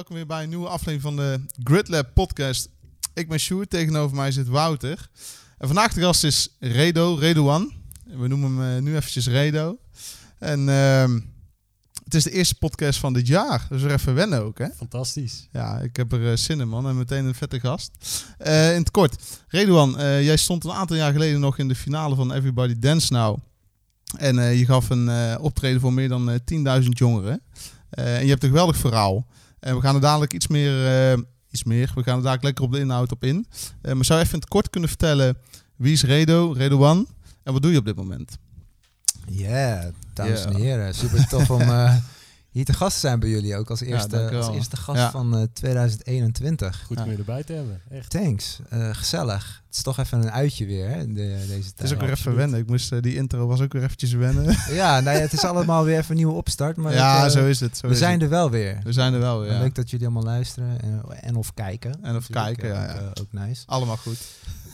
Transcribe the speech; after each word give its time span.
welkom 0.00 0.18
weer 0.18 0.36
bij 0.36 0.42
een 0.42 0.48
nieuwe 0.48 0.68
aflevering 0.68 1.02
van 1.02 1.16
de 1.16 1.40
GridLab 1.64 2.14
podcast. 2.14 2.68
Ik 3.14 3.28
ben 3.28 3.38
Sjoerd, 3.38 3.70
tegenover 3.70 4.16
mij 4.16 4.32
zit 4.32 4.48
Wouter. 4.48 5.08
En 5.58 5.66
vandaag 5.66 5.92
de 5.92 6.00
gast 6.00 6.24
is 6.24 6.56
Redo, 6.58 7.14
Redo 7.14 7.50
One. 7.50 7.70
We 8.04 8.28
noemen 8.28 8.56
hem 8.56 8.76
uh, 8.76 8.82
nu 8.82 8.96
eventjes 8.96 9.26
Redo. 9.26 9.78
En 10.38 10.60
uh, 10.68 11.02
het 12.04 12.14
is 12.14 12.24
de 12.24 12.30
eerste 12.30 12.54
podcast 12.54 12.98
van 12.98 13.12
dit 13.12 13.26
jaar, 13.26 13.66
dus 13.68 13.82
weer 13.82 13.92
even 13.92 14.14
wennen 14.14 14.42
ook, 14.42 14.58
hè? 14.58 14.68
Fantastisch. 14.76 15.48
Ja, 15.52 15.78
ik 15.78 15.96
heb 15.96 16.12
er 16.12 16.20
uh, 16.20 16.36
zin 16.36 16.60
in, 16.60 16.68
man. 16.68 16.88
En 16.88 16.96
meteen 16.96 17.24
een 17.24 17.34
vette 17.34 17.60
gast. 17.60 17.90
Uh, 18.46 18.72
in 18.72 18.80
het 18.80 18.90
kort, 18.90 19.42
Redouan, 19.48 19.90
jij 19.98 20.36
stond 20.36 20.64
een 20.64 20.72
aantal 20.72 20.96
jaar 20.96 21.12
geleden 21.12 21.40
nog 21.40 21.58
in 21.58 21.68
de 21.68 21.74
finale 21.74 22.14
van 22.14 22.32
Everybody 22.32 22.78
Dance 22.78 23.12
Now. 23.12 23.38
En 24.16 24.56
je 24.56 24.64
gaf 24.64 24.90
een 24.90 25.38
optreden 25.38 25.80
voor 25.80 25.92
meer 25.92 26.08
dan 26.08 26.40
10.000 26.82 26.88
jongeren. 26.88 27.42
en 27.90 28.22
je 28.22 28.30
hebt 28.30 28.42
een 28.42 28.48
geweldig 28.48 28.76
verhaal. 28.76 29.26
En 29.60 29.74
we 29.74 29.80
gaan 29.80 29.94
er 29.94 30.00
dadelijk 30.00 30.32
iets 30.32 30.46
meer, 30.46 31.12
uh, 31.12 31.22
iets 31.50 31.64
meer. 31.64 31.92
We 31.94 32.02
gaan 32.02 32.16
er 32.16 32.22
dadelijk 32.22 32.42
lekker 32.42 32.64
op 32.64 32.72
de 32.72 32.78
inhoud 32.78 33.12
op 33.12 33.24
in. 33.24 33.46
Uh, 33.82 33.92
maar 33.92 34.04
zou 34.04 34.18
je 34.18 34.24
even 34.24 34.34
in 34.34 34.40
het 34.40 34.48
kort 34.48 34.70
kunnen 34.70 34.88
vertellen 34.88 35.38
wie 35.76 35.92
is 35.92 36.02
Redo, 36.02 36.52
Redo 36.52 36.88
One 36.88 37.06
en 37.42 37.52
wat 37.52 37.62
doe 37.62 37.72
je 37.72 37.78
op 37.78 37.84
dit 37.84 37.96
moment? 37.96 38.38
Ja, 39.26 39.48
yeah, 39.48 39.92
dames 40.12 40.42
yeah. 40.42 40.54
en 40.54 40.60
heren, 40.60 40.94
super 40.94 41.28
tof 41.28 41.50
om 41.50 41.62
hier 42.50 42.64
te 42.64 42.72
gast 42.72 42.98
zijn 42.98 43.20
bij 43.20 43.28
jullie. 43.28 43.56
Ook 43.56 43.70
als 43.70 43.80
eerste, 43.80 44.18
ja, 44.18 44.36
als 44.36 44.54
eerste 44.54 44.76
gast 44.76 44.98
ja. 44.98 45.10
van 45.10 45.36
uh, 45.36 45.42
2021. 45.52 46.82
Goed 46.86 47.00
om 47.00 47.10
je 47.10 47.16
erbij 47.16 47.44
te 47.44 47.52
hebben. 47.52 47.80
Echt. 47.90 48.10
Thanks. 48.10 48.60
Uh, 48.72 48.88
gezellig. 48.92 49.62
Het 49.66 49.76
is 49.76 49.82
toch 49.82 49.98
even 49.98 50.22
een 50.22 50.30
uitje 50.30 50.66
weer, 50.66 50.88
hè, 50.88 51.06
de, 51.06 51.12
deze 51.14 51.46
tijd. 51.48 51.72
Het 51.76 51.82
is 51.82 51.92
ook 51.92 52.00
weer 52.00 52.10
even 52.10 52.34
wennen. 52.34 52.58
Ik 52.58 52.66
moest, 52.66 52.92
uh, 52.92 53.02
die 53.02 53.14
intro 53.14 53.46
was 53.46 53.60
ook 53.60 53.72
weer 53.72 53.82
eventjes 53.82 54.12
wennen. 54.12 54.44
ja, 54.70 55.00
nou 55.00 55.16
ja, 55.16 55.22
het 55.22 55.32
is 55.32 55.44
allemaal 55.44 55.84
weer 55.84 55.98
even 55.98 56.10
een 56.10 56.16
nieuwe 56.16 56.32
opstart. 56.32 56.76
Maar 56.76 56.92
ja, 56.92 57.22
het, 57.22 57.32
zo 57.32 57.46
is 57.46 57.60
het. 57.60 57.76
Zo 57.76 57.86
we 57.86 57.92
is 57.92 57.98
zijn 57.98 58.12
het. 58.12 58.22
er 58.22 58.28
wel 58.28 58.50
weer. 58.50 58.78
We 58.84 58.92
zijn 58.92 59.14
er 59.14 59.20
wel 59.20 59.40
weer, 59.40 59.52
ja. 59.52 59.58
Leuk 59.58 59.74
dat 59.74 59.90
jullie 59.90 60.06
allemaal 60.06 60.24
luisteren 60.24 60.80
en, 60.80 61.02
en 61.20 61.36
of 61.36 61.54
kijken. 61.54 62.02
En 62.02 62.16
of 62.16 62.26
kijken, 62.26 62.68
ja. 62.68 62.92
Ook, 62.92 63.00
ja. 63.00 63.12
ook 63.20 63.32
nice. 63.32 63.62
Allemaal 63.66 63.96
goed. 63.96 64.18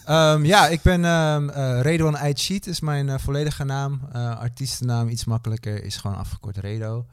Um, 0.08 0.44
ja, 0.44 0.68
ik 0.68 0.82
ben 0.82 1.04
um, 1.04 1.48
uh, 1.48 1.80
Redon 1.80 2.16
Aitsheet 2.16 2.66
is 2.66 2.80
mijn 2.80 3.06
uh, 3.06 3.14
volledige 3.18 3.64
naam. 3.64 4.00
Uh, 4.16 4.38
artiestennaam, 4.38 5.08
iets 5.08 5.24
makkelijker, 5.24 5.84
is 5.84 5.96
gewoon 5.96 6.16
afgekort 6.16 6.56
Redo. 6.56 7.06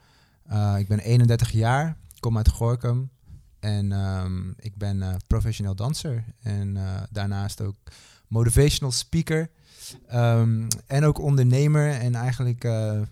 Uh, 0.51 0.75
ik 0.77 0.87
ben 0.87 0.99
31 0.99 1.51
jaar, 1.51 1.97
kom 2.19 2.37
uit 2.37 2.49
Gorkum. 2.49 3.09
En 3.59 3.91
um, 3.91 4.53
ik 4.57 4.75
ben 4.75 5.17
professioneel 5.27 5.75
danser. 5.75 6.23
En 6.41 6.77
daarnaast 7.11 7.61
ook 7.61 7.75
motivational 8.27 8.91
speaker. 8.91 9.49
Um, 10.13 10.67
en 10.87 11.05
ook 11.05 11.19
ondernemer. 11.19 11.91
En 11.91 12.15
eigenlijk 12.15 12.63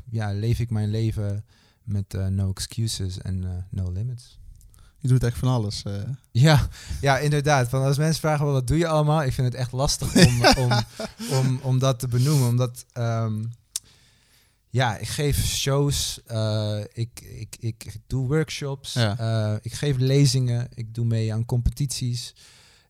ja, 0.10 0.32
leef 0.34 0.60
ik 0.60 0.70
mijn 0.70 0.90
leven 0.90 1.46
met 1.84 2.18
no 2.30 2.50
excuses 2.50 3.22
en 3.22 3.66
no 3.70 3.92
limits. 3.92 4.40
Je 5.02 5.08
doet 5.08 5.24
echt 5.24 5.38
van 5.38 5.50
alles. 5.50 5.84
Uh. 5.88 5.94
Ja, 6.32 6.68
ja, 7.02 7.18
inderdaad. 7.18 7.70
Van 7.70 7.84
als 7.84 7.98
mensen 7.98 8.20
vragen, 8.20 8.46
wat 8.46 8.68
doe 8.68 8.78
je 8.78 8.88
allemaal? 8.88 9.24
Ik 9.24 9.34
vind 9.34 9.48
het 9.48 9.56
echt 9.56 9.72
lastig 9.72 10.28
om, 10.28 10.46
om, 10.64 10.72
om, 11.32 11.60
om 11.62 11.80
dat 11.80 12.00
te 12.00 12.08
benoemen. 12.08 12.48
Omdat, 12.48 12.86
um, 12.94 13.52
ja, 14.72 14.98
ik 14.98 15.08
geef 15.08 15.46
shows, 15.46 16.20
uh, 16.28 16.80
ik, 16.94 17.22
ik, 17.22 17.56
ik 17.60 17.96
doe 18.08 18.28
workshops, 18.28 18.94
ja. 18.94 19.20
uh, 19.20 19.58
ik 19.62 19.74
geef 19.74 19.98
lezingen, 19.98 20.68
ik 20.74 20.94
doe 20.94 21.06
mee 21.06 21.34
aan 21.34 21.46
competities. 21.46 22.36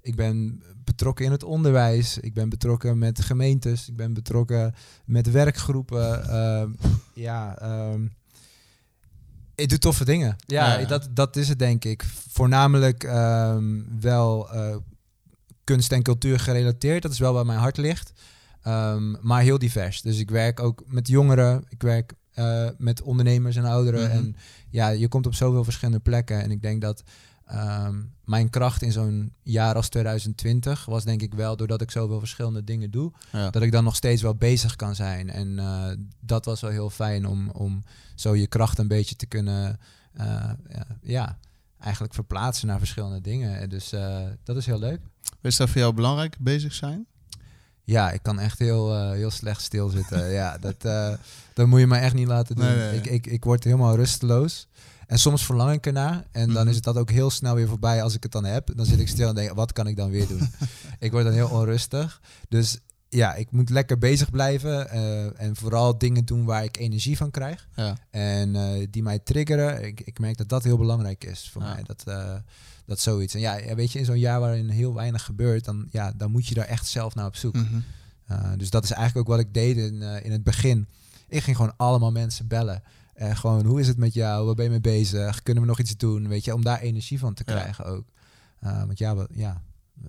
Ik 0.02 0.16
ben 0.16 0.64
betrokken 0.84 1.26
in 1.26 1.32
het 1.32 1.44
onderwijs, 1.44 2.18
ik 2.18 2.34
ben 2.34 2.50
betrokken 2.50 2.98
met 2.98 3.22
gemeentes, 3.22 3.88
ik 3.88 3.96
ben 3.96 4.14
betrokken 4.14 4.74
met 5.06 5.32
werkgroepen. 5.32 6.24
ja, 7.14 7.62
um, 7.92 8.14
ik 9.56 9.70
doe 9.70 9.78
toffe 9.78 10.06
dingen. 10.06 10.36
Ja, 10.46 10.80
ja, 10.80 10.86
Dat, 10.86 11.08
dat 11.12 11.36
is 11.36 11.50
het 11.50 11.60
denk 11.60 11.86
ik. 11.86 12.04
Voornamelijk 12.30 13.04
um, 13.04 13.88
wel 14.00 14.50
kunst 15.64 15.92
en 15.92 16.02
cultuur 16.02 16.40
gerelateerd. 16.40 17.02
Dat 17.02 17.12
is 17.12 17.20
wel 17.20 17.34
waar 17.34 17.46
mijn 17.46 17.60
hart 17.60 17.78
ligt. 17.78 18.12
Um, 18.68 19.18
maar 19.22 19.42
heel 19.42 19.58
divers. 19.58 20.02
Dus 20.02 20.20
ik 20.20 20.30
werk 20.30 20.60
ook 20.60 20.84
met 20.88 21.08
jongeren. 21.08 21.66
Ik 21.70 21.82
werk 21.82 22.14
uh, 22.36 22.70
met 22.78 23.02
ondernemers 23.02 23.56
en 23.56 23.66
ouderen. 23.66 24.02
Mm 24.04 24.10
-hmm. 24.10 24.18
En 24.18 24.36
ja, 24.70 24.90
je 24.90 25.08
komt 25.08 25.26
op 25.26 25.36
zoveel 25.36 25.64
verschillende 25.64 26.00
plekken. 26.00 26.42
En 26.42 26.52
ik 26.52 26.62
denk 26.62 26.82
dat 26.82 27.04
um, 27.54 28.14
mijn 28.26 28.50
kracht 28.50 28.82
in 28.82 28.92
zo'n 28.92 29.34
jaar 29.44 29.76
als 29.76 29.90
2020 29.90 30.86
was 30.86 31.04
denk 31.04 31.22
ik 31.22 31.34
wel 31.34 31.56
doordat 31.56 31.82
ik 31.82 31.92
zoveel 31.92 32.20
verschillende 32.20 32.64
dingen 32.64 32.92
doe, 32.92 33.12
ja. 33.32 33.50
dat 33.50 33.62
ik 33.62 33.72
dan 33.72 33.84
nog 33.84 33.96
steeds 33.96 34.22
wel 34.22 34.36
bezig 34.36 34.76
kan 34.76 34.96
zijn. 34.96 35.30
En 35.30 35.48
uh, 35.48 35.86
dat 36.20 36.46
was 36.46 36.62
wel 36.62 36.72
heel 36.72 36.90
fijn 36.90 37.28
om, 37.28 37.50
om 37.50 37.84
zo 38.16 38.36
je 38.36 38.48
kracht 38.48 38.78
een 38.78 38.88
beetje 38.88 39.16
te 39.16 39.26
kunnen, 39.26 39.80
uh, 40.20 40.52
ja, 41.02 41.38
eigenlijk 41.80 42.14
verplaatsen 42.14 42.68
naar 42.68 42.80
verschillende 42.80 43.22
dingen. 43.22 43.60
En 43.60 43.70
dus 43.70 43.90
dat 44.44 44.58
is 44.58 44.66
heel 44.66 44.80
leuk. 44.80 45.02
Is 45.42 45.58
dat 45.58 45.70
voor 45.70 45.82
jou 45.82 45.94
belangrijk, 45.94 46.38
bezig 46.40 46.74
zijn? 46.74 47.08
Ja, 47.84 48.12
ik 48.12 48.24
kan 48.24 48.40
echt 48.40 48.60
heel, 48.60 48.96
uh, 48.96 49.12
heel 49.12 49.32
slecht 49.32 49.62
stilzitten. 49.62 50.32
ja, 50.42 50.58
dat, 50.58 50.76
uh, 50.86 51.14
dat 51.54 51.68
moet 51.68 51.80
je 51.80 51.88
me 51.88 51.98
echt 51.98 52.14
niet 52.14 52.28
laten 52.28 52.56
doen. 52.56 52.66
Nee, 52.66 52.76
nee, 52.78 52.88
nee. 52.90 52.98
Ik, 52.98 53.06
ik, 53.06 53.28
ik 53.28 53.44
word 53.44 53.64
helemaal 53.64 53.96
rusteloos. 53.96 54.68
En 55.08 55.20
soms 55.20 55.46
verlang 55.46 55.72
ik 55.74 55.86
ernaar. 55.86 56.24
En 56.32 56.48
dan 56.48 56.62
Mhm. 56.62 56.68
is 56.70 56.76
het 56.76 56.84
dat 56.84 56.98
ook 56.98 57.10
heel 57.12 57.30
snel 57.30 57.56
weer 57.56 57.68
voorbij 57.68 58.04
als 58.04 58.16
ik 58.16 58.24
het 58.24 58.32
dan 58.32 58.46
heb. 58.46 58.70
Dan 58.76 58.86
zit 58.86 59.00
ik 59.00 59.08
stil 59.08 59.28
en 59.30 59.36
denk, 59.36 59.52
wat 59.54 59.74
kan 59.74 59.88
ik 59.88 59.96
dan 59.96 60.10
weer 60.10 60.28
doen? 60.28 60.50
ik 61.00 61.12
word 61.12 61.24
dan 61.24 61.34
heel 61.34 61.50
onrustig. 61.50 62.22
Dus 62.50 62.78
ja, 63.10 63.34
ik 63.36 63.52
moet 63.52 63.70
lekker 63.70 63.98
bezig 63.98 64.30
blijven. 64.32 64.88
Uh, 64.96 65.42
en 65.42 65.56
vooral 65.56 65.98
dingen 65.98 66.26
doen 66.26 66.46
waar 66.46 66.64
ik 66.64 66.78
energie 66.78 67.18
van 67.18 67.32
krijg. 67.32 67.68
Ja. 67.76 67.98
En 68.12 68.56
uh, 68.56 68.88
die 68.90 69.04
mij 69.04 69.20
triggeren. 69.20 69.84
Ik, 69.86 70.02
ik 70.02 70.20
merk 70.20 70.38
dat 70.38 70.50
dat 70.50 70.64
heel 70.64 70.78
belangrijk 70.78 71.24
is 71.24 71.50
voor 71.52 71.62
Ja. 71.62 71.74
mij. 71.74 71.84
Dat, 71.84 72.04
uh, 72.08 72.34
dat 72.92 73.00
zoiets. 73.00 73.34
En 73.34 73.40
ja, 73.40 73.76
weet 73.76 73.92
je, 73.92 74.00
in 74.00 74.06
zo'n 74.06 74.20
jaar 74.20 74.40
waarin 74.40 74.70
heel 74.70 74.94
weinig 74.94 75.24
gebeurt, 75.24 75.66
dan, 75.66 75.88
ja, 75.92 76.12
dan 76.16 76.32
moet 76.32 76.48
je 76.48 76.54
daar 76.56 76.66
echt 76.66 76.88
zelf 76.88 77.16
naar 77.16 77.26
op 77.26 77.36
zoek. 77.36 77.54
Mhm. 77.56 77.80
Uh, 78.32 78.52
dus 78.58 78.70
dat 78.70 78.84
is 78.84 78.92
eigenlijk 78.92 79.28
ook 79.30 79.36
wat 79.36 79.46
ik 79.46 79.54
deed 79.54 79.78
in, 79.78 79.94
uh, 79.94 80.26
in 80.26 80.32
het 80.32 80.44
begin. 80.44 80.88
Ik 81.28 81.44
ging 81.44 81.56
gewoon 81.56 81.74
allemaal 81.78 82.12
mensen 82.12 82.48
bellen. 82.48 82.84
Uh, 83.22 83.36
gewoon, 83.36 83.66
hoe 83.66 83.80
is 83.80 83.88
het 83.88 83.98
met 83.98 84.14
jou? 84.14 84.46
Waar 84.46 84.56
ben 84.56 84.64
je 84.66 84.70
mee 84.72 84.82
bezig? 84.82 85.44
Kunnen 85.44 85.64
we 85.64 85.70
nog 85.70 85.80
iets 85.80 85.98
doen? 85.98 86.28
Weet 86.28 86.46
je, 86.46 86.54
om 86.54 86.64
daar 86.64 86.80
energie 86.80 87.20
van 87.20 87.34
te 87.34 87.44
Ja. 87.46 87.54
krijgen 87.54 87.86
ook. 87.86 88.06
Uh, 88.64 88.84
want 88.86 88.98
ja 88.98 89.16
we, 89.16 89.28
ja, 89.34 89.62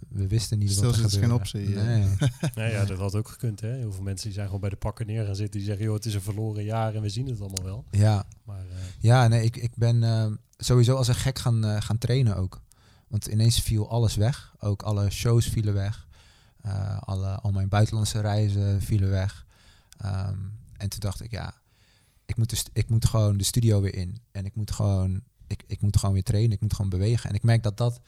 we 0.08 0.26
wisten 0.26 0.58
niet 0.58 0.74
wat 0.74 0.96
er 0.96 1.04
is 1.04 1.16
geen 1.16 1.32
optie, 1.32 1.74
eh. 1.76 1.84
Nee. 1.84 2.06
Nee, 2.54 2.72
ja, 2.72 2.84
dat 2.84 2.98
had 2.98 3.14
ook 3.14 3.28
gekund. 3.28 3.60
Hè? 3.60 3.74
Heel 3.76 3.92
veel 3.92 4.02
mensen 4.02 4.24
die 4.24 4.34
zijn 4.34 4.46
gewoon 4.46 4.60
bij 4.60 4.70
de 4.70 4.76
pakken 4.76 5.06
neer 5.06 5.24
gaan 5.24 5.36
zitten. 5.36 5.58
Die 5.58 5.68
zeggen, 5.68 5.84
joh, 5.84 5.94
het 5.94 6.04
is 6.06 6.14
een 6.14 6.22
verloren 6.22 6.64
jaar 6.64 6.94
en 6.94 7.02
we 7.02 7.08
zien 7.08 7.26
het 7.26 7.40
allemaal 7.40 7.64
wel. 7.64 7.84
ja, 7.90 8.24
Maar 8.44 8.58
eh, 8.58 8.76
ja, 8.98 9.28
nee, 9.28 9.44
ik, 9.44 9.56
ik 9.56 9.72
ben 9.76 10.02
uh, 10.02 10.26
sowieso 10.56 10.96
als 10.96 11.08
een 11.08 11.14
gek 11.14 11.38
gaan, 11.38 11.64
uh, 11.64 11.80
gaan 11.80 11.98
trainen 11.98 12.36
ook. 12.36 12.60
Want 13.12 13.26
ineens 13.26 13.60
viel 13.60 13.90
alles 13.90 14.14
weg. 14.14 14.54
Ook 14.58 14.82
alle 14.82 15.10
shows 15.10 15.46
vielen 15.46 15.74
weg. 15.74 16.06
Uh, 16.66 16.98
alle, 16.98 17.34
al 17.34 17.50
mijn 17.52 17.68
buitenlandse 17.68 18.20
reizen 18.20 18.82
vielen 18.82 19.10
weg. 19.10 19.46
Um, 20.04 20.58
en 20.76 20.88
toen 20.88 21.00
dacht 21.00 21.22
ik, 21.22 21.30
ja, 21.30 21.54
ik 22.26 22.36
moet, 22.36 22.50
de 22.50 22.56
st- 22.56 22.70
ik 22.72 22.88
moet 22.88 23.04
gewoon 23.04 23.36
de 23.36 23.44
studio 23.44 23.80
weer 23.80 23.94
in. 23.94 24.20
En 24.30 24.44
ik 24.44 24.54
moet 24.54 24.70
gewoon, 24.70 25.22
ik, 25.46 25.64
ik 25.66 25.80
moet 25.80 25.96
gewoon 25.96 26.14
weer 26.14 26.22
trainen. 26.22 26.52
Ik 26.52 26.60
moet 26.60 26.74
gewoon 26.74 26.90
bewegen. 26.90 27.28
En 27.30 27.34
ik 27.34 27.42
merk 27.42 27.62
dat 27.62 27.76
dat 27.76 28.00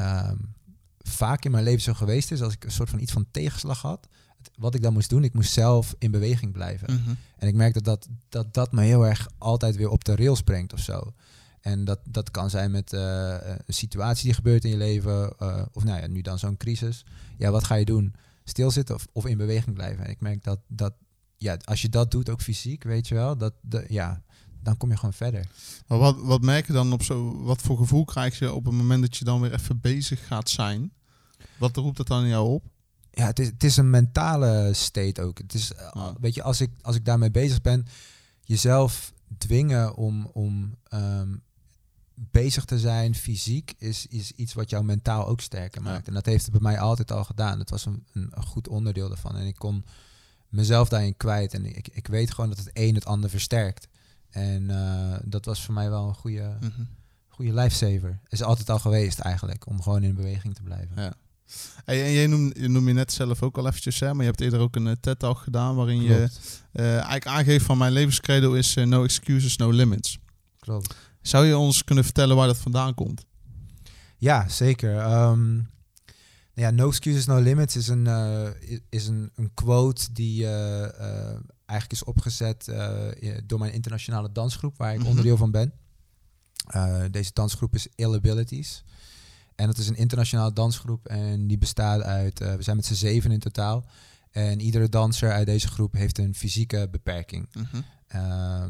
um, 0.00 0.54
vaak 0.98 1.44
in 1.44 1.50
mijn 1.50 1.64
leven 1.64 1.82
zo 1.82 1.94
geweest 1.94 2.30
is. 2.30 2.42
Als 2.42 2.54
ik 2.54 2.64
een 2.64 2.70
soort 2.70 2.90
van 2.90 3.00
iets 3.00 3.12
van 3.12 3.26
tegenslag 3.30 3.82
had. 3.82 4.08
Het, 4.38 4.50
wat 4.56 4.74
ik 4.74 4.82
dan 4.82 4.92
moest 4.92 5.10
doen, 5.10 5.24
ik 5.24 5.34
moest 5.34 5.52
zelf 5.52 5.94
in 5.98 6.10
beweging 6.10 6.52
blijven. 6.52 6.94
Mhm. 6.94 7.14
En 7.36 7.48
ik 7.48 7.54
merk 7.54 7.74
dat 7.74 7.84
dat, 7.84 8.08
dat 8.28 8.54
dat 8.54 8.72
me 8.72 8.82
heel 8.82 9.06
erg 9.06 9.28
altijd 9.38 9.76
weer 9.76 9.88
op 9.88 10.04
de 10.04 10.16
rails 10.16 10.42
brengt 10.42 10.72
of 10.72 10.80
zo. 10.80 11.12
En 11.68 11.84
dat, 11.84 11.98
dat 12.04 12.30
kan 12.30 12.50
zijn 12.50 12.70
met 12.70 12.92
uh, 12.92 13.36
een 13.66 13.74
situatie 13.74 14.24
die 14.24 14.34
gebeurt 14.34 14.64
in 14.64 14.70
je 14.70 14.76
leven. 14.76 15.32
Uh, 15.42 15.62
of 15.72 15.84
nou 15.84 16.00
ja, 16.00 16.06
nu 16.06 16.20
dan 16.20 16.38
zo'n 16.38 16.56
crisis. 16.56 17.04
Ja, 17.38 17.50
wat 17.50 17.64
ga 17.64 17.74
je 17.74 17.84
doen? 17.84 18.14
Stilzitten 18.44 18.94
of, 18.94 19.06
of 19.12 19.26
in 19.26 19.36
beweging 19.36 19.74
blijven? 19.74 20.04
En 20.04 20.10
ik 20.10 20.20
merk 20.20 20.44
dat, 20.44 20.58
dat 20.66 20.94
ja, 21.36 21.56
als 21.64 21.82
je 21.82 21.88
dat 21.88 22.10
doet, 22.10 22.30
ook 22.30 22.40
fysiek, 22.40 22.82
weet 22.84 23.08
je 23.08 23.14
wel, 23.14 23.36
dat, 23.36 23.54
de, 23.60 23.84
ja, 23.88 24.22
dan 24.62 24.76
kom 24.76 24.90
je 24.90 24.96
gewoon 24.96 25.12
verder. 25.12 25.48
Maar 25.86 25.98
wat, 25.98 26.16
wat 26.20 26.42
merk 26.42 26.66
je 26.66 26.72
dan 26.72 26.92
op 26.92 27.02
zo, 27.02 27.42
wat 27.42 27.62
voor 27.62 27.76
gevoel 27.76 28.04
krijg 28.04 28.38
je 28.38 28.52
op 28.52 28.64
het 28.64 28.74
moment 28.74 29.02
dat 29.02 29.16
je 29.16 29.24
dan 29.24 29.40
weer 29.40 29.52
even 29.52 29.80
bezig 29.80 30.26
gaat 30.26 30.50
zijn? 30.50 30.92
Wat 31.58 31.76
roept 31.76 31.96
dat 31.96 32.06
dan 32.06 32.22
in 32.22 32.28
jou 32.28 32.48
op? 32.48 32.64
Ja, 33.10 33.26
het 33.26 33.38
is, 33.38 33.46
het 33.46 33.64
is 33.64 33.76
een 33.76 33.90
mentale 33.90 34.70
state 34.74 35.22
ook. 35.22 35.38
Het 35.38 35.54
is, 35.54 35.72
Ja. 35.92 36.14
weet 36.20 36.34
je, 36.34 36.42
als 36.42 36.60
ik, 36.60 36.70
als 36.82 36.96
ik 36.96 37.04
daarmee 37.04 37.30
bezig 37.30 37.60
ben, 37.60 37.86
jezelf 38.42 39.12
dwingen 39.38 39.94
om, 39.94 40.30
om 40.32 40.74
um, 40.94 41.42
bezig 42.30 42.64
te 42.64 42.78
zijn, 42.78 43.14
fysiek, 43.14 43.74
is, 43.78 44.06
is 44.06 44.32
iets 44.32 44.54
wat 44.54 44.70
jou 44.70 44.84
mentaal 44.84 45.26
ook 45.26 45.40
sterker 45.40 45.82
maakt. 45.82 46.00
Ja. 46.00 46.06
En 46.06 46.14
dat 46.14 46.26
heeft 46.26 46.42
het 46.42 46.52
bij 46.52 46.60
mij 46.60 46.78
altijd 46.80 47.12
al 47.12 47.24
gedaan. 47.24 47.58
Dat 47.58 47.70
was 47.70 47.86
een, 47.86 48.04
een, 48.12 48.32
goed 48.46 48.68
onderdeel 48.68 49.08
daarvan. 49.08 49.36
En 49.36 49.46
ik 49.46 49.54
kon 49.54 49.84
mezelf 50.48 50.88
daarin 50.88 51.16
kwijt. 51.16 51.54
En 51.54 51.64
ik, 51.76 51.88
ik 51.88 52.06
weet 52.06 52.30
gewoon 52.34 52.48
dat 52.50 52.58
het 52.58 52.70
een 52.72 52.94
het 52.94 53.04
ander 53.06 53.30
versterkt. 53.30 53.88
En 54.30 54.62
uh, 54.62 55.14
dat 55.24 55.44
was 55.44 55.64
voor 55.64 55.74
mij 55.74 55.90
wel 55.90 56.08
een 56.08 56.14
goede, 56.14 56.56
Mhm. 56.60 56.82
goede 57.28 57.54
lifesaver. 57.54 58.18
Is 58.28 58.42
altijd 58.42 58.70
al 58.70 58.78
geweest 58.78 59.18
eigenlijk, 59.18 59.66
om 59.66 59.82
gewoon 59.82 60.02
in 60.02 60.14
beweging 60.14 60.54
te 60.54 60.62
blijven. 60.62 60.90
Ja. 60.96 61.14
Hey, 61.84 62.04
en 62.04 62.12
jij 62.12 62.26
noem, 62.26 62.52
je 62.56 62.68
noem 62.68 62.88
je 62.88 62.94
net 62.94 63.12
zelf 63.12 63.42
ook 63.42 63.58
al 63.58 63.66
eventjes, 63.66 64.00
hè, 64.00 64.06
maar 64.12 64.20
je 64.24 64.30
hebt 64.30 64.40
eerder 64.40 64.60
ook 64.60 64.76
een 64.76 64.86
uh, 64.86 64.92
TED-talk 65.00 65.38
gedaan 65.38 65.74
waarin 65.76 66.06
Klopt. 66.06 66.40
je 66.72 66.80
uh, 66.80 66.92
eigenlijk 66.92 67.26
aangeeft 67.26 67.64
van 67.64 67.78
mijn 67.78 67.92
levenscredo 67.92 68.52
is 68.52 68.76
uh, 68.76 68.84
no 68.86 69.04
excuses, 69.04 69.56
no 69.56 69.70
limits. 69.70 70.18
Klopt. 70.58 70.94
Zou 71.22 71.46
je 71.46 71.58
ons 71.58 71.84
kunnen 71.84 72.04
vertellen 72.04 72.36
waar 72.36 72.46
dat 72.46 72.58
vandaan 72.58 72.94
komt? 72.94 73.24
Ja, 74.16 74.48
zeker. 74.48 74.96
Ehm, 74.98 75.60
ja, 76.54 76.70
no 76.70 76.88
excuses, 76.88 77.26
no 77.26 77.38
limits 77.40 77.76
is 77.76 77.88
een, 77.88 78.06
eh, 78.06 78.48
is 78.88 79.06
een, 79.06 79.30
een 79.34 79.50
quote 79.54 80.12
die 80.12 80.44
eh, 80.46 80.84
eh, 80.84 81.36
eigenlijk 81.66 81.92
is 82.00 82.04
opgezet 82.04 82.72
door 83.46 83.58
mijn 83.58 83.72
internationale 83.72 84.32
dansgroep, 84.32 84.76
waar 84.76 84.92
ik 84.92 84.98
Mhm. 84.98 85.08
onderdeel 85.08 85.36
van 85.36 85.50
ben. 85.50 85.72
Deze 87.10 87.30
dansgroep 87.32 87.74
is 87.74 87.86
Ill 87.94 88.14
Abilities. 88.14 88.84
En 89.54 89.66
dat 89.66 89.78
is 89.78 89.88
een 89.88 89.96
internationale 89.96 90.52
dansgroep 90.52 91.06
en 91.06 91.46
die 91.46 91.58
bestaat 91.58 92.02
uit, 92.02 92.38
we 92.38 92.62
zijn 92.62 92.76
met 92.76 92.86
z'n 92.86 92.94
zeven 92.94 93.30
in 93.30 93.38
totaal. 93.38 93.84
En 94.30 94.60
iedere 94.60 94.88
danser 94.88 95.32
uit 95.32 95.46
deze 95.46 95.68
groep 95.68 95.92
heeft 95.92 96.18
een 96.18 96.34
fysieke 96.34 96.88
beperking. 96.90 97.48
Ehm, 97.54 97.74
eh, 98.06 98.64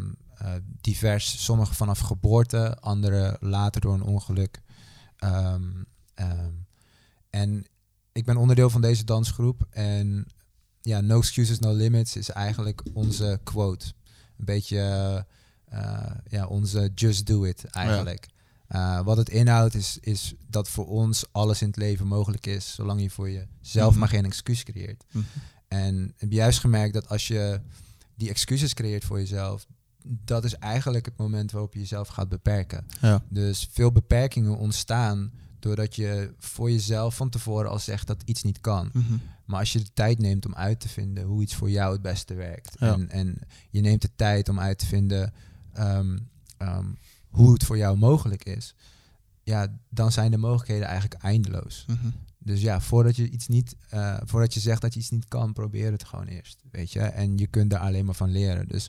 divers, 0.80 1.44
sommige 1.44 1.74
vanaf 1.74 1.98
geboorte, 1.98 2.76
andere 2.80 3.36
later 3.40 3.80
door 3.80 3.94
een 3.94 4.02
ongeluk. 4.02 4.60
Ehm, 5.16 5.62
ehm, 6.14 6.52
en 7.30 7.66
ik 8.12 8.24
ben 8.24 8.36
onderdeel 8.36 8.70
van 8.70 8.80
deze 8.80 9.04
dansgroep. 9.04 9.66
En 9.70 10.26
ja, 10.80 11.00
no 11.00 11.18
excuses, 11.18 11.58
no 11.58 11.72
limits 11.72 12.16
is 12.16 12.30
eigenlijk 12.30 12.82
onze 12.92 13.40
quote. 13.42 13.86
Een 14.38 14.44
beetje 14.44 14.78
eh, 14.78 15.16
eh, 15.80 16.14
ja, 16.28 16.46
onze 16.46 16.90
just 16.94 17.26
do 17.26 17.44
it 17.44 17.64
eigenlijk. 17.64 18.26
Eh, 18.66 19.00
wat 19.00 19.16
het 19.16 19.28
inhoudt 19.28 19.74
is, 19.74 19.98
is 20.00 20.34
dat 20.46 20.68
voor 20.68 20.86
ons 20.86 21.24
alles 21.32 21.60
in 21.62 21.66
het 21.66 21.76
leven 21.76 22.06
mogelijk 22.06 22.46
is, 22.46 22.74
zolang 22.74 23.00
je 23.00 23.10
voor 23.10 23.30
jezelf 23.30 23.90
Mhm. 23.90 23.98
maar 23.98 24.08
geen 24.08 24.24
excuus 24.24 24.62
creëert. 24.62 25.04
Mhm. 25.10 25.24
En 25.68 26.04
ik 26.04 26.14
heb 26.16 26.32
juist 26.32 26.58
gemerkt 26.58 26.94
dat 26.94 27.08
als 27.08 27.28
je 27.28 27.60
die 28.14 28.28
excuses 28.28 28.74
creëert 28.74 29.04
voor 29.04 29.18
jezelf, 29.18 29.66
dat 30.04 30.44
is 30.44 30.54
eigenlijk 30.54 31.04
het 31.04 31.16
moment 31.16 31.50
waarop 31.50 31.72
je 31.72 31.78
jezelf 31.78 32.08
gaat 32.08 32.28
beperken. 32.28 32.86
Ja. 33.00 33.22
Dus 33.28 33.68
veel 33.70 33.92
beperkingen 33.92 34.56
ontstaan 34.56 35.32
doordat 35.58 35.96
je 35.96 36.34
voor 36.38 36.70
jezelf 36.70 37.16
van 37.16 37.28
tevoren 37.28 37.70
al 37.70 37.78
zegt 37.78 38.06
dat 38.06 38.22
iets 38.24 38.42
niet 38.42 38.60
kan. 38.60 38.90
Mhm. 38.92 39.16
Maar 39.44 39.58
als 39.58 39.72
je 39.72 39.78
de 39.78 39.92
tijd 39.92 40.18
neemt 40.18 40.46
om 40.46 40.54
uit 40.54 40.80
te 40.80 40.88
vinden 40.88 41.24
hoe 41.24 41.42
iets 41.42 41.54
voor 41.54 41.70
jou 41.70 41.92
het 41.92 42.02
beste 42.02 42.34
werkt. 42.34 42.76
Ja. 42.78 42.92
En, 42.92 43.10
en 43.10 43.38
je 43.70 43.80
neemt 43.80 44.02
de 44.02 44.10
tijd 44.16 44.48
om 44.48 44.60
uit 44.60 44.78
te 44.78 44.86
vinden 44.86 45.32
ehm, 45.72 46.18
ehm, 46.56 46.86
hoe 47.28 47.52
het 47.52 47.64
voor 47.64 47.76
jou 47.76 47.98
mogelijk 47.98 48.44
is. 48.44 48.74
Ja, 49.42 49.78
dan 49.88 50.12
zijn 50.12 50.30
de 50.30 50.36
mogelijkheden 50.36 50.86
eigenlijk 50.86 51.22
eindeloos. 51.22 51.84
Mhm. 51.86 52.08
Dus 52.38 52.60
ja, 52.60 52.80
voordat 52.80 53.16
je 53.16 53.30
iets 53.30 53.48
niet, 53.48 53.76
eh, 53.88 54.16
voordat 54.24 54.54
je 54.54 54.60
zegt 54.60 54.80
dat 54.80 54.94
je 54.94 55.00
iets 55.00 55.10
niet 55.10 55.28
kan, 55.28 55.52
probeer 55.52 55.92
het 55.92 56.04
gewoon 56.04 56.26
eerst. 56.26 56.62
Weet 56.70 56.92
je? 56.92 57.00
En 57.00 57.38
je 57.38 57.46
kunt 57.46 57.70
daar 57.70 57.80
alleen 57.80 58.04
maar 58.04 58.14
van 58.14 58.30
leren. 58.30 58.68
Dus 58.68 58.86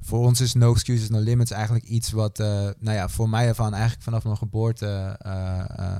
voor 0.00 0.18
ons 0.18 0.40
is 0.40 0.54
no 0.54 0.72
excuses, 0.72 1.08
no 1.08 1.18
limits 1.18 1.50
eigenlijk 1.50 1.84
iets 1.84 2.10
wat, 2.10 2.40
eh, 2.40 2.46
nou 2.78 2.96
ja, 2.96 3.08
voor 3.08 3.28
mij 3.28 3.46
ervan 3.46 3.72
eigenlijk 3.72 4.02
vanaf 4.02 4.24
mijn 4.24 4.36
geboorte, 4.36 5.16
eh, 5.18 5.98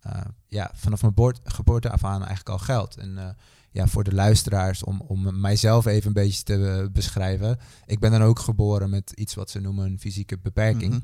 eh, 0.00 0.24
ja, 0.46 0.70
vanaf 0.74 1.02
mijn 1.02 1.14
boort, 1.14 1.40
geboorte 1.44 1.90
af 1.90 2.04
aan 2.04 2.18
eigenlijk 2.18 2.48
al 2.48 2.58
geldt. 2.58 2.96
En 2.96 3.36
ja, 3.70 3.86
voor 3.86 4.04
de 4.04 4.14
luisteraars, 4.14 4.84
om, 4.84 5.00
om 5.00 5.40
mijzelf 5.40 5.86
even 5.86 6.06
een 6.06 6.12
beetje 6.12 6.42
te 6.42 6.88
beschrijven. 6.92 7.58
Ik 7.86 7.98
ben 7.98 8.10
dan 8.10 8.22
ook 8.22 8.38
geboren 8.38 8.90
met 8.90 9.12
iets 9.14 9.34
wat 9.34 9.50
ze 9.50 9.60
noemen 9.60 9.86
een 9.86 9.98
fysieke 9.98 10.38
beperking. 10.38 10.92
Mhm. 10.92 11.02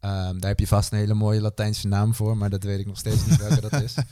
Ehm, 0.00 0.38
daar 0.38 0.50
heb 0.50 0.58
je 0.60 0.66
vast 0.66 0.92
een 0.92 0.98
hele 0.98 1.14
mooie 1.14 1.40
Latijnse 1.40 1.88
naam 1.88 2.14
voor, 2.14 2.36
maar 2.36 2.50
dat 2.50 2.62
weet 2.62 2.78
ik 2.78 2.86
nog 2.86 2.98
steeds 2.98 3.26
niet 3.26 3.36
welke 3.36 3.60
dat 3.68 3.82
is. 3.82 3.94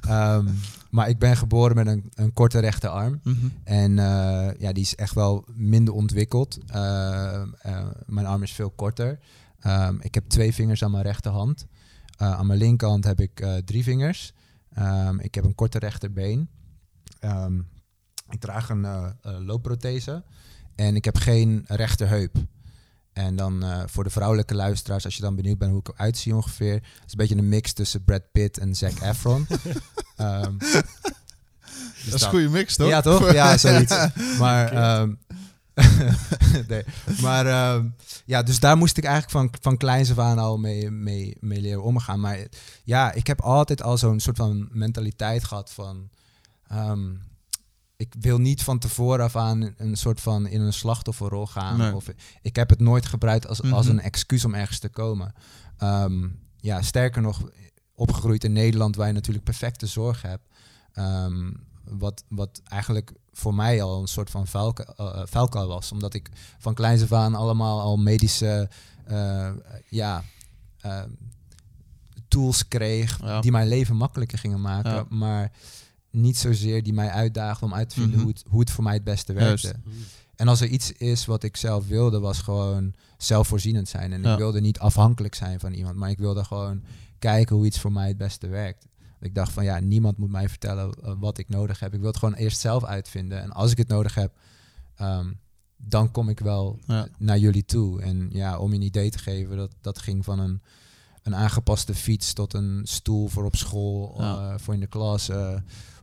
Ehm, 0.00 0.48
maar 0.90 1.08
ik 1.08 1.18
ben 1.18 1.36
geboren 1.36 1.76
met 1.76 1.86
een, 1.86 2.10
een 2.14 2.32
korte 2.32 2.58
rechterarm. 2.58 3.20
Mhm. 3.22 3.46
En 3.64 3.98
eh, 3.98 4.50
ja, 4.58 4.72
die 4.72 4.82
is 4.82 4.94
echt 4.94 5.14
wel 5.14 5.44
minder 5.54 5.94
ontwikkeld. 5.94 6.58
Ehm, 6.66 7.48
eh, 7.58 7.86
mijn 8.06 8.26
arm 8.26 8.42
is 8.42 8.52
veel 8.52 8.70
korter. 8.70 9.18
Ik 10.00 10.14
heb 10.14 10.28
twee 10.28 10.54
vingers 10.54 10.84
aan 10.84 10.90
mijn 10.90 11.02
rechterhand. 11.02 11.66
Eh, 12.16 12.32
aan 12.32 12.46
mijn 12.46 12.58
linkerhand 12.58 13.04
heb 13.04 13.20
ik 13.20 13.46
drie 13.64 13.82
vingers. 13.82 14.32
Ik 15.18 15.34
heb 15.34 15.44
een 15.44 15.54
korte 15.54 15.78
rechterbeen. 15.78 16.48
Ik 18.28 18.40
draag 18.40 18.68
een 18.68 18.86
loopprothese. 19.44 20.24
En 20.74 20.96
ik 20.96 21.04
heb 21.04 21.16
geen 21.16 21.64
rechterheup. 21.66 22.36
En 23.20 23.36
dan 23.36 23.62
eh, 23.62 23.82
voor 23.86 24.04
de 24.04 24.10
vrouwelijke 24.10 24.54
luisteraars, 24.54 25.04
als 25.04 25.16
je 25.16 25.22
dan 25.22 25.36
benieuwd 25.36 25.58
bent 25.58 25.70
hoe 25.70 25.80
ik 25.80 25.88
eruit 25.88 26.16
zie 26.16 26.34
ongeveer. 26.34 26.72
Het 26.74 26.82
is 27.06 27.12
een 27.12 27.16
beetje 27.16 27.36
een 27.36 27.48
mix 27.48 27.72
tussen 27.72 28.04
Brad 28.04 28.22
Pitt 28.32 28.58
en 28.58 28.74
Zac 28.74 29.00
Efron. 29.00 29.46
Ehm, 30.16 30.58
dus 30.58 30.72
Dat 32.04 32.14
is 32.14 32.22
een 32.22 32.28
goede 32.28 32.48
mix, 32.48 32.76
toch? 32.76 32.88
ja, 32.88 33.00
toch? 33.00 33.32
Ja, 33.32 33.56
zoiets. 33.66 33.94
Maar, 34.38 34.72
ehm, 34.72 35.12
nee. 36.68 36.84
maar 37.20 37.46
ehm, 37.46 37.86
ja, 38.24 38.42
dus 38.42 38.60
daar 38.60 38.76
moest 38.76 38.96
ik 38.96 39.04
eigenlijk 39.04 39.32
van, 39.32 39.60
van 39.60 39.76
kleins 39.76 40.10
af 40.10 40.18
aan 40.18 40.38
al 40.38 40.58
mee, 40.58 40.90
mee, 40.90 41.36
mee 41.40 41.60
leren 41.60 41.82
omgaan. 41.82 42.20
Maar 42.20 42.38
ja, 42.84 43.12
ik 43.12 43.26
heb 43.26 43.40
altijd 43.40 43.82
al 43.82 43.98
zo'n 43.98 44.20
soort 44.20 44.36
van 44.36 44.68
mentaliteit 44.72 45.44
gehad 45.44 45.70
van... 45.70 46.08
ehm, 46.68 47.08
ik 48.00 48.14
wil 48.20 48.38
niet 48.38 48.62
van 48.62 48.78
tevoren 48.78 49.24
af 49.24 49.36
aan 49.36 49.74
een 49.76 49.96
soort 49.96 50.20
van 50.20 50.46
in 50.46 50.60
een 50.60 50.72
slachtofferrol 50.72 51.46
gaan. 51.46 51.78
Nee. 51.78 51.94
Of, 51.94 52.06
ik 52.42 52.56
heb 52.56 52.70
het 52.70 52.80
nooit 52.80 53.06
gebruikt 53.06 53.46
als, 53.46 53.62
als 53.62 53.86
Mhm. 53.86 53.96
een 53.96 54.02
excuus 54.02 54.44
om 54.44 54.54
ergens 54.54 54.78
te 54.78 54.88
komen. 54.88 55.32
Ehm, 55.78 56.28
ja, 56.56 56.82
sterker 56.82 57.22
nog, 57.22 57.40
opgegroeid 57.94 58.44
in 58.44 58.52
Nederland, 58.52 58.96
waar 58.96 59.06
je 59.06 59.12
natuurlijk 59.12 59.44
perfecte 59.44 59.86
zorg 59.86 60.22
hebt. 60.22 60.48
Ehm, 60.92 61.50
wat, 61.84 62.24
wat 62.28 62.60
eigenlijk 62.64 63.12
voor 63.32 63.54
mij 63.54 63.82
al 63.82 64.00
een 64.00 64.08
soort 64.08 64.30
van 64.30 64.46
vuilka- 64.46 64.94
eh, 64.96 65.06
eh, 65.06 65.22
vuilkuil 65.26 65.68
was. 65.68 65.92
Omdat 65.92 66.14
ik 66.14 66.28
van 66.58 66.74
kleins 66.74 67.02
af 67.02 67.12
aan 67.12 67.34
allemaal 67.34 67.80
al 67.80 67.96
medische 67.96 68.68
eh, 69.04 69.50
ja, 69.88 70.24
eh, 70.80 71.02
tools 72.28 72.68
kreeg 72.68 73.18
Ja. 73.22 73.40
die 73.40 73.50
mijn 73.50 73.68
leven 73.68 73.96
makkelijker 73.96 74.38
gingen 74.38 74.60
maken. 74.60 74.94
Ja. 74.94 75.04
Maar 75.08 75.52
niet 76.10 76.36
zozeer 76.36 76.82
die 76.82 76.92
mij 76.92 77.08
uitdaagden 77.10 77.68
om 77.68 77.74
uit 77.74 77.88
te 77.88 77.94
vinden 77.94 78.14
Mhm. 78.14 78.20
hoe, 78.22 78.30
het, 78.32 78.44
hoe 78.48 78.60
het 78.60 78.70
voor 78.70 78.84
mij 78.84 78.94
het 78.94 79.04
beste 79.04 79.32
Juist. 79.32 79.64
werkte. 79.64 79.80
En 80.36 80.48
als 80.48 80.60
er 80.60 80.68
iets 80.68 80.92
is 80.92 81.26
wat 81.26 81.42
ik 81.42 81.56
zelf 81.56 81.86
wilde, 81.88 82.20
was 82.20 82.38
gewoon 82.40 82.94
zelfvoorzienend 83.18 83.88
zijn. 83.88 84.12
En 84.12 84.22
Ja. 84.22 84.32
ik 84.32 84.38
wilde 84.38 84.60
niet 84.60 84.78
afhankelijk 84.78 85.34
zijn 85.34 85.60
van 85.60 85.72
iemand, 85.72 85.96
maar 85.96 86.10
ik 86.10 86.18
wilde 86.18 86.44
gewoon 86.44 86.82
kijken 87.18 87.56
hoe 87.56 87.66
iets 87.66 87.78
voor 87.80 87.92
mij 87.92 88.08
het 88.08 88.16
beste 88.16 88.46
werkt. 88.48 88.86
Ik 89.20 89.34
dacht 89.34 89.52
van 89.52 89.64
ja, 89.64 89.78
niemand 89.80 90.16
moet 90.18 90.30
mij 90.30 90.48
vertellen 90.48 90.92
eh, 91.02 91.12
wat 91.18 91.38
ik 91.38 91.48
nodig 91.48 91.80
heb. 91.80 91.92
Ik 91.94 91.98
wil 92.00 92.08
het 92.08 92.16
gewoon 92.18 92.34
eerst 92.34 92.60
zelf 92.60 92.84
uitvinden. 92.84 93.42
En 93.42 93.50
als 93.52 93.70
ik 93.70 93.78
het 93.78 93.88
nodig 93.88 94.14
heb, 94.14 94.32
ehm, 94.96 95.32
dan 95.76 96.10
kom 96.10 96.28
ik 96.28 96.38
wel 96.40 96.78
Ja. 96.86 97.08
naar 97.18 97.38
jullie 97.38 97.64
toe. 97.64 98.02
En 98.02 98.28
ja, 98.32 98.58
om 98.58 98.70
je 98.70 98.76
een 98.76 98.82
idee 98.84 99.10
te 99.10 99.18
geven, 99.18 99.56
dat, 99.56 99.70
dat 99.80 99.98
ging 99.98 100.24
van 100.24 100.38
een, 100.38 100.62
een 101.22 101.34
aangepaste 101.34 101.94
fiets 101.94 102.32
tot 102.32 102.54
een 102.54 102.80
stoel 102.84 103.28
voor 103.28 103.44
op 103.44 103.56
school, 103.56 104.14
Ja. 104.18 104.52
eh, 104.52 104.58
voor 104.58 104.74
in 104.74 104.80
de 104.80 104.86
klas. 104.86 105.28
eh, 105.28 105.54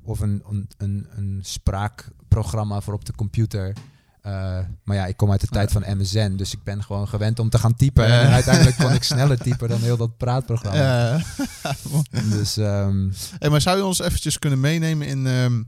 of 0.08 0.20
een, 0.20 0.44
een, 0.50 0.70
een, 0.78 1.08
een 1.16 1.40
spraakprogramma 1.42 2.82
voor 2.82 2.94
op 2.94 3.06
de 3.06 3.14
computer. 3.14 3.74
Eh, 4.22 4.60
maar 4.84 4.96
ja, 4.96 5.06
ik 5.06 5.18
kom 5.18 5.32
uit 5.32 5.42
de 5.42 5.48
tijd 5.48 5.72
van 5.72 5.84
MSN, 5.98 6.36
dus 6.36 6.54
ik 6.54 6.64
ben 6.64 6.84
gewoon 6.84 7.08
gewend 7.08 7.40
om 7.40 7.50
te 7.50 7.60
gaan 7.60 7.76
typen. 7.76 8.06
En 8.06 8.32
uiteindelijk 8.32 8.78
kon 8.78 8.94
ik 8.94 9.04
sneller 9.14 9.38
typen 9.38 9.70
dan 9.70 9.80
heel 9.80 9.98
dat 9.98 10.18
praatprogramma. 10.18 11.22
Dus 12.30 12.58
ehm, 12.58 13.10
hey, 13.40 13.50
maar 13.50 13.62
zou 13.62 13.78
je 13.78 13.86
ons 13.86 14.00
eventjes 14.00 14.40
kunnen 14.40 14.60
meenemen 14.60 15.08
in 15.08 15.28
ehm, 15.28 15.64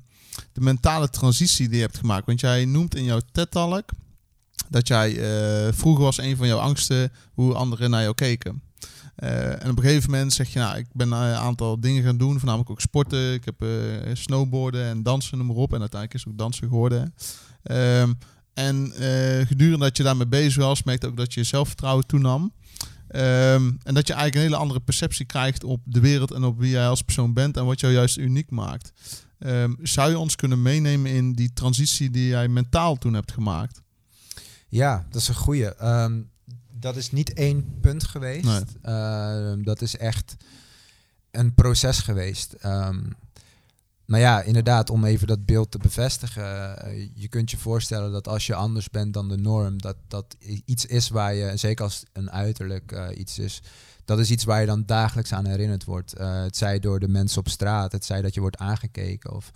de 0.53 0.61
mentale 0.61 1.09
transitie 1.09 1.67
die 1.67 1.77
je 1.77 1.83
hebt 1.83 1.97
gemaakt? 1.97 2.25
Want 2.25 2.39
jij 2.39 2.65
noemt 2.65 2.95
in 2.95 3.03
jouw 3.03 3.21
TED-talk 3.31 3.89
dat 4.69 4.87
jij 4.87 5.09
eh, 5.09 5.73
vroeger 5.73 6.03
was 6.03 6.17
een 6.17 6.37
van 6.37 6.47
jouw 6.47 6.59
angsten 6.59 7.11
hoe 7.33 7.53
anderen 7.53 7.89
naar 7.89 8.01
jou 8.01 8.15
keken. 8.15 8.61
Eh, 9.19 9.63
en 9.63 9.69
op 9.69 9.77
een 9.77 9.83
gegeven 9.83 10.11
moment 10.11 10.33
zeg 10.33 10.53
je, 10.53 10.59
nou, 10.59 10.77
ik 10.77 10.85
ben 10.93 11.11
een 11.11 11.35
aantal 11.35 11.79
dingen 11.79 12.03
gaan 12.03 12.17
doen, 12.17 12.37
voornamelijk 12.37 12.69
ook 12.69 12.81
sporten. 12.81 13.33
Ik 13.33 13.45
heb 13.45 13.61
eh, 13.61 13.69
snowboarden 14.13 14.85
en 14.85 15.03
dansen, 15.03 15.37
noem 15.37 15.47
maar 15.47 15.55
op. 15.55 15.73
En 15.73 15.79
uiteindelijk 15.79 16.19
is 16.19 16.31
ook 16.31 16.37
dansen 16.37 16.67
geworden. 16.67 17.13
Ehm, 17.63 18.13
en 18.53 18.91
eh, 18.91 19.47
gedurende 19.47 19.85
dat 19.85 19.97
je 19.97 20.03
daarmee 20.03 20.27
bezig 20.27 20.63
was, 20.63 20.83
merkte 20.83 21.07
ook 21.07 21.17
dat 21.17 21.33
je 21.33 21.43
zelfvertrouwen 21.43 22.07
toenam. 22.07 22.53
Ehm, 23.07 23.71
en 23.83 23.93
dat 23.93 24.07
je 24.07 24.13
eigenlijk 24.13 24.35
een 24.35 24.41
hele 24.41 24.55
andere 24.55 24.79
perceptie 24.79 25.25
krijgt 25.25 25.63
op 25.63 25.81
de 25.83 25.99
wereld 25.99 26.31
en 26.31 26.43
op 26.43 26.59
wie 26.59 26.69
jij 26.69 26.87
als 26.87 27.01
persoon 27.01 27.33
bent 27.33 27.57
en 27.57 27.65
wat 27.65 27.79
jou 27.79 27.93
juist 27.93 28.17
uniek 28.17 28.51
maakt. 28.51 28.93
Ehm, 29.39 29.73
zou 29.81 30.09
je 30.09 30.19
ons 30.19 30.35
kunnen 30.35 30.61
meenemen 30.61 31.11
in 31.11 31.33
die 31.33 31.53
transitie 31.53 32.09
die 32.09 32.27
jij 32.27 32.47
mentaal 32.47 32.95
toen 32.95 33.13
hebt 33.13 33.31
gemaakt? 33.31 33.81
ja, 34.69 35.05
dat 35.09 35.21
is 35.21 35.27
een 35.27 35.35
goeie. 35.35 35.75
Ehm, 35.75 36.21
dat 36.79 36.95
is 36.95 37.11
niet 37.11 37.33
één 37.33 37.77
punt 37.81 38.03
geweest. 38.03 38.45
Nee. 38.45 38.63
Ehm, 38.81 39.63
dat 39.63 39.81
is 39.81 39.97
echt 39.97 40.35
een 41.31 41.53
proces 41.53 41.99
geweest. 41.99 42.53
Ehm 42.53 42.99
nou 44.05 44.21
ja, 44.21 44.41
inderdaad, 44.41 44.89
om 44.89 45.05
even 45.05 45.27
dat 45.27 45.45
beeld 45.45 45.71
te 45.71 45.77
bevestigen. 45.77 46.77
eh, 46.83 47.09
je 47.13 47.27
kunt 47.27 47.51
je 47.51 47.57
voorstellen 47.57 48.11
dat 48.11 48.27
als 48.27 48.47
je 48.47 48.55
anders 48.55 48.89
bent 48.89 49.13
dan 49.13 49.29
de 49.29 49.37
norm, 49.37 49.81
dat 49.81 49.95
dat 50.07 50.35
iets 50.65 50.85
is 50.85 51.09
waar 51.09 51.33
je, 51.33 51.57
zeker 51.57 51.83
als 51.83 52.03
een 52.13 52.31
uiterlijk 52.31 52.91
eh, 52.91 53.17
iets 53.17 53.39
is, 53.39 53.61
dat 54.05 54.19
is 54.19 54.31
iets 54.31 54.43
waar 54.43 54.59
je 54.61 54.65
dan 54.65 54.83
dagelijks 54.85 55.33
aan 55.33 55.45
herinnerd 55.45 55.83
wordt. 55.85 56.13
Eh, 56.13 56.41
het 56.41 56.57
zij 56.57 56.79
door 56.79 56.99
de 56.99 57.07
mensen 57.07 57.39
op 57.39 57.47
straat, 57.49 57.91
het 57.91 58.05
zij 58.05 58.21
dat 58.21 58.33
je 58.33 58.39
wordt 58.39 58.57
aangekeken 58.57 59.33
of 59.33 59.51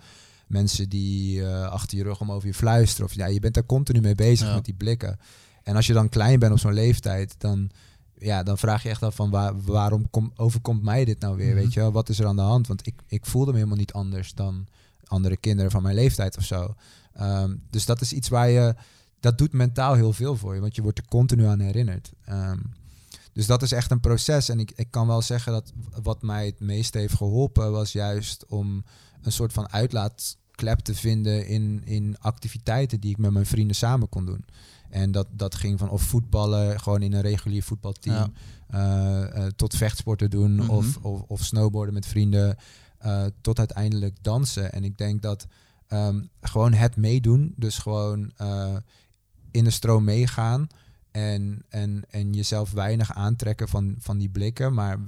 mensen 0.46 0.88
die 0.88 1.46
achter 1.46 1.98
je 1.98 2.04
rug 2.04 2.20
om 2.20 2.32
over 2.32 2.48
je 2.48 2.54
fluisteren. 2.54 3.06
Of, 3.06 3.14
ja, 3.14 3.26
je 3.26 3.40
bent 3.40 3.54
daar 3.54 3.66
continu 3.66 4.00
mee 4.00 4.14
bezig 4.14 4.48
Ja. 4.48 4.54
met 4.54 4.64
die 4.64 4.74
blikken. 4.74 5.18
En 5.64 5.76
als 5.76 5.86
je 5.86 5.92
dan 5.92 6.08
klein 6.08 6.38
bent 6.38 6.52
op 6.52 6.58
zo'n 6.58 6.72
leeftijd, 6.72 7.34
dan 7.38 7.70
ja, 8.18 8.42
dan 8.42 8.58
vraag 8.58 8.82
je 8.82 8.88
echt 8.88 9.02
af 9.02 9.14
van 9.14 9.30
waar, 9.30 9.62
waarom 9.62 10.10
kom, 10.10 10.32
overkomt 10.36 10.82
mij 10.82 11.04
dit 11.04 11.20
nou 11.20 11.36
weer? 11.36 11.54
Mhm. 11.54 11.56
Weet 11.56 11.72
je 11.72 11.80
wel, 11.80 11.92
wat 11.92 12.08
is 12.08 12.18
er 12.18 12.26
aan 12.26 12.36
de 12.36 12.42
hand? 12.42 12.66
Want 12.66 12.86
ik, 12.86 13.02
ik 13.06 13.26
voelde 13.26 13.50
me 13.50 13.56
helemaal 13.56 13.78
niet 13.78 13.92
anders 13.92 14.34
dan 14.34 14.66
andere 15.04 15.36
kinderen 15.36 15.70
van 15.70 15.82
mijn 15.82 15.94
leeftijd 15.94 16.36
of 16.36 16.44
zo. 16.44 16.74
Ehm, 17.12 17.56
dus 17.70 17.84
dat 17.84 18.00
is 18.00 18.12
iets 18.12 18.28
waar 18.28 18.48
je, 18.48 18.74
dat 19.20 19.38
doet 19.38 19.52
mentaal 19.52 19.94
heel 19.94 20.12
veel 20.12 20.36
voor 20.36 20.54
je, 20.54 20.60
want 20.60 20.76
je 20.76 20.82
wordt 20.82 20.98
er 20.98 21.08
continu 21.08 21.44
aan 21.44 21.60
herinnerd. 21.60 22.12
Ehm, 22.24 22.58
dus 23.32 23.46
dat 23.46 23.62
is 23.62 23.72
echt 23.72 23.90
een 23.90 24.00
proces. 24.00 24.48
En 24.48 24.60
ik, 24.60 24.72
ik 24.74 24.90
kan 24.90 25.06
wel 25.06 25.22
zeggen 25.22 25.52
dat 25.52 25.72
wat 26.02 26.22
mij 26.22 26.46
het 26.46 26.60
meeste 26.60 26.98
heeft 26.98 27.14
geholpen 27.14 27.72
was 27.72 27.92
juist 27.92 28.46
om 28.46 28.84
een 29.22 29.32
soort 29.32 29.52
van 29.52 29.72
uitlaatklep 29.72 30.78
te 30.78 30.94
vinden 30.94 31.46
in, 31.46 31.82
in 31.84 32.16
activiteiten 32.18 33.00
die 33.00 33.10
ik 33.10 33.18
met 33.18 33.32
mijn 33.32 33.46
vrienden 33.46 33.76
samen 33.76 34.08
kon 34.08 34.24
doen. 34.24 34.44
En 34.94 35.12
dat, 35.12 35.26
dat 35.30 35.54
ging 35.54 35.78
van 35.78 35.90
of 35.90 36.02
voetballen, 36.02 36.80
gewoon 36.80 37.02
in 37.02 37.12
een 37.12 37.20
regulier 37.20 37.62
voetbalteam, 37.62 38.14
Ja. 38.14 38.30
eh, 38.68 39.44
eh, 39.46 39.52
tot 39.56 39.74
vechtsporten 39.76 40.30
doen 40.30 40.54
Mhm. 40.54 40.70
of, 40.70 40.96
of, 40.96 41.20
of 41.26 41.44
snowboarden 41.44 41.94
met 41.94 42.06
vrienden, 42.06 42.56
eh, 42.98 43.24
tot 43.40 43.58
uiteindelijk 43.58 44.16
dansen. 44.22 44.72
En 44.72 44.84
ik 44.84 44.98
denk 44.98 45.22
dat 45.22 45.46
ehm, 45.88 46.22
gewoon 46.40 46.72
het 46.72 46.96
meedoen, 46.96 47.54
dus 47.56 47.78
gewoon 47.78 48.32
in 49.50 49.64
de 49.64 49.70
stroom 49.70 50.04
meegaan 50.04 50.66
en, 51.10 51.62
en, 51.68 52.02
en 52.10 52.32
jezelf 52.32 52.70
weinig 52.70 53.14
aantrekken 53.14 53.68
van, 53.68 53.94
van 53.98 54.18
die 54.18 54.28
blikken, 54.28 54.74
maar 54.74 54.98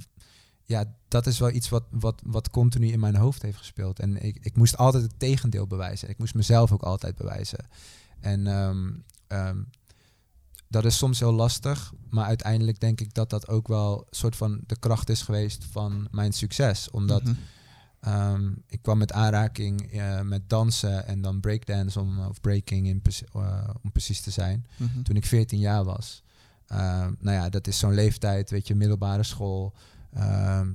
ja, 0.63 0.83
dat 1.07 1.27
is 1.27 1.39
wel 1.39 1.51
iets 1.51 1.69
wat, 1.69 1.83
wat, 1.89 2.21
wat 2.25 2.49
continu 2.49 2.87
in 2.87 2.99
mijn 2.99 3.15
hoofd 3.15 3.41
heeft 3.41 3.57
gespeeld. 3.57 3.99
En 3.99 4.23
ik, 4.23 4.37
ik 4.41 4.55
moest 4.55 4.77
altijd 4.77 5.03
het 5.03 5.19
tegendeel 5.19 5.67
bewijzen. 5.67 6.09
Ik 6.09 6.17
moest 6.17 6.35
mezelf 6.35 6.71
ook 6.71 6.83
altijd 6.83 7.15
bewijzen. 7.15 7.65
En 8.19 8.47
ehm, 9.27 9.57
dat 10.69 10.85
is 10.85 10.97
soms 10.97 11.19
heel 11.19 11.33
lastig, 11.33 11.93
maar 12.09 12.25
uiteindelijk 12.25 12.79
denk 12.79 13.01
ik 13.01 13.13
dat 13.13 13.29
dat 13.29 13.47
ook 13.47 13.67
wel 13.67 13.97
een 13.99 14.05
soort 14.17 14.35
van 14.35 14.59
de 14.65 14.79
kracht 14.79 15.09
is 15.09 15.21
geweest 15.21 15.65
van 15.71 16.07
mijn 16.11 16.31
succes. 16.33 16.89
Omdat 16.89 17.23
Mhm. 17.23 17.33
ehm, 17.99 18.51
ik 18.67 18.81
kwam 18.81 18.97
met 18.97 19.11
aanraking 19.11 19.91
eh, 19.91 20.21
met 20.21 20.49
dansen 20.49 21.07
en 21.07 21.21
dan 21.21 21.39
breakdance 21.39 21.99
om, 21.99 22.19
of 22.19 22.41
breaking 22.41 22.87
in, 22.87 23.01
eh, 23.33 23.69
om 23.83 23.91
precies 23.91 24.21
te 24.21 24.31
zijn 24.31 24.65
Mhm. 24.77 25.01
toen 25.01 25.15
ik 25.15 25.25
14 25.25 25.59
jaar 25.59 25.83
was. 25.83 26.23
Ehm, 26.67 27.13
nou 27.19 27.35
ja, 27.37 27.49
dat 27.49 27.67
is 27.67 27.79
zo'n 27.79 27.93
leeftijd, 27.93 28.49
weet 28.49 28.67
je, 28.67 28.75
middelbare 28.75 29.23
school. 29.23 29.73
Ehm, 30.13 30.71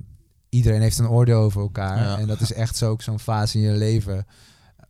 iedereen 0.49 0.81
heeft 0.81 0.97
een 0.99 1.07
oordeel 1.09 1.39
over 1.39 1.61
elkaar. 1.61 1.97
Ja. 1.97 2.17
En 2.19 2.27
dat 2.27 2.41
is 2.41 2.53
echt 2.53 2.75
zo, 2.75 2.89
ook 2.89 3.01
zo'n 3.01 3.19
fase 3.19 3.57
in 3.57 3.63
je 3.63 3.77
leven 3.77 4.25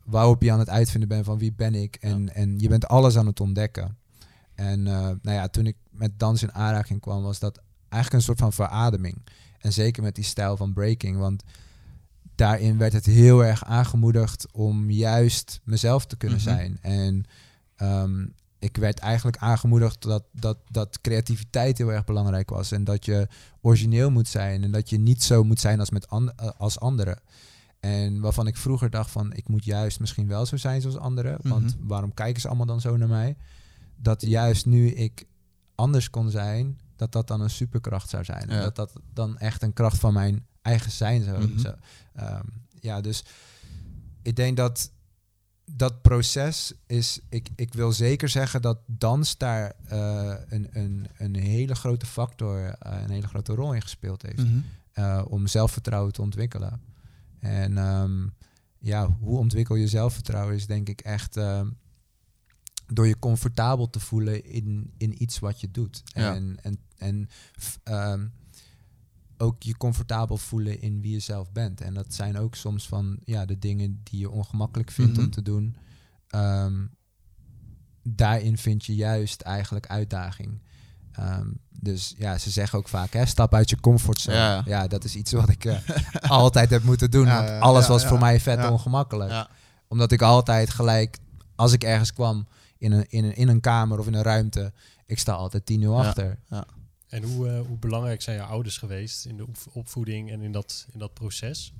waarop 0.05 0.41
je 0.41 0.51
aan 0.51 0.59
het 0.59 0.69
uitvinden 0.69 1.09
bent 1.09 1.25
van 1.25 1.37
wie 1.37 1.53
ben 1.53 1.75
ik. 1.75 1.95
En, 1.95 2.33
en 2.35 2.59
je 2.59 2.67
bent 2.69 2.87
alles 2.87 3.17
aan 3.17 3.25
het 3.27 3.39
ontdekken. 3.39 3.97
En 4.55 4.87
eh, 4.87 4.93
nou 4.93 5.37
ja, 5.37 5.47
toen 5.47 5.65
ik 5.65 5.75
met 5.89 6.19
dans 6.19 6.43
in 6.43 6.53
aanraking 6.53 6.99
kwam, 7.01 7.23
was 7.23 7.39
dat 7.39 7.59
eigenlijk 7.89 8.13
een 8.13 8.27
soort 8.27 8.39
van 8.39 8.53
verademing. 8.53 9.17
En 9.59 9.73
zeker 9.73 10.03
met 10.03 10.15
die 10.15 10.23
stijl 10.23 10.57
van 10.57 10.73
breaking, 10.73 11.17
want 11.17 11.43
daarin 12.35 12.77
werd 12.77 12.93
het 12.93 13.05
heel 13.05 13.43
erg 13.45 13.63
aangemoedigd 13.63 14.51
om 14.51 14.89
juist 14.91 15.59
mezelf 15.63 16.05
te 16.05 16.15
kunnen 16.17 16.37
Mhm. 16.37 16.47
zijn. 16.47 16.77
En 16.81 17.25
ehm, 17.75 18.25
ik 18.59 18.77
werd 18.77 18.99
eigenlijk 18.99 19.37
aangemoedigd 19.37 20.01
dat, 20.01 20.23
dat, 20.31 20.57
dat 20.71 21.01
creativiteit 21.01 21.77
heel 21.77 21.91
erg 21.91 22.03
belangrijk 22.05 22.49
was. 22.49 22.71
En 22.71 22.83
dat 22.83 23.05
je 23.05 23.27
origineel 23.61 24.11
moet 24.11 24.27
zijn. 24.27 24.63
En 24.63 24.71
dat 24.71 24.89
je 24.89 24.97
niet 24.99 25.23
zo 25.23 25.43
moet 25.43 25.59
zijn 25.59 25.79
als, 25.79 25.89
met 25.89 26.07
an- 26.09 26.31
eh, 26.35 26.49
als 26.57 26.79
anderen. 26.79 27.19
En 27.79 28.19
waarvan 28.19 28.47
ik 28.47 28.57
vroeger 28.57 28.89
dacht 28.89 29.11
van, 29.11 29.33
ik 29.33 29.47
moet 29.47 29.65
juist 29.65 29.99
misschien 29.99 30.27
wel 30.27 30.45
zo 30.45 30.57
zijn 30.57 30.81
zoals 30.81 30.97
anderen. 30.97 31.37
Want 31.41 31.77
Mhm. 31.77 31.87
waarom 31.87 32.13
kijken 32.13 32.41
ze 32.41 32.47
allemaal 32.47 32.65
dan 32.65 32.81
zo 32.81 32.97
naar 32.97 33.07
mij? 33.07 33.35
Dat 33.95 34.21
juist 34.21 34.65
nu 34.65 34.87
ik 34.89 35.25
anders 35.75 36.09
kon 36.09 36.29
zijn, 36.29 36.79
dat 36.95 37.11
dat 37.11 37.27
dan 37.27 37.41
een 37.41 37.49
superkracht 37.49 38.09
zou 38.09 38.23
zijn. 38.23 38.49
En 38.49 38.55
Ja. 38.55 38.61
dat 38.61 38.75
dat 38.75 38.91
dan 39.13 39.37
echt 39.37 39.61
een 39.61 39.73
kracht 39.73 39.97
van 39.97 40.13
mijn 40.13 40.45
eigen 40.61 40.91
zijn 40.91 41.23
zou. 41.23 41.47
Mhm. 41.47 41.73
ehm, 42.13 42.45
ja, 42.79 43.01
dus 43.01 43.23
ik 44.21 44.35
denk 44.35 44.57
dat 44.57 44.91
dat 45.65 46.01
proces 46.01 46.73
is, 46.85 47.19
ik, 47.29 47.49
ik 47.55 47.73
wil 47.73 47.91
zeker 47.91 48.29
zeggen 48.29 48.61
dat 48.61 48.77
dans 48.85 49.37
daar 49.37 49.73
eh, 49.85 50.33
een, 50.47 50.67
een, 50.71 51.07
een 51.17 51.35
hele 51.35 51.75
grote 51.75 52.05
factor, 52.05 52.65
eh, 52.65 53.01
een 53.01 53.09
hele 53.09 53.27
grote 53.27 53.53
rol 53.53 53.73
in 53.73 53.81
gespeeld 53.81 54.21
heeft. 54.21 54.37
Mhm. 54.43 54.57
eh, 54.93 55.21
om 55.27 55.47
zelfvertrouwen 55.47 56.13
te 56.13 56.21
ontwikkelen. 56.21 56.81
En 57.39 57.77
ehm, 57.77 58.27
ja, 58.79 59.17
hoe 59.19 59.37
ontwikkel 59.37 59.75
je 59.75 59.87
zelfvertrouwen 59.87 60.55
is 60.55 60.65
denk 60.65 60.89
ik 60.89 61.01
echt 61.01 61.37
ehm, 61.37 61.67
door 62.87 63.07
je 63.07 63.19
comfortabel 63.19 63.89
te 63.89 63.99
voelen 63.99 64.45
in, 64.45 64.93
in 64.97 65.21
iets 65.23 65.39
wat 65.39 65.61
je 65.61 65.71
doet. 65.71 66.01
Ja. 66.05 66.35
En, 66.35 66.57
en, 66.61 66.77
en 66.97 67.29
f- 67.61 67.79
ehm, 67.83 68.27
ook 69.37 69.63
je 69.63 69.77
comfortabel 69.77 70.37
voelen 70.37 70.81
in 70.81 71.01
wie 71.01 71.11
je 71.11 71.19
zelf 71.19 71.51
bent. 71.51 71.81
En 71.81 71.93
dat 71.93 72.13
zijn 72.13 72.37
ook 72.37 72.55
soms 72.55 72.87
van 72.87 73.17
ja, 73.23 73.45
de 73.45 73.59
dingen 73.59 73.99
die 74.03 74.19
je 74.19 74.29
ongemakkelijk 74.29 74.91
vindt 74.91 75.11
Mhm. 75.13 75.21
om 75.21 75.29
te 75.31 75.41
doen. 75.41 75.75
Ehm, 76.27 76.85
daarin 78.03 78.57
vind 78.57 78.85
je 78.85 78.95
juist 78.95 79.41
eigenlijk 79.41 79.87
uitdaging. 79.87 80.61
Ehm, 81.11 81.47
dus 81.79 82.13
ja, 82.17 82.37
ze 82.37 82.49
zeggen 82.49 82.79
ook 82.79 82.87
vaak, 82.87 83.13
hè, 83.13 83.25
stap 83.25 83.53
uit 83.53 83.69
je 83.69 83.79
comfortzone. 83.79 84.37
Ja. 84.37 84.61
Ja, 84.65 84.87
dat 84.87 85.03
is 85.03 85.15
iets 85.15 85.31
wat 85.31 85.49
ik 85.49 85.65
eh, 85.65 85.77
altijd 86.29 86.69
heb 86.69 86.83
moeten 86.83 87.11
doen. 87.11 87.25
Ja, 87.25 87.45
want 87.45 87.61
alles 87.61 87.85
ja, 87.85 87.91
was 87.91 88.01
ja. 88.01 88.07
voor 88.07 88.19
mij 88.19 88.39
vet 88.39 88.57
Ja. 88.57 88.71
ongemakkelijk. 88.71 89.29
Ja. 89.31 89.49
Omdat 89.87 90.11
ik 90.11 90.21
altijd 90.21 90.69
gelijk, 90.69 91.17
als 91.55 91.71
ik 91.71 91.83
ergens 91.83 92.13
kwam 92.13 92.47
in 92.83 92.91
een, 92.91 93.05
in 93.09 93.23
een, 93.23 93.35
in 93.35 93.47
een 93.47 93.59
kamer 93.59 93.99
of 93.99 94.07
in 94.07 94.13
een 94.13 94.21
ruimte, 94.23 94.73
ik 95.05 95.19
sta 95.19 95.31
altijd 95.33 95.65
10 95.65 95.81
uur 95.81 95.91
Ja. 95.91 95.95
achter. 96.07 96.39
En 97.07 97.23
hoe, 97.23 97.49
eh, 97.49 97.61
hoe 97.67 97.77
belangrijk 97.77 98.21
zijn 98.21 98.35
je 98.37 98.43
ouders 98.43 98.77
geweest 98.77 99.25
in 99.25 99.37
de 99.37 99.43
op- 99.43 99.57
opvoeding 99.71 100.31
en 100.31 100.41
in 100.41 100.51
dat, 100.51 100.87
in 100.91 100.99
dat 100.99 101.13
proces? 101.13 101.73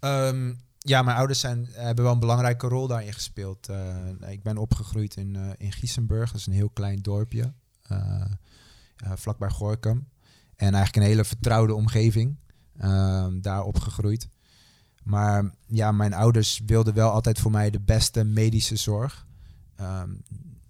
Ehm, 0.00 0.52
ja, 0.78 1.02
mijn 1.02 1.16
ouders 1.16 1.40
zijn, 1.40 1.68
hebben 1.72 2.04
wel 2.04 2.12
een 2.12 2.20
belangrijke 2.20 2.68
rol 2.68 2.86
daarin 2.86 3.12
gespeeld. 3.12 3.68
Eh, 3.68 3.96
ik 4.28 4.42
ben 4.42 4.56
opgegroeid 4.58 5.16
in, 5.16 5.36
eh 5.36 5.50
in 5.58 5.72
Giesenburg, 5.72 6.30
dat 6.30 6.40
is 6.40 6.46
een 6.46 6.52
heel 6.52 6.70
klein 6.70 7.02
dorpje, 7.02 7.52
eh, 7.82 8.20
eh, 8.96 9.12
vlakbij 9.14 9.50
Gorkum. 9.50 10.08
En 10.56 10.74
eigenlijk 10.74 10.96
een 10.96 11.02
hele 11.12 11.24
vertrouwde 11.24 11.74
omgeving, 11.74 12.36
ehm, 12.78 13.40
daar 13.40 13.62
opgegroeid. 13.62 14.28
Maar 15.02 15.50
ja, 15.66 15.92
mijn 15.92 16.14
ouders 16.14 16.60
wilden 16.66 16.94
wel 16.94 17.10
altijd 17.10 17.38
voor 17.38 17.50
mij 17.50 17.70
de 17.70 17.80
beste 17.80 18.24
medische 18.24 18.76
zorg. 18.76 19.25
Ehm, 19.76 20.10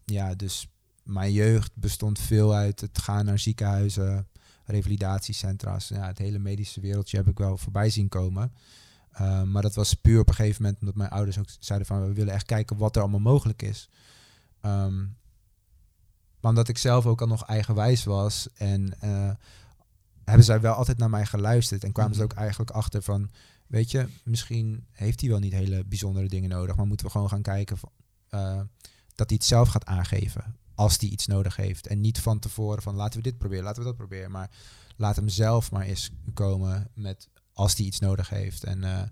ja, 0.04 0.34
dus 0.34 0.68
mijn 1.02 1.32
jeugd 1.32 1.70
bestond 1.74 2.18
veel 2.18 2.54
uit 2.54 2.80
het 2.80 2.98
gaan 2.98 3.24
naar 3.24 3.38
ziekenhuizen, 3.38 4.28
revalidatiecentra's. 4.64 5.88
Ja, 5.88 6.06
het 6.06 6.18
hele 6.18 6.38
medische 6.38 6.80
wereldje 6.80 7.16
heb 7.16 7.28
ik 7.28 7.38
wel 7.38 7.56
voorbij 7.56 7.90
zien 7.90 8.08
komen. 8.08 8.52
Uh, 9.20 9.42
maar 9.42 9.62
dat 9.62 9.74
was 9.74 9.94
puur 9.94 10.20
op 10.20 10.28
een 10.28 10.34
gegeven 10.34 10.62
moment 10.62 10.80
omdat 10.80 10.94
mijn 10.94 11.10
ouders 11.10 11.38
ook 11.38 11.46
zeiden 11.58 11.86
van 11.86 12.06
we 12.06 12.12
willen 12.12 12.34
echt 12.34 12.46
kijken 12.46 12.76
wat 12.76 12.96
er 12.96 13.02
allemaal 13.02 13.20
mogelijk 13.20 13.62
is. 13.62 13.88
Um, 14.62 15.16
maar 16.40 16.50
omdat 16.50 16.68
ik 16.68 16.78
zelf 16.78 17.06
ook 17.06 17.20
al 17.20 17.26
nog 17.26 17.44
eigenwijs 17.44 18.04
was 18.04 18.48
en 18.54 18.94
uh, 19.04 19.30
hebben 20.24 20.44
zij 20.44 20.60
wel 20.60 20.74
altijd 20.74 20.98
naar 20.98 21.10
mij 21.10 21.26
geluisterd 21.26 21.84
en 21.84 21.92
kwamen 21.92 22.14
ze 22.14 22.22
ook 22.22 22.32
eigenlijk 22.32 22.70
achter 22.70 23.02
van 23.02 23.30
weet 23.66 23.90
je, 23.90 24.08
misschien 24.24 24.86
heeft 24.92 25.20
hij 25.20 25.30
wel 25.30 25.38
niet 25.38 25.52
hele 25.52 25.84
bijzondere 25.84 26.28
dingen 26.28 26.50
nodig, 26.50 26.76
maar 26.76 26.86
moeten 26.86 27.06
we 27.06 27.12
gewoon 27.12 27.28
gaan 27.28 27.42
kijken 27.42 27.78
van, 27.78 27.90
uh, 28.30 28.60
dat 29.16 29.28
hij 29.28 29.36
het 29.38 29.46
zelf 29.46 29.68
gaat 29.68 29.84
aangeven 29.84 30.56
als 30.74 30.96
hij 31.00 31.08
iets 31.08 31.26
nodig 31.26 31.56
heeft 31.56 31.86
en 31.86 32.00
niet 32.00 32.20
van 32.20 32.38
tevoren 32.38 32.82
van 32.82 32.94
laten 32.94 33.16
we 33.16 33.22
dit 33.22 33.38
proberen, 33.38 33.64
laten 33.64 33.82
we 33.82 33.88
dat 33.88 33.96
proberen, 33.96 34.30
maar 34.30 34.50
laat 34.96 35.16
hem 35.16 35.28
zelf 35.28 35.70
maar 35.70 35.82
eens 35.82 36.10
komen 36.34 36.88
met 36.94 37.28
als 37.52 37.74
die 37.74 37.86
iets 37.86 37.98
nodig 37.98 38.28
heeft. 38.28 38.64
En 38.64 38.82
uh, 38.82 39.02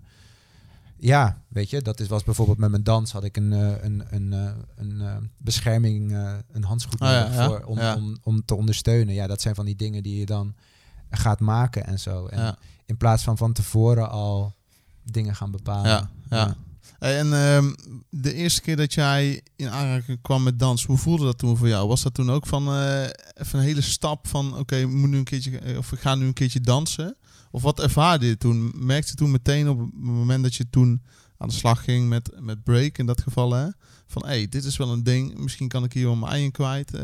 ja, 0.97 1.41
weet 1.47 1.69
je, 1.69 1.81
dat 1.81 1.99
is, 1.99 2.07
was 2.07 2.23
bijvoorbeeld 2.23 2.57
met 2.57 2.69
mijn 2.69 2.83
dans 2.83 3.11
had 3.11 3.23
ik 3.23 3.37
een, 3.37 3.51
uh, 3.51 3.83
een, 3.83 4.03
een, 4.09 4.31
uh, 4.31 4.51
een 4.75 5.31
bescherming, 5.37 6.11
een 6.51 6.63
handschoen 6.63 7.01
oh, 7.01 7.07
ja, 7.07 7.31
ja, 7.31 7.47
voor, 7.47 7.63
om, 7.63 7.77
ja. 7.77 7.95
om, 7.95 8.17
om 8.23 8.45
te 8.45 8.55
ondersteunen. 8.55 9.13
Ja, 9.13 9.27
dat 9.27 9.41
zijn 9.41 9.55
van 9.55 9.65
die 9.65 9.75
dingen 9.75 10.03
die 10.03 10.19
je 10.19 10.25
dan 10.25 10.55
gaat 11.09 11.39
maken 11.39 11.85
en 11.85 11.99
zo. 11.99 12.25
En 12.25 12.57
in 12.85 12.97
plaats 12.97 13.23
van 13.23 13.37
van 13.37 13.53
tevoren 13.53 14.09
al 14.09 14.55
dingen 15.03 15.35
gaan 15.35 15.51
bepalen. 15.51 16.09
Ja, 16.29 16.55
ja. 16.99 17.07
En 17.07 17.33
um, 17.33 17.75
de 18.09 18.33
eerste 18.33 18.61
keer 18.61 18.75
dat 18.75 18.93
jij 18.93 19.41
in 19.55 19.69
aanraking 19.69 20.21
kwam 20.21 20.43
met 20.43 20.59
dans, 20.59 20.85
hoe 20.85 20.97
voelde 20.97 21.25
dat 21.25 21.37
toen 21.37 21.57
voor 21.57 21.67
jou? 21.67 21.87
Was 21.87 22.03
dat 22.03 22.13
toen 22.13 22.31
ook 22.31 22.47
van 22.47 22.77
uh, 22.77 23.01
even 23.33 23.59
een 23.59 23.65
hele 23.65 23.81
stap 23.81 24.27
van 24.27 24.47
oké, 24.47 24.59
okay, 24.59 24.83
moet 24.83 25.09
nu 25.09 25.17
een 25.17 25.23
keertje 25.23 25.77
of 25.77 25.91
ik 25.91 25.99
ga 25.99 26.15
nu 26.15 26.25
een 26.25 26.33
keertje 26.33 26.61
dansen? 26.61 27.15
Of 27.51 27.61
wat 27.61 27.79
ervaarde 27.79 28.25
je 28.25 28.37
toen? 28.37 28.71
Merkte 28.75 29.11
je 29.11 29.17
toen 29.17 29.31
meteen 29.31 29.69
op 29.69 29.79
het 29.79 29.93
moment 29.93 30.43
dat 30.43 30.55
je 30.55 30.69
toen 30.69 31.01
aan 31.37 31.47
de 31.47 31.53
slag 31.53 31.83
ging 31.83 32.09
met, 32.09 32.31
met 32.39 32.63
break 32.63 32.97
in 32.97 33.05
dat 33.05 33.21
geval, 33.21 33.53
hè? 33.53 33.67
Van 34.07 34.21
hé, 34.21 34.27
hey, 34.27 34.47
dit 34.49 34.63
is 34.63 34.77
wel 34.77 34.91
een 34.91 35.03
ding, 35.03 35.37
misschien 35.37 35.67
kan 35.67 35.83
ik 35.83 35.93
hier 35.93 36.05
wel 36.05 36.15
mijn 36.15 36.31
ei 36.31 36.43
in 36.43 36.51
kwijt. 36.51 36.93
Uh, 36.93 37.01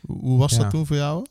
hoe 0.00 0.38
was 0.38 0.52
ja. 0.52 0.58
dat 0.58 0.70
toen 0.70 0.86
voor 0.86 0.96
jou? 0.96 1.26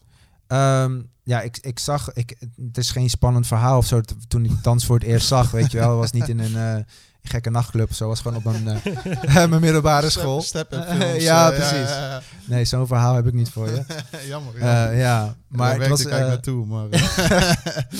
Um, 0.47 1.09
ja, 1.23 1.41
ik, 1.41 1.57
ik 1.57 1.79
zag, 1.79 2.13
ik, 2.13 2.35
het 2.65 2.77
is 2.77 2.91
geen 2.91 3.09
spannend 3.09 3.47
verhaal 3.47 3.77
of 3.77 3.85
zo. 3.85 4.01
Toen 4.27 4.45
ik 4.45 4.63
dans 4.63 4.85
voor 4.85 4.95
het 4.95 5.07
eerst 5.07 5.27
zag, 5.27 5.51
weet 5.51 5.71
je 5.71 5.77
wel, 5.77 5.97
was 5.97 6.11
niet 6.11 6.29
in 6.29 6.39
een 6.39 6.77
uh, 6.77 6.83
gekke 7.23 7.49
nachtclub 7.49 7.93
zo. 7.93 8.07
Was 8.07 8.19
gewoon 8.21 8.37
op 8.37 8.45
een 8.45 8.67
uh, 8.67 9.33
mijn 9.49 9.61
middelbare 9.61 10.09
school. 10.09 10.41
Step 10.41 10.73
films, 10.73 11.23
ja, 11.23 11.49
precies. 11.49 11.71
Ja, 11.71 11.99
ja, 11.99 12.07
ja. 12.09 12.21
Nee, 12.45 12.65
zo'n 12.65 12.87
verhaal 12.87 13.15
heb 13.15 13.27
ik 13.27 13.33
niet 13.33 13.49
voor 13.49 13.69
je. 13.69 13.83
jammer, 14.27 14.55
Eh, 14.55 14.61
jammer. 14.61 14.95
ja, 14.97 15.35
maar 15.47 15.79
het 15.79 15.87
was, 15.87 16.01
ik 16.01 16.07
eh, 16.07 16.19
naartoe, 16.19 16.65
maar... 16.65 16.89
eh, 16.89 17.51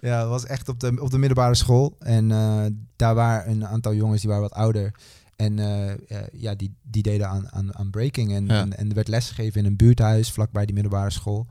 Ja, 0.00 0.20
het 0.20 0.28
was 0.28 0.46
echt 0.46 0.68
op 0.68 0.80
de, 0.80 0.96
op 1.00 1.10
de 1.10 1.18
middelbare 1.18 1.54
school. 1.54 1.96
En 1.98 2.30
eh, 2.32 2.64
daar 2.96 3.14
waren 3.14 3.50
een 3.50 3.66
aantal 3.66 3.94
jongens 3.94 4.20
die 4.20 4.30
waren 4.30 4.44
wat 4.48 4.58
ouder. 4.58 4.94
En 5.36 5.58
eh, 5.58 5.90
eh, 5.92 5.98
ja, 6.32 6.54
die, 6.54 6.74
die 6.82 7.02
deden 7.02 7.28
aan, 7.28 7.52
aan, 7.52 7.74
aan 7.76 7.90
breaking. 7.90 8.32
En, 8.34 8.46
Ja. 8.46 8.60
en, 8.60 8.76
en 8.76 8.88
er 8.88 8.94
werd 8.94 9.08
lesgegeven 9.08 9.60
in 9.60 9.66
een 9.66 9.76
buurthuis 9.76 10.30
vlakbij 10.32 10.64
die 10.64 10.74
middelbare 10.74 11.10
school. 11.10 11.46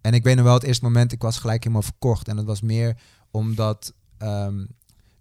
En 0.00 0.14
ik 0.14 0.22
weet 0.24 0.34
nog 0.36 0.44
wel 0.44 0.54
het 0.54 0.62
eerste 0.62 0.84
moment, 0.84 1.12
ik 1.12 1.22
was 1.22 1.38
gelijk 1.38 1.62
helemaal 1.62 1.82
verkocht. 1.82 2.28
En 2.28 2.36
dat 2.36 2.44
was 2.44 2.60
meer 2.60 2.96
omdat 3.30 3.92
ehm, 4.18 4.64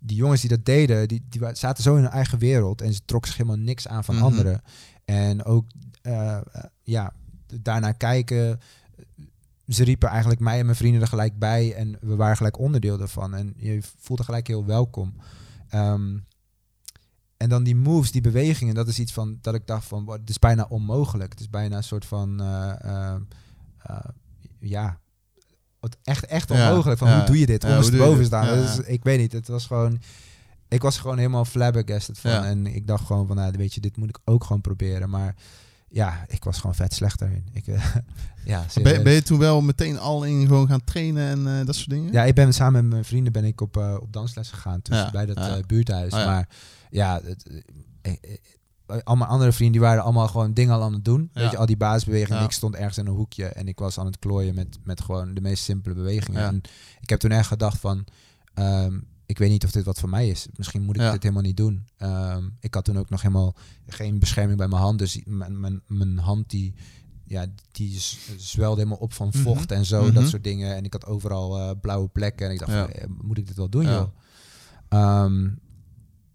die 0.08 0.18
jongens 0.18 0.42
die 0.42 0.50
dat 0.50 0.66
deden, 0.66 1.08
die, 1.08 1.26
die 1.30 1.42
zaten 1.54 1.84
zo 1.84 1.96
in 1.96 2.02
hun 2.02 2.12
eigen 2.12 2.40
wereld. 2.40 2.82
En 2.82 2.94
ze 2.94 3.02
trokken 3.06 3.30
zich 3.32 3.40
helemaal 3.40 3.64
niks 3.66 3.88
aan 3.88 4.04
van 4.04 4.16
Mhm. 4.16 4.24
anderen. 4.24 4.62
En 5.06 5.44
ook, 5.44 5.66
eh, 6.02 6.36
eh, 6.36 6.42
ja, 6.84 7.14
daarnaar 7.62 7.94
kijken 7.94 8.60
ze 9.68 9.84
riepen 9.84 10.10
eigenlijk 10.10 10.40
mij 10.40 10.60
en 10.60 10.66
mijn 10.66 10.78
vrienden 10.78 11.02
er 11.02 11.08
gelijk 11.08 11.40
bij 11.40 11.74
en 11.74 11.98
we 12.02 12.16
waren 12.16 12.38
gelijk 12.38 12.60
onderdeel 12.60 13.00
ervan. 13.00 13.36
En 13.36 13.54
je 13.58 13.80
voelde 13.98 14.24
gelijk 14.24 14.48
heel 14.48 14.66
welkom. 14.66 15.16
Ehm, 15.70 16.18
en 17.38 17.50
dan 17.50 17.64
die 17.64 17.76
moves, 17.76 18.12
die 18.12 18.22
bewegingen, 18.22 18.76
dat 18.76 18.88
is 18.88 19.00
iets 19.00 19.14
van 19.14 19.38
dat 19.42 19.56
ik 19.56 19.68
dacht 19.68 19.86
van, 19.88 20.12
het 20.12 20.30
is 20.30 20.40
bijna 20.40 20.66
onmogelijk. 20.70 21.32
Het 21.32 21.40
is 21.40 21.50
bijna 21.50 21.78
een 21.78 21.84
soort 21.84 22.06
van, 22.06 22.42
eh, 22.42 23.16
ja, 24.60 25.00
echt, 26.04 26.26
echt 26.26 26.52
onmogelijk. 26.52 27.00
Van 27.00 27.14
hoe 27.14 27.24
doe 27.24 27.40
je 27.40 27.46
dit? 27.46 27.64
Ondersteboven 27.64 28.26
staan. 28.26 28.60
Ja. 28.60 28.76
ik 28.86 29.04
weet 29.04 29.20
niet, 29.20 29.32
het 29.32 29.48
was 29.48 29.66
gewoon, 29.66 30.02
ik 30.68 30.82
was 30.82 30.98
gewoon 30.98 31.18
helemaal 31.18 31.46
flabbergasted 31.46 32.20
van. 32.20 32.32
Ja. 32.32 32.46
En 32.46 32.68
ik 32.68 32.88
dacht 32.88 33.06
gewoon 33.06 33.28
van, 33.28 33.36
nou, 33.36 33.54
weet 33.58 33.74
je, 33.74 33.82
dit 33.82 33.98
moet 33.98 34.10
ik 34.10 34.18
ook 34.24 34.44
gewoon 34.44 34.62
proberen. 34.62 35.10
Maar 35.10 35.36
ja, 35.90 36.26
ik 36.28 36.44
was 36.44 36.58
gewoon 36.58 36.76
vet 36.76 36.94
slecht 36.94 37.20
daarin. 37.20 37.46
Ik, 37.54 37.68
eh, 37.68 37.96
ja, 38.46 38.66
ben, 38.82 39.04
ben 39.04 39.14
je 39.14 39.22
toen 39.22 39.40
wel 39.40 39.62
meteen 39.62 40.00
al 40.00 40.24
in 40.24 40.48
gewoon 40.48 40.68
gaan 40.68 40.84
trainen 40.84 41.28
en 41.28 41.60
eh, 41.60 41.66
dat 41.66 41.76
soort 41.76 41.90
dingen? 41.90 42.12
Ja, 42.12 42.24
ik 42.24 42.36
ben 42.36 42.54
samen 42.54 42.82
met 42.82 42.92
mijn 42.92 43.06
vrienden 43.06 43.34
ben 43.34 43.44
ik 43.44 43.62
op, 43.62 43.78
eh, 43.78 43.98
op 44.00 44.14
dansles 44.14 44.50
gegaan. 44.50 44.80
Dus 44.84 44.98
Ja, 44.98 45.12
bij 45.12 45.26
dat 45.26 45.68
buurthuis. 45.68 46.14
Oh, 46.14 46.20
ja. 46.20 46.26
Maar 46.26 46.48
ja, 46.90 47.22
het, 47.24 47.46
al 49.04 49.16
mijn 49.16 49.30
andere 49.30 49.52
vrienden 49.52 49.80
die 49.80 49.90
waren 49.90 50.04
allemaal 50.04 50.28
gewoon 50.28 50.54
dingen 50.54 50.74
al 50.76 50.82
aan 50.82 50.94
het 50.94 51.06
doen. 51.06 51.30
Ja. 51.34 51.42
Weet 51.42 51.52
je, 51.52 51.58
al 51.58 51.66
die 51.66 51.78
basisbewegingen. 51.78 52.40
Ja. 52.40 52.46
Ik 52.46 52.52
stond 52.52 52.76
ergens 52.76 52.98
in 52.98 53.06
een 53.08 53.14
hoekje 53.14 53.46
en 53.46 53.68
ik 53.68 53.80
was 53.80 54.00
aan 54.00 54.06
het 54.06 54.20
klooien 54.20 54.56
met, 54.56 54.78
met 54.84 55.02
gewoon 55.02 55.34
de 55.34 55.42
meest 55.42 55.64
simpele 55.64 55.96
bewegingen. 55.96 56.42
Ja. 56.42 56.48
En 56.48 56.62
ik 57.00 57.10
heb 57.10 57.20
toen 57.20 57.32
echt 57.32 57.48
gedacht 57.48 57.80
van, 57.80 58.06
ehm, 58.54 59.00
ik 59.26 59.38
weet 59.38 59.50
niet 59.50 59.64
of 59.64 59.72
dit 59.72 59.84
wat 59.86 60.00
voor 60.00 60.10
mij 60.10 60.28
is. 60.30 60.48
Misschien 60.56 60.82
moet 60.84 60.96
ik 60.96 61.12
dit 61.12 61.24
helemaal 61.24 61.44
niet 61.44 61.58
doen. 61.58 61.86
Ehm, 61.98 62.44
ik 62.60 62.74
had 62.74 62.86
toen 62.86 62.98
ook 62.98 63.10
nog 63.10 63.22
helemaal 63.22 63.56
geen 63.88 64.20
bescherming 64.20 64.58
bij 64.58 64.68
mijn 64.68 64.82
hand. 64.82 65.00
Dus 65.00 65.22
mijn, 65.26 65.60
mijn, 65.60 65.82
mijn 65.88 66.18
hand 66.18 66.50
die, 66.50 66.74
ja, 67.24 67.46
die 67.72 68.00
zwelde 68.38 68.76
helemaal 68.78 68.98
op 69.00 69.14
van 69.14 69.28
Mhm. 69.28 69.38
vocht 69.38 69.72
en 69.72 69.86
zo. 69.86 70.04
Mhm. 70.04 70.14
Dat 70.14 70.28
soort 70.28 70.44
dingen. 70.44 70.76
En 70.76 70.84
ik 70.86 70.94
had 70.94 71.06
overal 71.06 71.58
eh, 71.60 71.72
blauwe 71.82 72.08
plekken. 72.08 72.46
En 72.46 72.52
ik 72.52 72.60
dacht, 72.60 72.72
van, 72.72 72.90
eh, 72.90 73.08
moet 73.22 73.38
ik 73.38 73.48
dit 73.48 73.56
wel 73.56 73.70
doen, 73.70 73.86
joh? 73.86 74.08
Ehm, 74.90 75.50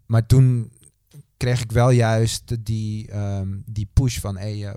maar 0.05 0.25
toen 0.25 0.71
kreeg 1.43 1.61
ik 1.61 1.71
wel 1.71 1.89
juist 1.89 2.55
die, 2.65 3.07
ehm, 3.11 3.47
die 3.65 3.87
push 3.93 4.19
van, 4.19 4.37
hey, 4.37 4.67
eh, 4.67 4.73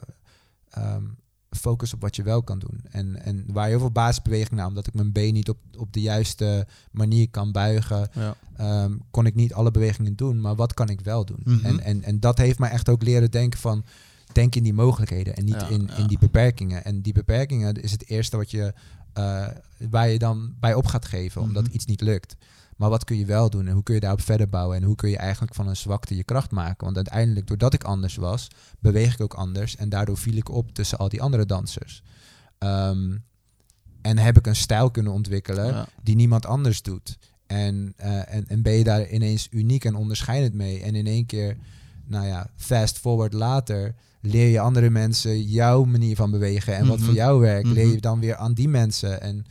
ehm, 0.71 1.05
focus 1.51 1.95
op 1.95 2.01
wat 2.01 2.17
je 2.17 2.23
wel 2.23 2.43
kan 2.43 2.59
doen. 2.59 2.81
En, 2.91 3.23
en 3.23 3.45
waar 3.53 3.69
heel 3.69 3.79
veel 3.79 3.91
basisbeweging 3.91 4.51
naar, 4.55 4.67
omdat 4.67 4.87
ik 4.87 4.95
mijn 4.95 5.13
been 5.13 5.33
niet 5.33 5.49
op, 5.49 5.59
op 5.77 5.93
de 5.93 6.01
juiste 6.01 6.67
manier 6.91 7.31
kan 7.31 7.53
buigen, 7.53 8.09
Ja. 8.13 8.35
ehm, 8.57 8.93
kon 9.11 9.27
ik 9.27 9.35
niet 9.35 9.55
alle 9.55 9.71
bewegingen 9.71 10.17
doen, 10.17 10.41
maar 10.41 10.55
wat 10.55 10.75
kan 10.75 10.89
ik 10.89 11.01
wel 11.01 11.25
doen? 11.25 11.41
Mhm. 11.45 11.65
en, 11.67 11.81
en, 11.81 12.03
en 12.03 12.21
dat 12.21 12.39
heeft 12.39 12.59
mij 12.59 12.71
echt 12.71 12.89
ook 12.89 13.03
leren 13.03 13.31
denken 13.31 13.59
van, 13.59 13.85
denk 14.33 14.55
in 14.55 14.63
die 14.63 14.73
mogelijkheden 14.73 15.37
en 15.37 15.45
niet 15.45 15.55
Ja, 15.61 15.69
in, 15.69 15.87
ja. 15.91 15.97
in 15.97 16.07
die 16.07 16.19
beperkingen. 16.19 16.85
En 16.85 17.03
die 17.03 17.13
beperkingen 17.13 17.75
is 17.75 17.93
het 17.93 18.09
eerste 18.09 18.37
wat 18.37 18.51
je, 18.51 18.73
eh, 19.13 19.47
waar 19.91 20.09
je 20.09 20.19
dan 20.19 20.55
bij 20.61 20.75
op 20.75 20.87
gaat 20.87 21.05
geven, 21.05 21.41
omdat 21.43 21.63
Mhm. 21.65 21.73
iets 21.75 21.85
niet 21.85 22.01
lukt. 22.01 22.37
Maar 22.77 22.91
wat 22.91 23.05
kun 23.05 23.19
je 23.19 23.25
wel 23.25 23.51
doen 23.51 23.67
en 23.67 23.73
hoe 23.75 23.83
kun 23.83 23.95
je 23.95 24.01
daarop 24.01 24.21
verder 24.21 24.49
bouwen 24.49 24.77
en 24.77 24.83
hoe 24.83 24.95
kun 24.95 25.11
je 25.11 25.17
eigenlijk 25.17 25.55
van 25.55 25.69
een 25.69 25.77
zwakte 25.77 26.17
je 26.17 26.25
kracht 26.25 26.51
maken? 26.51 26.85
Want 26.85 26.97
uiteindelijk, 26.97 27.47
doordat 27.47 27.75
ik 27.75 27.85
anders 27.85 28.17
was, 28.17 28.49
beweeg 28.79 29.15
ik 29.15 29.21
ook 29.21 29.35
anders 29.35 29.77
en 29.77 29.89
daardoor 29.89 30.17
viel 30.17 30.37
ik 30.37 30.49
op 30.51 30.73
tussen 30.75 30.99
al 30.99 31.09
die 31.09 31.23
andere 31.23 31.47
dansers. 31.47 32.03
Ehm, 32.59 33.17
en 34.03 34.19
heb 34.19 34.37
ik 34.39 34.47
een 34.47 34.57
stijl 34.57 34.91
kunnen 34.91 35.13
ontwikkelen 35.13 35.67
Ja. 35.67 35.87
die 36.03 36.15
niemand 36.17 36.47
anders 36.47 36.83
doet. 36.83 37.19
En, 37.47 37.93
eh, 37.97 38.35
en, 38.35 38.49
en 38.49 38.63
ben 38.63 38.73
je 38.73 38.85
daar 38.85 39.09
ineens 39.11 39.49
uniek 39.51 39.85
en 39.85 39.95
onderscheidend 39.95 40.55
mee. 40.55 40.83
En 40.83 40.95
in 40.95 41.07
één 41.07 41.27
keer, 41.27 41.57
nou 42.05 42.27
ja, 42.27 42.51
fast 42.57 42.99
forward 42.99 43.33
later, 43.33 43.95
leer 44.21 44.49
je 44.49 44.61
andere 44.61 44.91
mensen 44.91 45.43
jouw 45.43 45.85
manier 45.85 46.17
van 46.17 46.31
bewegen. 46.31 46.77
En 46.77 46.87
wat 46.87 46.97
Mhm. 46.97 47.07
voor 47.07 47.15
jou 47.15 47.41
werkt, 47.41 47.69
leer 47.69 47.85
Mhm. 47.85 47.95
je 47.95 48.01
dan 48.01 48.21
weer 48.21 48.37
aan 48.37 48.53
die 48.55 48.69
mensen. 48.69 49.21
En 49.21 49.45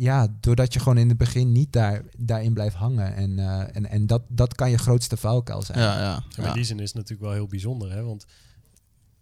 ja, 0.00 0.36
doordat 0.40 0.72
je 0.72 0.78
gewoon 0.78 0.98
in 0.98 1.08
het 1.08 1.18
begin 1.18 1.52
niet 1.52 1.72
daar, 1.72 2.04
daarin 2.18 2.52
blijft 2.52 2.76
hangen. 2.76 3.14
En, 3.14 3.38
eh, 3.38 3.76
en, 3.76 3.86
en 3.86 4.06
dat, 4.06 4.22
dat 4.28 4.54
kan 4.54 4.70
je 4.70 4.78
grootste 4.78 5.16
valkuil 5.16 5.62
zijn. 5.62 5.78
Ja, 5.78 6.00
ja. 6.00 6.42
Maar 6.42 6.54
die 6.54 6.64
zin 6.64 6.78
is 6.78 6.86
het 6.86 6.94
natuurlijk 6.94 7.22
wel 7.22 7.32
heel 7.32 7.46
bijzonder, 7.46 7.92
hè? 7.92 8.02
Want 8.02 8.26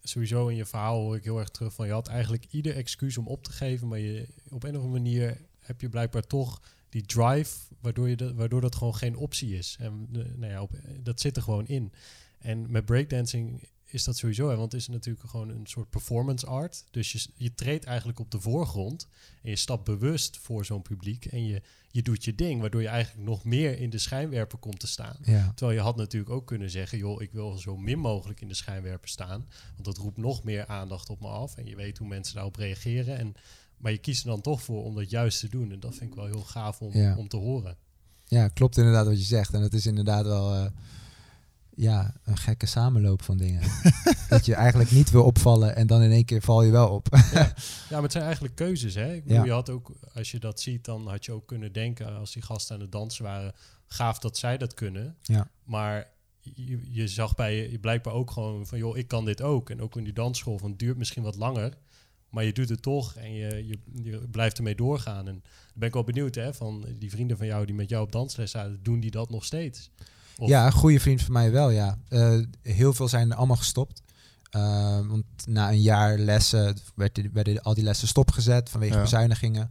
sowieso 0.03 0.49
in 0.49 0.57
je 0.57 0.67
verhaal 0.67 1.01
hoor 1.01 1.17
ik 1.17 1.25
heel 1.25 1.39
erg 1.39 1.49
terug 1.49 1.75
van 1.75 1.87
je 1.87 1.93
had 1.93 2.09
eigenlijk 2.09 2.47
ieder 2.51 2.77
excuus 2.77 3.19
om 3.19 3.27
op 3.27 3.45
te 3.45 3.53
geven, 3.53 3.89
maar 3.89 3.99
je 3.99 4.29
op 4.49 4.63
een 4.63 4.77
of 4.77 4.83
andere 4.83 5.03
manier 5.03 5.41
heb 5.59 5.81
je 5.81 5.89
blijkbaar 5.89 6.27
toch 6.27 6.63
die 6.89 7.07
drive, 7.07 7.57
waardoor, 7.81 8.09
je 8.09 8.17
dat, 8.17 8.33
waardoor 8.33 8.61
dat 8.61 8.75
gewoon 8.75 8.95
geen 8.95 9.17
optie 9.17 9.57
is. 9.57 9.77
En 9.81 10.09
eh, 10.13 10.21
nou 10.37 10.53
ja, 10.53 10.63
op, 10.63 10.73
dat 11.03 11.21
zit 11.21 11.37
er 11.37 11.43
gewoon 11.43 11.67
in. 11.67 11.93
En 12.39 12.71
met 12.71 12.85
breakdancing 12.85 13.69
is 13.91 14.05
dat 14.05 14.17
sowieso, 14.17 14.49
hè, 14.49 14.57
want 14.57 14.73
het 14.73 14.81
is 14.81 14.89
natuurlijk 14.89 15.29
gewoon 15.31 15.49
een 15.49 15.67
soort 15.67 15.91
performance 15.91 16.47
art. 16.47 16.85
Dus 16.91 17.13
je, 17.13 17.27
je 17.35 17.55
treedt 17.55 17.85
eigenlijk 17.85 18.19
op 18.19 18.31
de 18.31 18.41
voorgrond 18.41 19.09
en 19.43 19.51
je 19.51 19.57
stapt 19.57 19.85
bewust 19.85 20.37
voor 20.37 20.65
zo'n 20.65 20.83
publiek 20.83 21.25
en 21.27 21.47
je, 21.47 21.63
je 21.91 22.03
doet 22.03 22.25
je 22.25 22.35
ding, 22.35 22.61
waardoor 22.61 22.83
je 22.83 22.89
eigenlijk 22.89 23.29
nog 23.29 23.45
meer 23.45 23.79
in 23.79 23.91
de 23.91 23.99
schijnwerper 23.99 24.59
komt 24.59 24.81
te 24.81 24.87
staan. 24.87 25.17
Ja. 25.25 25.53
Terwijl 25.55 25.79
je 25.79 25.85
had 25.85 25.97
natuurlijk 25.97 26.33
ook 26.33 26.47
kunnen 26.47 26.71
zeggen, 26.71 26.99
joh, 26.99 27.23
ik 27.23 27.33
wil 27.33 27.53
zo 27.59 27.77
min 27.77 27.99
mogelijk 27.99 28.41
in 28.41 28.49
de 28.49 28.55
schijnwerper 28.55 29.09
staan. 29.09 29.47
Want 29.73 29.85
dat 29.85 29.97
roept 29.97 30.17
nog 30.17 30.43
meer 30.45 30.67
aandacht 30.67 31.11
op 31.11 31.21
me 31.21 31.29
af. 31.29 31.57
En 31.57 31.67
je 31.67 31.77
weet 31.77 31.99
hoe 31.99 32.09
mensen 32.09 32.35
daarop 32.35 32.57
reageren. 32.57 33.19
En, 33.19 33.35
maar 33.77 33.93
je 33.93 33.99
kiest 33.99 34.23
er 34.25 34.29
dan 34.31 34.41
toch 34.41 34.63
voor 34.63 34.85
om 34.85 34.95
dat 34.95 35.11
juist 35.11 35.41
te 35.41 35.49
doen. 35.49 35.73
En 35.73 35.81
dat 35.81 35.95
vind 35.95 36.11
ik 36.11 36.17
wel 36.17 36.27
heel 36.27 36.45
gaaf 36.45 36.81
om, 36.81 36.93
Ja. 36.97 37.17
om 37.17 37.29
te 37.29 37.37
horen. 37.37 37.77
Ja, 38.25 38.49
klopt 38.49 38.77
inderdaad 38.77 39.07
wat 39.07 39.19
je 39.19 39.25
zegt. 39.25 39.55
En 39.55 39.63
het 39.63 39.75
is 39.75 39.87
inderdaad 39.87 40.25
wel 40.25 40.55
eh, 40.55 40.71
ja, 41.79 42.15
een 42.25 42.37
gekke 42.37 42.67
samenloop 42.67 43.23
van 43.23 43.37
dingen. 43.37 43.63
dat 44.29 44.47
je 44.47 44.55
eigenlijk 44.55 44.91
niet 44.91 45.11
wil 45.11 45.25
opvallen 45.25 45.77
en 45.77 45.87
dan 45.87 46.03
in 46.03 46.11
één 46.11 46.25
keer 46.25 46.43
val 46.43 46.63
je 46.63 46.71
wel 46.71 46.89
op. 46.89 47.09
Ja, 47.33 47.55
maar 47.91 48.03
het 48.03 48.13
zijn 48.13 48.25
eigenlijk 48.25 48.55
keuzes, 48.55 48.95
hè? 48.95 49.15
Ik 49.15 49.23
bedoel, 49.23 49.39
Ja. 49.39 49.45
je 49.45 49.51
had 49.53 49.71
ook, 49.71 49.93
als 50.15 50.31
je 50.31 50.39
dat 50.39 50.61
ziet, 50.61 50.85
dan 50.85 51.09
had 51.09 51.25
je 51.25 51.33
ook 51.33 51.47
kunnen 51.47 51.73
denken, 51.73 52.17
als 52.17 52.33
die 52.33 52.43
gasten 52.43 52.75
aan 52.75 52.81
het 52.81 52.93
dansen 52.93 53.25
waren, 53.25 53.53
gaaf 53.87 54.19
dat 54.19 54.39
zij 54.39 54.59
dat 54.59 54.75
kunnen. 54.75 55.17
Ja. 55.23 55.51
Maar 55.65 56.09
je, 56.41 56.81
je 56.93 57.09
zag 57.09 57.35
bij 57.35 57.57
je, 57.57 57.71
je 57.71 57.79
blijkbaar 57.79 58.15
ook 58.15 58.31
gewoon 58.31 58.67
van, 58.67 58.79
joh, 58.79 58.97
ik 58.97 59.09
kan 59.09 59.25
dit 59.25 59.43
ook. 59.43 59.71
En 59.71 59.81
ook 59.83 59.97
in 59.97 60.05
die 60.05 60.13
dansschool, 60.13 60.59
van 60.59 60.71
het 60.71 60.79
duurt 60.79 60.97
misschien 60.97 61.23
wat 61.23 61.37
langer, 61.37 61.73
maar 62.31 62.45
je 62.45 62.53
doet 62.53 62.69
het 62.69 62.83
toch 62.83 63.15
en 63.15 63.33
je, 63.33 63.67
je, 63.67 63.79
je 64.03 64.29
blijft 64.31 64.57
ermee 64.57 64.75
doorgaan. 64.75 65.19
En 65.19 65.25
dan 65.25 65.43
ben 65.75 65.89
ik 65.89 65.95
wel 65.95 66.05
benieuwd, 66.05 66.35
hè, 66.35 66.55
van 66.55 66.87
die 66.99 67.11
vrienden 67.11 67.37
van 67.37 67.47
jou 67.47 67.67
die 67.67 67.75
met 67.75 67.89
jou 67.89 68.05
op 68.05 68.13
dansles 68.13 68.51
zaten, 68.51 68.83
doen 68.83 69.01
die 69.01 69.11
dat 69.11 69.31
nog 69.31 69.45
steeds? 69.45 69.91
Of- 70.39 70.49
Ja, 70.49 70.67
een 70.67 70.73
goede 70.73 71.01
vriend 71.01 71.23
van 71.23 71.33
mij 71.33 71.51
wel, 71.51 71.71
ja. 71.71 71.99
Eh, 72.09 72.39
heel 72.63 72.95
veel 72.95 73.09
zijn 73.09 73.31
er 73.31 73.37
allemaal 73.37 73.57
gestopt. 73.57 74.03
Eh, 74.51 74.99
want 75.07 75.25
na 75.47 75.71
een 75.71 75.81
jaar 75.83 76.19
lessen 76.19 76.77
werd- 76.95 77.21
werden 77.33 77.63
al 77.63 77.75
die 77.75 77.85
lessen 77.85 78.09
stopgezet 78.09 78.71
vanwege 78.71 78.95
Ja. 78.95 79.01
bezuinigingen. 79.03 79.71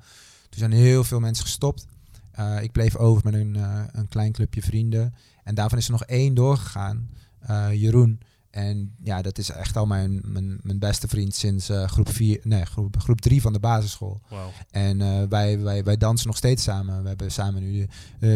Toen 0.49 0.59
zijn 0.59 0.71
heel 0.71 1.03
veel 1.03 1.19
mensen 1.19 1.43
gestopt. 1.45 1.85
Eh, 2.31 2.61
ik 2.61 2.71
bleef 2.71 2.95
over 2.95 3.21
met 3.23 3.33
een, 3.33 3.55
een 3.91 4.07
klein 4.07 4.31
clubje 4.31 4.61
vrienden. 4.61 5.15
En 5.43 5.55
daarvan 5.55 5.77
is 5.77 5.85
er 5.85 5.91
nog 5.91 6.03
één 6.03 6.33
doorgegaan, 6.33 7.09
Jeroen. 7.71 8.19
En 8.51 8.95
ja, 9.03 9.21
dat 9.21 9.37
is 9.37 9.49
echt 9.49 9.77
al 9.77 9.85
mijn, 9.85 10.21
mijn, 10.25 10.59
mijn 10.61 10.79
beste 10.79 11.07
vriend 11.07 11.35
sinds 11.35 11.69
eh, 11.69 11.87
groep, 11.87 12.09
vier, 12.09 12.39
nee, 12.43 12.65
groep, 12.65 12.97
groep 12.99 13.21
drie 13.21 13.41
van 13.41 13.53
de 13.53 13.59
basisschool. 13.59 14.21
En 14.71 15.01
eh, 15.01 15.23
wij, 15.29 15.59
wij, 15.59 15.83
wij 15.83 15.97
dansen 15.97 16.27
nog 16.27 16.37
steeds 16.37 16.63
samen. 16.63 17.01
We 17.01 17.07
hebben 17.07 17.31
samen 17.31 17.61
nu 17.61 17.71
de, 17.71 17.87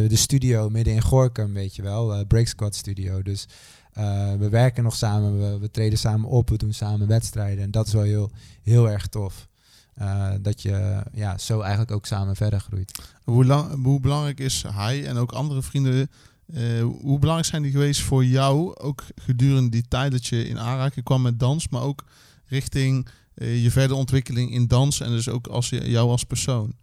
eh, 0.03 0.09
de 0.09 0.15
studio 0.15 0.69
midden 0.69 0.93
in 0.93 1.01
Gorkum, 1.01 1.53
weet 1.53 1.75
je 1.75 1.81
wel. 1.81 2.13
eh, 2.13 2.27
Break 2.27 2.47
Squad 2.47 2.75
Studio. 2.75 3.21
Dus 3.21 3.47
eh, 3.93 4.33
we 4.33 4.49
werken 4.49 4.83
nog 4.83 4.95
samen. 4.95 5.39
We, 5.39 5.59
we 5.59 5.71
treden 5.71 5.99
samen 5.99 6.29
op. 6.29 6.49
We 6.49 6.57
doen 6.57 6.73
samen 6.73 7.07
wedstrijden. 7.07 7.63
En 7.63 7.71
dat 7.71 7.87
is 7.87 7.93
wel 7.93 8.03
heel, 8.03 8.31
heel 8.63 8.89
erg 8.89 9.07
tof. 9.07 9.47
Eh, 9.93 10.29
dat 10.41 10.61
je 10.61 11.03
ja, 11.13 11.37
zo 11.37 11.59
eigenlijk 11.59 11.91
ook 11.91 12.05
samen 12.05 12.35
verder 12.35 12.59
groeit. 12.59 13.01
Hoe, 13.23 13.45
lang, 13.45 13.83
hoe 13.83 13.99
belangrijk 13.99 14.39
is 14.39 14.63
hij 14.73 15.05
en 15.05 15.17
ook 15.17 15.31
andere 15.31 15.61
vrienden... 15.61 16.09
eh, 16.53 16.81
hoe 16.81 17.19
belangrijk 17.19 17.49
zijn 17.49 17.61
die 17.61 17.71
geweest 17.71 18.01
voor 18.01 18.25
jou, 18.25 18.75
ook 18.75 19.03
gedurende 19.15 19.69
die 19.69 19.87
tijd 19.87 20.11
dat 20.11 20.25
je 20.25 20.47
in 20.47 20.59
aanraking 20.59 21.05
kwam 21.05 21.21
met 21.21 21.39
dans, 21.39 21.69
maar 21.69 21.81
ook 21.81 22.03
richting 22.45 23.07
eh, 23.33 23.63
je 23.63 23.71
verdere 23.71 23.99
ontwikkeling 23.99 24.51
in 24.51 24.67
dans 24.67 24.99
en 24.99 25.09
dus 25.09 25.29
ook 25.29 25.47
als 25.47 25.69
je, 25.69 25.89
jou 25.89 26.09
als 26.09 26.23
persoon? 26.23 26.73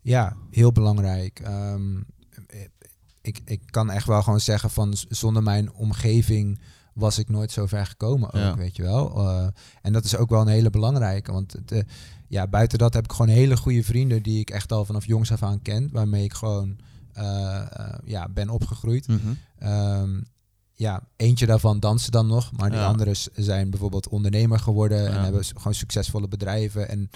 Ja, 0.00 0.36
heel 0.50 0.72
belangrijk. 0.72 1.40
Ehm, 1.40 1.96
ik, 3.20 3.40
ik 3.44 3.60
kan 3.70 3.90
echt 3.90 4.06
wel 4.06 4.22
gewoon 4.22 4.40
zeggen 4.40 4.70
van 4.70 4.94
zonder 5.08 5.42
mijn 5.42 5.72
omgeving 5.72 6.60
was 6.94 7.18
ik 7.18 7.28
nooit 7.28 7.50
zo 7.50 7.66
ver 7.66 7.86
gekomen 7.86 8.28
ook, 8.28 8.40
Ja. 8.40 8.56
weet 8.56 8.76
je 8.76 8.82
wel. 8.82 9.18
Eh, 9.18 9.46
en 9.82 9.92
dat 9.92 10.04
is 10.04 10.16
ook 10.16 10.30
wel 10.30 10.40
een 10.40 10.46
hele 10.46 10.70
belangrijke, 10.70 11.32
want 11.32 11.52
het, 11.52 11.84
ja, 12.28 12.46
buiten 12.46 12.78
dat 12.78 12.94
heb 12.94 13.04
ik 13.04 13.10
gewoon 13.12 13.28
hele 13.28 13.56
goede 13.56 13.82
vrienden 13.84 14.22
die 14.22 14.40
ik 14.40 14.50
echt 14.50 14.72
al 14.72 14.84
vanaf 14.84 15.06
jongs 15.06 15.32
af 15.32 15.42
aan 15.42 15.62
ken, 15.62 15.88
waarmee 15.92 16.24
ik 16.24 16.34
gewoon 16.34 16.76
ja, 18.04 18.28
ben 18.28 18.48
opgegroeid. 18.50 19.08
Mhm. 19.08 19.18
Ehm, 19.58 20.20
ja, 20.72 21.02
eentje 21.16 21.46
daarvan 21.46 21.80
dansen 21.80 22.12
dan 22.12 22.26
nog, 22.26 22.52
maar 22.56 22.70
die 22.70 22.78
Ja. 22.78 22.86
anderen 22.86 23.16
zijn 23.34 23.70
bijvoorbeeld 23.70 24.08
ondernemer 24.08 24.58
geworden 24.58 25.08
en 25.08 25.22
hebben 25.22 25.44
gewoon 25.44 25.74
succesvolle 25.74 26.28
bedrijven. 26.28 26.88
En 26.88 27.10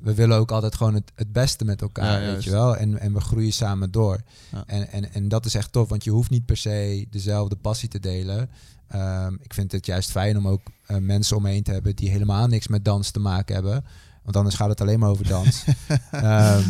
we 0.00 0.14
willen 0.14 0.38
ook 0.38 0.50
altijd 0.50 0.74
gewoon 0.74 0.94
het, 0.94 1.12
het 1.14 1.32
beste 1.32 1.64
met 1.64 1.82
elkaar, 1.82 2.22
Ja, 2.22 2.32
weet 2.32 2.44
je 2.44 2.50
wel. 2.50 2.76
En, 2.76 2.98
en 2.98 3.12
we 3.12 3.20
groeien 3.20 3.52
samen 3.52 3.90
door. 3.90 4.20
En, 4.66 4.88
en, 4.90 5.12
en 5.12 5.28
dat 5.28 5.46
is 5.46 5.54
echt 5.54 5.72
tof, 5.72 5.88
want 5.88 6.04
je 6.04 6.10
hoeft 6.10 6.30
niet 6.30 6.46
per 6.46 6.56
se 6.56 7.06
dezelfde 7.10 7.56
passie 7.56 7.88
te 7.88 8.00
delen. 8.00 8.50
Ehm, 8.88 9.34
ik 9.40 9.54
vind 9.54 9.72
het 9.72 9.86
juist 9.86 10.10
fijn 10.10 10.36
om 10.36 10.48
ook 10.48 10.62
eh, 10.86 10.96
mensen 10.96 11.36
om 11.36 11.42
me 11.42 11.50
heen 11.50 11.62
te 11.62 11.72
hebben 11.72 11.96
die 11.96 12.10
helemaal 12.10 12.46
niks 12.46 12.68
met 12.68 12.84
dans 12.84 13.10
te 13.10 13.20
maken 13.20 13.54
hebben. 13.54 13.84
Want 14.22 14.36
anders 14.36 14.54
gaat 14.56 14.68
het 14.68 14.80
alleen 14.80 14.98
maar 14.98 15.08
over 15.10 15.28
dans. 15.28 15.64
Ehm, 16.10 16.62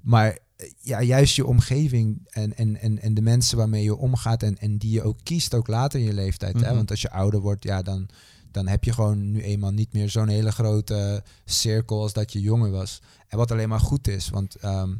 maar 0.00 0.28
eh, 0.30 0.36
ja, 0.78 1.02
juist 1.02 1.36
je 1.36 1.46
omgeving 1.46 2.26
en, 2.30 2.56
en, 2.56 2.80
en, 2.80 2.98
en 2.98 3.14
de 3.14 3.22
mensen 3.22 3.56
waarmee 3.56 3.82
je 3.82 3.96
omgaat 3.96 4.42
en, 4.42 4.58
en 4.58 4.78
die 4.78 4.90
je 4.90 5.02
ook 5.02 5.18
kiest, 5.22 5.54
ook 5.54 5.66
later 5.66 6.00
in 6.00 6.06
je 6.06 6.12
leeftijd. 6.12 6.54
hè? 6.54 6.66
Mhm. 6.66 6.74
Want 6.74 6.90
als 6.90 7.00
je 7.00 7.10
ouder 7.10 7.40
wordt, 7.40 7.64
ja, 7.64 7.82
dan, 7.82 8.08
dan 8.50 8.66
heb 8.66 8.84
je 8.84 8.92
gewoon 8.92 9.30
nu 9.30 9.42
eenmaal 9.42 9.70
niet 9.70 9.92
meer 9.92 10.10
zo'n 10.10 10.28
hele 10.28 10.52
grote 10.52 11.22
cirkel 11.44 12.00
als 12.00 12.12
dat 12.12 12.32
je 12.32 12.40
jonger 12.40 12.70
was. 12.70 13.02
En 13.28 13.38
wat 13.38 13.50
alleen 13.50 13.68
maar 13.68 13.80
goed 13.80 14.08
is, 14.08 14.28
want 14.28 14.54
ehm, 14.54 14.94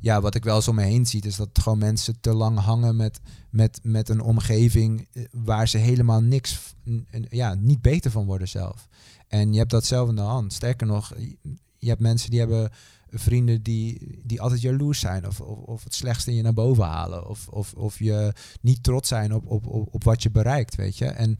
ja, 0.00 0.20
wat 0.20 0.34
ik 0.34 0.44
wel 0.44 0.56
eens 0.56 0.68
om 0.68 0.74
me 0.74 0.82
heen 0.82 1.06
zie, 1.06 1.22
is 1.22 1.36
dat 1.36 1.48
gewoon 1.52 1.78
mensen 1.78 2.20
te 2.20 2.34
lang 2.34 2.58
hangen 2.58 2.96
met, 2.96 3.20
met, 3.50 3.80
met 3.82 4.08
een 4.08 4.20
omgeving 4.20 5.08
eh, 5.12 5.24
waar 5.32 5.68
ze 5.68 5.78
helemaal 5.78 6.20
niks, 6.20 6.74
ja, 7.28 7.54
niet 7.54 7.82
beter 7.82 8.10
van 8.10 8.24
worden 8.24 8.48
zelf. 8.48 8.88
En 9.28 9.52
je 9.52 9.58
hebt 9.58 9.70
dat 9.70 9.84
zelf 9.84 10.08
in 10.08 10.16
de 10.16 10.22
hand. 10.22 10.52
Sterker 10.52 10.86
nog, 10.86 11.12
je 11.78 11.88
hebt 11.88 12.00
mensen 12.00 12.30
die 12.30 12.38
hebben 12.38 12.70
vrienden 13.14 13.62
die, 13.62 14.18
die 14.22 14.40
altijd 14.40 14.60
jaloers 14.60 15.00
zijn 15.00 15.26
of, 15.26 15.40
of, 15.40 15.58
of 15.58 15.84
het 15.84 15.94
slechtste 15.94 16.30
in 16.30 16.36
je 16.36 16.42
naar 16.42 16.54
boven 16.54 16.84
halen 16.84 17.28
of, 17.28 17.48
of, 17.48 17.72
of 17.72 17.98
je 17.98 18.32
niet 18.60 18.82
trots 18.82 19.08
zijn 19.08 19.34
op, 19.34 19.46
op, 19.46 19.66
op, 19.66 19.94
op 19.94 20.04
wat 20.04 20.22
je 20.22 20.30
bereikt, 20.30 20.74
weet 20.74 20.98
je. 20.98 21.06
En 21.06 21.36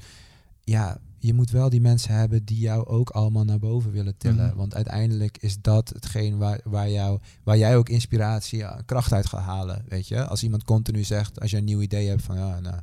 ja, 0.61 1.01
je 1.19 1.35
moet 1.35 1.51
wel 1.51 1.69
die 1.69 1.81
mensen 1.81 2.15
hebben 2.15 2.45
die 2.45 2.59
jou 2.59 2.87
ook 2.87 3.11
allemaal 3.11 3.45
naar 3.45 3.59
boven 3.59 3.93
willen 3.93 4.17
tillen. 4.17 4.47
Mhm. 4.47 4.57
Want 4.57 4.75
uiteindelijk 4.75 5.39
is 5.39 5.61
dat 5.61 5.89
hetgeen 5.89 6.39
waar, 6.39 6.61
waar, 6.65 6.91
jou, 6.91 7.19
waar 7.43 7.59
jij 7.59 7.77
ook 7.77 7.89
inspiratie, 7.89 8.65
kracht 8.85 9.13
uit 9.13 9.27
gaat 9.27 9.43
halen, 9.43 9.85
weet 9.89 10.09
je. 10.09 10.27
Als 10.27 10.43
iemand 10.43 10.65
continu 10.65 11.05
zegt, 11.05 11.41
als 11.41 11.51
je 11.51 11.57
een 11.57 11.65
nieuw 11.65 11.81
idee 11.81 12.09
hebt 12.09 12.23
van, 12.23 12.37
ja, 12.37 12.61
nou, 12.61 12.81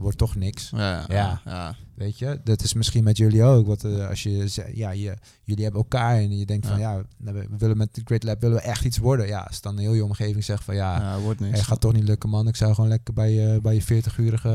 wordt 0.00 0.18
toch 0.18 0.34
niks. 0.34 0.70
Ja, 0.76 1.04
ja, 1.08 1.40
Ja. 1.44 1.74
Weet 1.94 2.18
je, 2.18 2.40
dat 2.44 2.62
is 2.62 2.74
misschien 2.74 3.04
met 3.04 3.16
jullie 3.16 3.42
ook. 3.44 3.66
Wat 3.66 3.84
eh, 3.84 4.08
als 4.08 4.22
je 4.22 4.48
ze- 4.48 4.70
ja, 4.74 4.90
je, 4.90 5.16
jullie 5.44 5.62
hebben 5.64 5.80
elkaar 5.82 6.16
en 6.16 6.38
je 6.38 6.46
denkt 6.46 6.66
van 6.66 6.78
ja, 6.78 7.02
nou, 7.18 7.36
we 7.38 7.46
willen 7.58 7.76
met 7.76 7.94
de 7.94 8.00
Grid 8.04 8.22
Lab 8.22 8.40
willen 8.40 8.56
we 8.56 8.62
echt 8.62 8.84
iets 8.84 8.98
worden. 8.98 9.26
Ja, 9.26 9.40
als 9.40 9.60
dan 9.60 9.78
heel 9.78 9.92
je 9.92 10.04
omgeving 10.04 10.44
zegt 10.44 10.64
van 10.64 10.74
ja, 10.74 11.00
Ja, 11.00 11.18
wordt 11.18 11.40
niks. 11.40 11.52
hey, 11.54 11.62
gaat 11.62 11.80
toch 11.80 11.92
niet 11.92 12.04
lukken 12.04 12.28
man. 12.28 12.48
Ik 12.48 12.56
zou 12.56 12.74
gewoon 12.74 12.90
lekker 12.90 13.14
bij 13.14 13.32
je, 13.32 13.58
bij 13.62 13.74
je 13.74 13.82
40-urige 13.82 14.48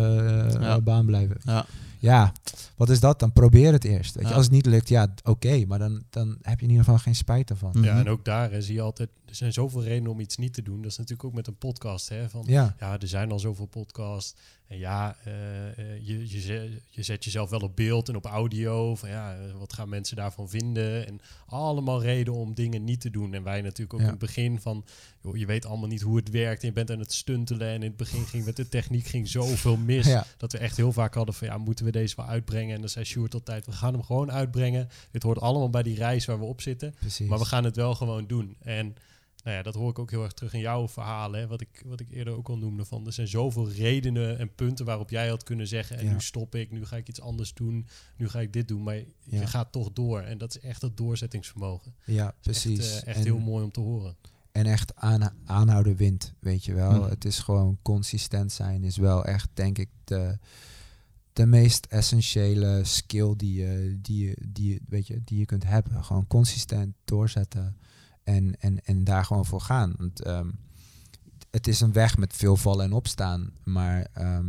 eh, 0.53 0.62
Ja. 0.62 0.81
baan 0.81 1.05
blijven. 1.05 1.38
Ja. 1.43 1.65
Ja, 1.99 2.31
wat 2.75 2.89
is 2.89 2.99
dat 2.99 3.19
dan? 3.19 3.34
Probeer 3.34 3.71
het 3.71 3.84
eerst. 3.84 4.15
Weet 4.15 4.27
je, 4.27 4.34
als 4.34 4.43
het 4.43 4.53
niet 4.53 4.65
lukt, 4.65 4.89
ja, 4.89 5.13
oké, 5.23 5.65
maar 5.67 5.79
dan, 5.79 6.03
dan 6.10 6.38
heb 6.41 6.58
je 6.60 6.63
in 6.65 6.71
ieder 6.71 6.86
geval 6.86 6.99
geen 6.99 7.15
spijt 7.15 7.49
ervan. 7.49 7.69
Mhm. 7.73 7.84
Ja, 7.84 7.97
en 7.99 8.10
ook 8.10 8.25
daar 8.25 8.51
hè, 8.51 8.62
zie 8.62 8.73
je 8.75 8.81
altijd, 8.81 9.10
er 9.35 9.41
zijn 9.41 9.53
zoveel 9.53 9.83
redenen 9.83 10.11
om 10.11 10.19
iets 10.19 10.37
niet 10.37 10.53
te 10.53 10.61
doen. 10.61 10.81
Dat 10.81 10.91
is 10.91 10.97
natuurlijk 10.97 11.27
ook 11.27 11.33
met 11.33 11.47
een 11.47 11.57
podcast. 11.57 12.09
Hè, 12.09 12.29
van, 12.29 12.43
Ja, 12.47 12.75
ja, 12.79 12.99
er 12.99 13.07
zijn 13.07 13.31
al 13.31 13.39
zoveel 13.39 13.65
podcasts. 13.65 14.35
En 14.67 14.77
ja, 14.77 15.17
eh, 15.23 15.67
eh, 15.79 16.07
je, 16.07 16.29
je, 16.29 16.39
zet, 16.39 16.69
je 16.89 17.03
zet 17.03 17.23
jezelf 17.23 17.49
wel 17.49 17.59
op 17.59 17.75
beeld 17.75 18.09
en 18.09 18.15
op 18.15 18.25
audio. 18.25 18.95
Van 18.95 19.09
ja, 19.09 19.35
eh, 19.35 19.39
wat 19.59 19.73
gaan 19.73 19.89
mensen 19.89 20.15
daarvan 20.15 20.49
vinden? 20.49 21.07
En 21.07 21.19
allemaal 21.45 22.01
redenen 22.01 22.39
om 22.39 22.53
dingen 22.53 22.83
niet 22.83 23.01
te 23.01 23.09
doen. 23.09 23.33
En 23.33 23.43
wij 23.43 23.61
natuurlijk 23.61 23.93
ook 23.93 23.99
Ja. 23.99 24.05
in 24.05 24.11
het 24.11 24.19
begin 24.21 24.59
van, 24.59 24.85
joh, 25.23 25.37
je 25.37 25.45
weet 25.45 25.65
allemaal 25.65 25.87
niet 25.87 26.01
hoe 26.01 26.15
het 26.15 26.29
werkt. 26.29 26.61
En 26.61 26.67
je 26.67 26.73
bent 26.73 26.91
aan 26.91 26.99
het 26.99 27.13
stuntelen. 27.13 27.67
En 27.67 27.75
in 27.75 27.81
het 27.89 27.97
begin 27.97 28.25
ging 28.25 28.45
met 28.45 28.55
de 28.55 28.69
techniek 28.69 29.05
ging 29.05 29.27
zoveel 29.27 29.77
mis. 29.77 30.05
ja, 30.05 30.25
Dat 30.37 30.51
we 30.51 30.57
echt 30.57 30.77
heel 30.77 30.91
vaak 30.91 31.13
hadden 31.13 31.35
van, 31.35 31.47
ja, 31.47 31.57
moeten 31.57 31.85
we 31.85 31.91
deze 31.91 32.15
wel 32.15 32.25
uitbrengen? 32.25 32.73
En 32.75 32.79
dan 32.79 32.89
zei 32.89 33.05
Sjoerd 33.05 33.33
altijd, 33.33 33.65
we 33.65 33.71
gaan 33.71 33.93
hem 33.93 34.03
gewoon 34.03 34.31
uitbrengen. 34.31 34.89
Dit 35.11 35.23
hoort 35.23 35.39
allemaal 35.39 35.69
bij 35.69 35.83
die 35.83 35.95
reis 35.95 36.25
waar 36.25 36.39
we 36.39 36.45
op 36.45 36.61
zitten. 36.61 36.93
precies. 36.99 37.27
Maar 37.27 37.39
we 37.39 37.45
gaan 37.45 37.63
het 37.63 37.75
wel 37.75 37.95
gewoon 37.95 38.27
doen. 38.27 38.55
En 38.59 38.95
nou 39.45 39.58
ja, 39.58 39.63
dat 39.63 39.73
hoor 39.75 39.89
ik 39.89 39.99
ook 39.99 40.12
heel 40.12 40.23
erg 40.23 40.34
terug 40.34 40.53
in 40.53 40.60
jouw 40.60 40.88
verhalen. 40.88 41.39
Hè, 41.39 41.47
wat, 41.47 41.62
ik, 41.62 41.84
wat 41.86 41.99
ik 41.99 42.10
eerder 42.10 42.34
ook 42.34 42.49
al 42.49 42.58
noemde. 42.58 42.86
Van, 42.86 43.05
er 43.05 43.13
zijn 43.13 43.27
zoveel 43.27 43.69
redenen 43.69 44.38
en 44.39 44.55
punten 44.55 44.86
waarop 44.86 45.10
jij 45.10 45.27
had 45.27 45.43
kunnen 45.43 45.67
zeggen... 45.67 45.97
en 45.97 46.05
Ja. 46.05 46.12
nu 46.12 46.21
stop 46.21 46.55
ik, 46.55 46.71
nu 46.71 46.86
ga 46.86 46.95
ik 46.97 47.08
iets 47.10 47.21
anders 47.21 47.53
doen, 47.53 47.88
nu 48.17 48.29
ga 48.29 48.39
ik 48.39 48.53
dit 48.53 48.67
doen. 48.67 48.84
Maar 48.84 48.95
Ja. 48.95 49.03
je 49.39 49.47
gaat 49.47 49.71
toch 49.71 49.93
door. 49.93 50.21
En 50.21 50.38
dat 50.38 50.55
is 50.55 50.62
echt 50.62 50.81
het 50.81 50.97
doorzettingsvermogen. 50.97 51.95
ja, 52.05 52.36
precies. 52.41 52.79
Echt, 52.79 53.03
eh, 53.03 53.08
echt 53.10 53.17
En- 53.17 53.23
heel 53.23 53.39
mooi 53.39 53.63
om 53.63 53.71
te 53.71 53.79
horen. 53.79 54.15
En 54.51 54.65
echt 54.65 54.95
aan, 54.95 55.34
aanhouden 55.45 55.95
wint, 55.95 56.34
weet 56.39 56.65
je 56.65 56.73
wel. 56.73 57.03
Het 57.10 57.25
is 57.25 57.39
gewoon 57.39 57.77
consistent 57.81 58.51
zijn 58.51 58.84
is 58.84 58.97
wel 58.97 59.25
echt, 59.25 59.49
denk 59.53 59.77
ik, 59.77 59.89
de, 60.03 60.38
de 61.34 61.45
meest 61.45 61.86
essentiële 61.86 62.81
skill 62.84 63.34
die 63.38 63.53
je, 63.65 63.97
die, 64.01 64.27
je, 64.27 64.38
die, 64.47 64.73
je, 64.73 64.79
weet 64.88 65.08
je, 65.08 65.21
die 65.23 65.39
je 65.39 65.45
kunt 65.45 65.63
hebben. 65.63 66.03
Gewoon 66.03 66.27
consistent 66.27 66.95
doorzetten 67.05 67.77
en, 68.25 68.59
en, 68.59 68.85
en 68.85 69.03
daar 69.03 69.25
gewoon 69.25 69.45
voor 69.45 69.61
gaan. 69.61 69.93
Want 69.97 70.21
ehm, 70.21 70.49
het 71.51 71.67
is 71.67 71.81
een 71.81 71.91
weg 71.93 72.17
met 72.17 72.33
veel 72.33 72.55
vallen 72.57 72.85
en 72.85 72.93
opstaan, 72.93 73.51
maar 73.63 74.07
ehm, 74.13 74.45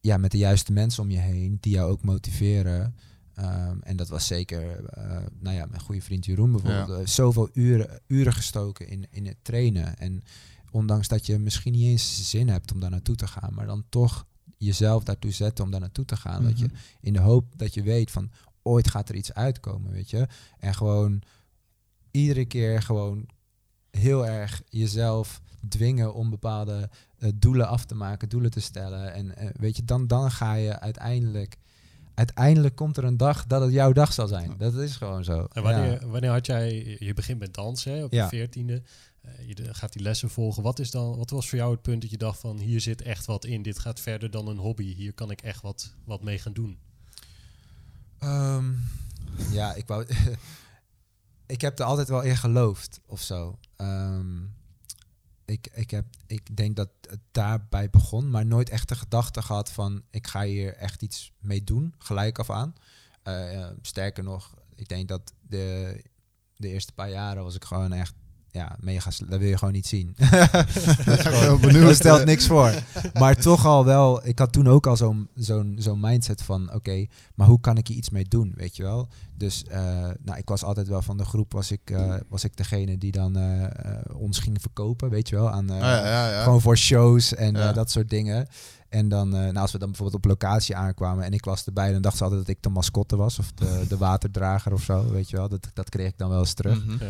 ja, 0.00 0.16
met 0.16 0.30
de 0.30 0.38
juiste 0.38 0.72
mensen 0.72 1.02
om 1.02 1.10
je 1.10 1.18
heen 1.18 1.58
die 1.60 1.72
jou 1.72 1.90
ook 1.90 2.02
motiveren. 2.04 2.94
Ehm, 3.34 3.78
en 3.80 3.96
dat 3.96 4.08
was 4.08 4.26
zeker, 4.26 4.84
eh, 4.84 5.18
nou 5.40 5.56
ja, 5.56 5.66
mijn 5.66 5.80
goede 5.80 6.00
vriend 6.02 6.24
Jeroen 6.24 6.50
bijvoorbeeld. 6.52 7.00
eh, 7.00 7.06
zoveel 7.06 7.48
uren, 7.52 8.00
uren 8.06 8.32
gestoken 8.32 8.88
in, 8.88 9.06
in 9.10 9.26
het 9.26 9.36
trainen. 9.42 9.98
En 9.98 10.22
ondanks 10.70 11.08
dat 11.08 11.26
je 11.26 11.38
misschien 11.38 11.72
niet 11.72 11.84
eens 11.86 12.30
zin 12.30 12.48
hebt 12.48 12.72
om 12.72 12.80
daar 12.80 12.90
naartoe 12.90 13.16
te 13.16 13.26
gaan, 13.26 13.54
maar 13.54 13.66
dan 13.66 13.84
toch 13.88 14.26
jezelf 14.58 15.04
daartoe 15.04 15.30
zetten 15.30 15.64
om 15.64 15.70
daar 15.70 15.80
naartoe 15.80 16.04
te 16.04 16.16
gaan. 16.16 16.48
Je, 16.56 16.64
Mhm. 16.64 16.74
in 17.00 17.12
de 17.12 17.18
hoop 17.20 17.58
dat 17.58 17.74
je 17.74 17.82
weet 17.82 18.10
van 18.10 18.30
ooit 18.62 18.88
gaat 18.90 19.08
er 19.08 19.14
iets 19.14 19.32
uitkomen, 19.32 19.90
weet 19.92 20.10
je. 20.10 20.26
En 20.58 20.74
gewoon 20.74 21.22
iedere 22.14 22.44
keer 22.44 22.82
gewoon 22.82 23.26
heel 23.90 24.26
erg 24.26 24.62
jezelf 24.68 25.40
dwingen 25.68 26.14
om 26.14 26.30
bepaalde 26.30 26.90
eh, 27.18 27.30
doelen 27.34 27.68
af 27.68 27.84
te 27.84 27.94
maken, 27.94 28.28
doelen 28.28 28.50
te 28.50 28.60
stellen. 28.60 29.12
En 29.12 29.36
eh, 29.36 29.48
weet 29.52 29.76
je, 29.76 29.84
dan, 29.84 30.06
dan 30.06 30.30
ga 30.30 30.54
je 30.54 30.80
uiteindelijk... 30.80 31.56
Uiteindelijk 32.14 32.76
komt 32.76 32.96
er 32.96 33.04
een 33.04 33.16
dag 33.16 33.46
dat 33.46 33.60
het 33.62 33.72
jouw 33.72 33.92
dag 33.92 34.12
zal 34.12 34.26
zijn. 34.28 34.54
Dat 34.58 34.74
is 34.74 34.96
gewoon 34.96 35.24
zo. 35.24 35.46
En 35.52 35.62
Ja. 35.62 35.72
wanneer, 35.72 36.08
wanneer 36.08 36.30
had 36.30 36.46
jij... 36.46 36.96
Je 36.98 37.14
begint 37.14 37.38
met 37.38 37.54
dansen 37.54 37.92
hè, 37.92 38.04
op 38.04 38.12
Ja. 38.12 38.22
je 38.22 38.28
veertiende. 38.28 38.82
Eh, 39.20 39.30
je 39.48 39.54
de- 39.54 39.74
gaat 39.74 39.92
die 39.92 40.02
lessen 40.02 40.30
volgen. 40.30 40.62
Wat, 40.62 40.78
is 40.78 40.90
dan, 40.90 41.16
wat 41.16 41.30
was 41.30 41.48
voor 41.48 41.58
jou 41.58 41.72
het 41.72 41.82
punt 41.82 42.00
dat 42.02 42.10
je 42.10 42.16
dacht 42.16 42.40
van... 42.40 42.58
hier 42.58 42.80
zit 42.80 43.02
echt 43.02 43.26
wat 43.26 43.44
in. 43.44 43.62
Dit 43.62 43.78
gaat 43.78 44.00
verder 44.00 44.30
dan 44.30 44.48
een 44.48 44.56
hobby. 44.58 44.94
Hier 44.94 45.12
kan 45.12 45.30
ik 45.30 45.40
echt 45.42 45.62
wat, 45.62 45.94
wat 46.04 46.22
mee 46.22 46.38
gaan 46.38 46.52
doen. 46.52 46.78
Ehm, 48.18 48.64
ja, 49.52 49.74
ik 49.74 49.86
wou. 49.86 50.06
ik 51.54 51.60
heb 51.60 51.78
er 51.78 51.84
altijd 51.84 52.08
wel 52.08 52.22
in 52.22 52.36
geloofd 52.36 53.00
of 53.06 53.22
zo. 53.22 53.58
Ehm, 53.76 54.42
ik, 55.44 55.68
ik, 55.72 55.90
heb, 55.90 56.04
ik 56.26 56.56
denk 56.56 56.76
dat 56.76 56.88
het 57.08 57.20
daarbij 57.30 57.90
begon, 57.90 58.30
maar 58.30 58.46
nooit 58.46 58.68
echt 58.68 58.88
de 58.88 58.94
gedachte 58.94 59.42
gehad 59.42 59.72
van 59.72 60.02
ik 60.10 60.26
ga 60.26 60.42
hier 60.42 60.76
echt 60.76 61.02
iets 61.02 61.32
mee 61.38 61.64
doen, 61.64 61.94
gelijk 61.98 62.38
af 62.38 62.50
aan. 62.50 62.74
Eh, 63.22 63.70
sterker 63.82 64.24
nog, 64.24 64.54
ik 64.74 64.88
denk 64.88 65.08
dat 65.08 65.32
de, 65.40 66.02
de 66.56 66.68
eerste 66.68 66.92
paar 66.92 67.10
jaren 67.10 67.42
was 67.42 67.54
ik 67.54 67.64
gewoon 67.64 67.92
echt 67.92 68.14
ja, 68.54 68.76
mega. 68.80 69.10
Dat 69.28 69.38
wil 69.38 69.48
je 69.48 69.58
gewoon 69.58 69.74
niet 69.74 69.86
zien. 69.86 70.16
Dat 71.84 71.94
stelt 71.94 72.24
niks 72.24 72.46
voor. 72.46 72.72
Maar 73.14 73.36
toch 73.36 73.66
al 73.66 73.84
wel, 73.84 74.26
ik 74.26 74.38
had 74.38 74.52
toen 74.52 74.68
ook 74.68 74.86
al 74.86 74.96
zo'n 74.96 75.28
zo'n 75.34 75.76
zo'n 75.78 76.00
mindset 76.00 76.42
van, 76.42 76.72
oké, 76.74 77.06
maar 77.34 77.46
hoe 77.46 77.60
kan 77.60 77.76
ik 77.76 77.86
hier 77.86 77.96
iets 77.96 78.10
mee 78.10 78.24
doen, 78.28 78.52
weet 78.56 78.76
je 78.76 78.82
wel? 78.82 79.08
Dus 79.36 79.64
eh, 79.64 79.80
nou, 80.22 80.38
ik 80.38 80.48
was 80.48 80.64
altijd 80.64 80.88
wel 80.88 81.02
van 81.02 81.16
de 81.16 81.24
groep, 81.24 81.52
was 81.52 81.70
ik, 81.70 81.90
eh, 81.90 82.14
was 82.28 82.44
ik 82.44 82.56
degene 82.56 82.98
die 82.98 83.12
dan 83.12 83.36
eh, 83.36 83.64
ons 84.16 84.38
ging 84.38 84.60
verkopen, 84.60 85.10
weet 85.10 85.28
je 85.28 85.36
wel? 85.36 85.50
Aan, 85.50 85.70
Ah, 85.70 85.78
ja, 85.78 86.06
ja, 86.06 86.30
ja. 86.30 86.42
Gewoon 86.42 86.60
voor 86.60 86.76
shows 86.76 87.34
en 87.34 87.54
Ja. 87.54 87.68
eh, 87.68 87.74
dat 87.74 87.90
soort 87.90 88.10
dingen. 88.10 88.46
En 88.88 89.08
dan, 89.08 89.34
eh, 89.34 89.40
nou, 89.40 89.56
als 89.56 89.72
we 89.72 89.78
dan 89.78 89.88
bijvoorbeeld 89.88 90.24
op 90.24 90.30
locatie 90.30 90.76
aankwamen 90.76 91.24
en 91.24 91.32
ik 91.32 91.44
was 91.44 91.64
erbij, 91.66 91.92
dan 91.92 92.02
dachten 92.02 92.18
ze 92.18 92.24
altijd 92.24 92.46
dat 92.46 92.56
ik 92.56 92.62
de 92.62 92.68
mascotte 92.68 93.16
was 93.16 93.38
of 93.38 93.52
de, 93.52 93.84
de 93.88 93.96
waterdrager 93.96 94.72
of 94.72 94.82
zo, 94.82 95.10
weet 95.10 95.30
je 95.30 95.36
wel? 95.36 95.48
Dat, 95.48 95.68
dat 95.72 95.88
kreeg 95.88 96.06
ik 96.08 96.18
dan 96.18 96.28
wel 96.28 96.38
eens 96.38 96.52
terug. 96.54 96.84
Mhm. 96.86 97.04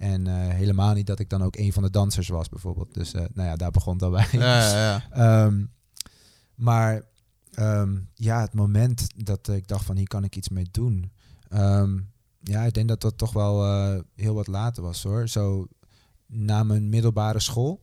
En 0.00 0.26
eh, 0.26 0.34
helemaal 0.34 0.94
niet 0.94 1.06
dat 1.06 1.18
ik 1.18 1.28
dan 1.28 1.42
ook 1.42 1.56
een 1.56 1.72
van 1.72 1.82
de 1.82 1.90
dansers 1.90 2.28
was, 2.28 2.48
bijvoorbeeld. 2.48 2.94
Dus 2.94 3.12
eh, 3.12 3.24
nou 3.32 3.48
ja, 3.48 3.56
daar 3.56 3.70
begon 3.70 3.98
al 3.98 4.10
bij. 4.10 4.28
Ja, 4.32 4.58
ja, 4.58 4.74
ja. 4.74 5.10
Ehm, 5.44 5.64
maar 6.54 7.02
ehm, 7.52 7.98
ja, 8.14 8.40
het 8.40 8.54
moment 8.54 9.06
dat 9.24 9.48
ik 9.48 9.68
dacht 9.68 9.84
van 9.84 9.96
hier 9.96 10.08
kan 10.08 10.24
ik 10.24 10.36
iets 10.36 10.48
mee 10.48 10.66
doen. 10.70 11.12
Ehm, 11.48 11.98
ja, 12.42 12.62
ik 12.62 12.74
denk 12.74 12.88
dat 12.88 13.00
dat 13.00 13.18
toch 13.18 13.32
wel 13.32 13.64
eh, 13.64 14.00
heel 14.14 14.34
wat 14.34 14.46
later 14.46 14.82
was 14.82 15.02
hoor. 15.02 15.28
Zo 15.28 15.66
na 16.26 16.62
mijn 16.62 16.88
middelbare 16.88 17.40
school 17.40 17.80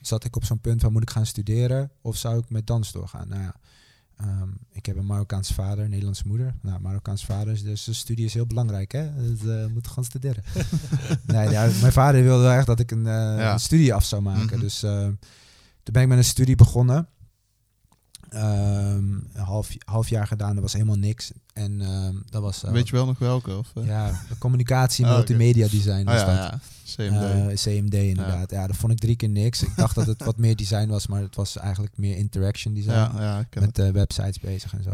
zat 0.00 0.24
ik 0.24 0.36
op 0.36 0.44
zo'n 0.44 0.60
punt 0.60 0.80
van 0.80 0.92
moet 0.92 1.02
ik 1.02 1.10
gaan 1.10 1.26
studeren 1.26 1.90
of 2.00 2.16
zou 2.16 2.38
ik 2.38 2.50
met 2.50 2.66
dans 2.66 2.92
doorgaan? 2.92 3.28
Nou 3.28 3.42
ja, 3.42 3.54
ehm, 4.20 4.48
ik 4.72 4.86
heb 4.86 4.96
een 4.96 5.06
Marokkaanse 5.06 5.54
vader, 5.54 5.84
een 5.84 5.90
Nederlandse 5.90 6.26
moeder. 6.26 6.54
Nou, 6.62 6.80
Marokkaanse 6.80 7.26
vader, 7.26 7.64
dus 7.64 7.84
de 7.84 7.92
studie 7.92 8.24
is 8.24 8.34
heel 8.34 8.46
belangrijk, 8.46 8.92
hè? 8.92 9.04
Dat 9.14 9.46
uh, 9.46 9.66
moet 9.66 9.86
gewoon 9.86 10.04
studeren. 10.04 10.44
nee, 11.26 11.48
ja, 11.48 11.68
mijn 11.80 11.92
vader 11.92 12.22
wilde 12.22 12.42
wel 12.42 12.52
echt 12.52 12.66
dat 12.66 12.80
ik 12.80 12.90
een, 12.90 13.06
eh, 13.06 13.12
Ja. 13.12 13.52
een 13.52 13.60
studie 13.60 13.94
af 13.94 14.04
zou 14.04 14.22
maken. 14.22 14.56
Mhm. 14.56 14.60
Dus 14.60 14.82
eh, 14.82 15.00
toen 15.82 15.92
ben 15.92 16.02
ik 16.02 16.08
met 16.08 16.18
een 16.18 16.24
studie 16.24 16.56
begonnen. 16.56 17.08
Ehm, 18.30 18.98
een 19.32 19.42
half, 19.44 19.68
half 19.84 20.08
jaar 20.08 20.26
gedaan, 20.26 20.52
dat 20.54 20.62
was 20.62 20.72
helemaal 20.72 20.96
niks. 20.98 21.32
En 21.52 21.80
ehm, 21.80 22.14
dat 22.30 22.42
was 22.42 22.62
eh, 22.64 22.70
Weet 22.72 22.88
je 22.88 22.96
wel 22.96 23.06
nog 23.06 23.18
welke? 23.18 23.56
Of, 23.56 23.70
eh? 23.74 23.86
ja, 23.86 24.20
communicatie, 24.38 25.04
Oh, 25.04 25.10
oké. 25.10 25.18
multimedia 25.18 25.68
design 25.68 26.06
Ah, 26.08 26.12
was 26.12 26.20
ja, 26.20 26.26
dat. 26.26 26.36
ja. 26.36 26.60
CMD. 26.96 27.50
Eh, 27.50 27.56
CMD 27.74 27.94
inderdaad. 27.94 28.50
Ja. 28.50 28.66
dat 28.66 28.76
vond 28.76 28.92
ik 28.92 28.98
drie 28.98 29.16
keer 29.16 29.28
niks. 29.28 29.62
Ik 29.62 29.76
dacht 29.76 29.94
dat 29.94 30.06
het 30.06 30.24
wat 30.24 30.36
meer 30.36 30.56
design 30.56 30.88
was, 30.88 31.06
maar 31.06 31.20
het 31.22 31.36
was 31.36 31.56
eigenlijk 31.56 31.96
meer 31.96 32.16
interaction 32.16 32.74
design. 32.74 32.92
ja, 32.92 33.46
ja, 33.50 33.60
met 33.60 33.76
websites 33.92 34.38
bezig 34.40 34.72
en 34.74 34.82
zo. 34.82 34.92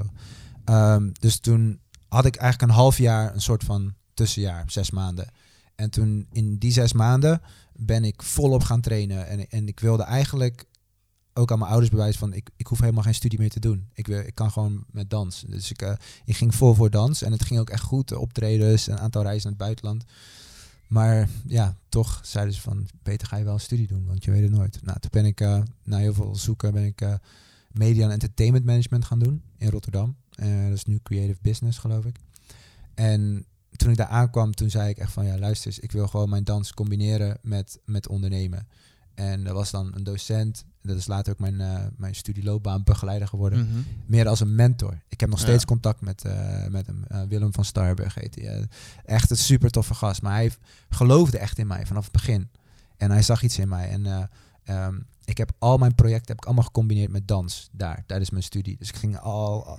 Ehm, 0.64 1.11
dus 1.20 1.38
toen 1.38 1.79
had 2.09 2.25
ik 2.25 2.37
eigenlijk 2.37 2.70
een 2.70 2.77
half 2.79 2.99
jaar, 2.99 3.35
een 3.35 3.40
soort 3.40 3.64
van 3.64 3.94
tussenjaar, 4.14 4.64
zes 4.66 4.90
maanden. 4.90 5.29
En 5.75 5.90
toen 5.90 6.27
in 6.33 6.57
die 6.59 6.72
zes 6.72 6.92
maanden 6.92 7.40
ben 7.72 8.05
ik 8.05 8.22
volop 8.22 8.62
gaan 8.62 8.81
trainen. 8.81 9.27
En, 9.29 9.49
en 9.49 9.68
ik 9.68 9.81
wilde 9.81 10.03
eigenlijk 10.03 10.64
ook 11.37 11.53
aan 11.53 11.59
mijn 11.59 11.70
ouders 11.70 11.90
bewijzen 11.90 12.18
van 12.18 12.33
ik, 12.33 12.51
ik 12.57 12.66
hoef 12.66 12.81
helemaal 12.81 13.03
geen 13.03 13.14
studie 13.14 13.38
meer 13.38 13.51
te 13.51 13.61
doen. 13.61 13.88
Ik, 13.92 14.09
ik 14.09 14.35
kan 14.35 14.51
gewoon 14.51 14.85
met 14.90 15.11
dans. 15.11 15.44
Dus 15.46 15.70
ik, 15.70 15.83
eh, 15.83 15.92
ik 16.25 16.37
ging 16.37 16.55
vol 16.55 16.75
voor 16.75 16.90
dans 16.90 17.22
en 17.22 17.33
het 17.33 17.44
ging 17.44 17.61
ook 17.61 17.70
echt 17.70 17.83
goed. 17.83 18.09
De 18.09 18.18
optredens, 18.18 18.87
een 18.87 18.99
aantal 18.99 19.22
reizen 19.22 19.42
naar 19.42 19.59
het 19.59 19.66
buitenland. 19.66 20.05
Maar 20.87 21.29
ja, 21.46 21.77
toch 21.88 22.20
zeiden 22.22 22.55
ze 22.55 22.61
van 22.61 22.88
beter 23.03 23.29
ga 23.29 23.37
je 23.37 23.44
wel 23.44 23.55
een 23.55 23.61
studie 23.61 23.87
doen, 23.87 24.07
want 24.07 24.25
je 24.25 24.31
weet 24.31 24.42
het 24.42 24.51
nooit. 24.51 24.79
Nou, 24.83 25.01
toen 25.01 25.11
ben 25.11 25.25
ik 25.25 25.40
eh, 25.40 25.62
na 25.83 25.99
heel 25.99 26.14
veel 26.14 26.37
zoeken 26.37 26.72
ben 26.72 26.85
ik 26.85 27.01
eh, 27.01 27.14
media 27.70 28.05
en 28.05 28.11
entertainment 28.11 28.64
management 28.64 29.05
gaan 29.05 29.18
doen 29.18 29.42
in 29.57 29.70
Rotterdam. 29.70 30.16
Dat 30.31 30.72
is 30.72 30.85
nu 30.85 31.01
creative 31.03 31.38
business, 31.42 31.79
geloof 31.79 32.05
ik. 32.05 32.16
En 32.94 33.46
toen 33.77 33.90
ik 33.90 33.96
daar 33.96 34.07
aankwam, 34.07 34.55
toen 34.55 34.70
zei 34.70 34.88
ik 34.88 34.99
echt 34.99 35.12
van 35.12 35.27
ja, 35.27 35.38
luister 35.38 35.66
eens, 35.66 35.79
ik 35.79 35.92
wil 35.92 36.09
gewoon 36.09 36.29
mijn 36.29 36.44
dans 36.44 36.72
combineren 36.72 37.38
met, 37.42 37.79
met 37.85 38.09
ondernemen. 38.09 38.66
En 39.16 39.46
er 39.46 39.55
was 39.55 39.70
dan 39.70 39.90
een 39.94 40.05
docent, 40.05 40.64
dat 40.83 40.96
is 40.96 41.07
later 41.07 41.33
ook 41.33 41.38
mijn, 41.38 41.61
eh 41.61 41.85
mijn 41.96 42.14
studieloopbaanbegeleider 42.14 43.29
geworden, 43.29 43.59
Mhm. 43.59 43.79
meer 44.07 44.29
als 44.29 44.40
een 44.40 44.55
mentor. 44.55 45.02
Ik 45.09 45.20
heb 45.20 45.29
nog 45.29 45.38
steeds 45.38 45.61
Ja. 45.61 45.66
contact 45.68 46.00
met, 46.00 46.24
eh, 46.24 46.66
met 46.66 46.87
hem, 46.87 47.05
eh, 47.09 47.22
Willem 47.29 47.52
van 47.52 47.64
Starberg 47.64 48.14
heet 48.14 48.35
hij. 48.35 48.66
Echt 49.05 49.31
een 49.31 49.37
super 49.37 49.70
toffe 49.70 49.94
gast, 49.94 50.22
maar 50.22 50.33
hij 50.33 50.50
geloofde 50.88 51.38
echt 51.38 51.59
in 51.59 51.66
mij 51.66 51.87
vanaf 51.87 52.02
het 52.05 52.12
begin. 52.12 52.48
En 52.96 53.11
hij 53.11 53.22
zag 53.22 53.42
iets 53.42 53.59
in 53.59 53.68
mij. 53.68 53.88
En 53.88 54.29
eh, 54.66 54.85
ehm, 54.85 54.98
ik 55.24 55.38
heb 55.38 55.52
al 55.59 55.79
mijn 55.79 55.94
projecten 55.94 56.26
heb 56.29 56.37
ik 56.37 56.44
allemaal 56.44 56.64
gecombineerd 56.64 57.11
met 57.11 57.29
dans 57.29 57.68
daar 57.72 58.05
tijdens 58.07 58.31
mijn 58.31 58.42
studie. 58.42 58.76
Dus 58.79 58.88
ik 58.88 58.96
ging 58.96 59.18
al, 59.18 59.66
al 59.66 59.79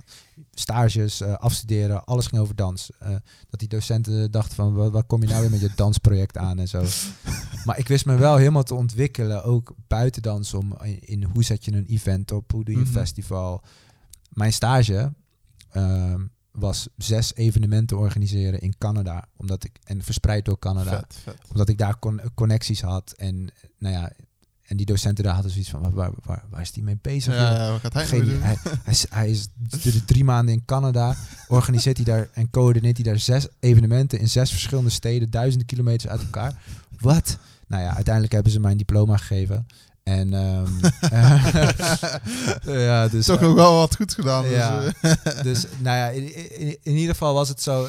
stages 0.52 1.20
eh, 1.20 1.34
afstuderen, 1.34 2.04
alles 2.04 2.26
ging 2.26 2.40
over 2.42 2.54
dans. 2.54 2.90
Eh, 2.98 3.08
dat 3.50 3.60
die 3.60 3.68
docenten 3.68 4.30
dachten 4.30 4.54
van, 4.56 4.74
wat, 4.74 4.92
wat 4.92 5.06
kom 5.06 5.20
je 5.22 5.28
nou 5.28 5.40
weer 5.40 5.50
met 5.50 5.60
je 5.60 5.70
dansproject 5.84 6.36
aan 6.36 6.58
en 6.58 6.68
zo. 6.68 6.84
Maar 7.64 7.78
ik 7.78 7.88
wist 7.88 8.06
me 8.06 8.16
wel 8.16 8.36
helemaal 8.36 8.62
te 8.62 8.74
ontwikkelen, 8.74 9.44
ook 9.44 9.74
buiten 9.86 10.22
dans, 10.22 10.54
om 10.54 10.76
in, 10.82 10.98
in 11.00 11.24
hoe 11.24 11.42
zet 11.44 11.64
je 11.64 11.72
een 11.72 11.86
event 11.86 12.32
op, 12.32 12.52
hoe 12.52 12.64
doe 12.64 12.74
je 12.74 12.80
een 12.80 12.86
Mhm. 12.86 12.96
festival. 12.98 13.62
Mijn 14.28 14.52
stage 14.52 15.12
ehm, 15.70 16.26
was 16.52 16.88
zes 16.96 17.34
evenementen 17.34 17.98
organiseren 17.98 18.60
in 18.60 18.74
Canada, 18.78 19.24
omdat 19.36 19.64
ik 19.64 19.78
en 19.84 20.02
verspreid 20.02 20.44
door 20.44 20.58
Canada 20.58 20.90
Vet, 20.90 21.16
vet. 21.22 21.38
omdat 21.50 21.68
ik 21.68 21.78
daar 21.78 21.98
con- 21.98 22.20
connecties 22.34 22.80
had. 22.80 23.12
En 23.12 23.48
nou 23.78 23.94
ja, 23.94 24.12
en 24.68 24.76
die 24.76 24.86
docenten 24.86 25.24
daar 25.24 25.32
hadden 25.34 25.52
zoiets 25.52 25.70
van, 25.70 25.80
waar, 25.82 25.92
waar, 25.92 26.10
waar, 26.24 26.44
waar 26.50 26.60
is 26.60 26.72
die 26.72 26.82
mee 26.82 26.98
bezig? 27.02 27.34
Ja, 27.34 27.48
joh? 27.50 27.58
ja, 27.58 27.70
wat 27.70 27.80
gaat 27.80 27.92
hij 27.92 28.06
Geen 28.06 28.18
nou 28.18 28.30
doen? 28.30 28.42
hij, 28.42 28.56
hij, 28.62 28.92
is, 28.92 29.06
hij 29.10 29.30
is 29.30 29.48
drie 30.06 30.24
maanden 30.24 30.54
in 30.54 30.64
Canada, 30.64 31.16
organiseert 31.48 31.96
hij 31.96 32.06
daar 32.06 32.28
en 32.32 32.50
coördineert 32.50 32.96
hij 32.96 33.04
daar 33.06 33.18
zes 33.18 33.46
evenementen 33.60 34.18
in 34.18 34.28
zes 34.28 34.50
verschillende 34.50 34.90
steden, 34.90 35.30
duizenden 35.30 35.66
kilometers 35.66 36.10
uit 36.10 36.20
elkaar. 36.20 36.52
Wat? 37.00 37.38
Nou 37.66 37.82
ja, 37.82 37.94
uiteindelijk 37.94 38.34
hebben 38.34 38.52
ze 38.52 38.60
mijn 38.60 38.76
diploma 38.76 39.16
gegeven. 39.16 39.66
En 40.02 40.34
ehm, 40.34 40.70
ja, 42.88 43.08
dus 43.08 43.26
Toch 43.26 43.36
eh, 43.40 43.42
nog 43.42 43.54
wel 43.54 43.74
wat 43.76 43.96
goed 43.96 44.14
gedaan. 44.14 44.42
Dus, 44.42 44.52
Ja. 44.52 44.82
eh, 45.00 45.42
dus 45.42 45.66
nou 45.78 45.96
ja, 45.96 46.08
in, 46.08 46.34
in, 46.60 46.76
in 46.82 46.94
ieder 46.96 47.10
geval 47.12 47.34
was 47.34 47.48
het 47.48 47.62
zo. 47.62 47.88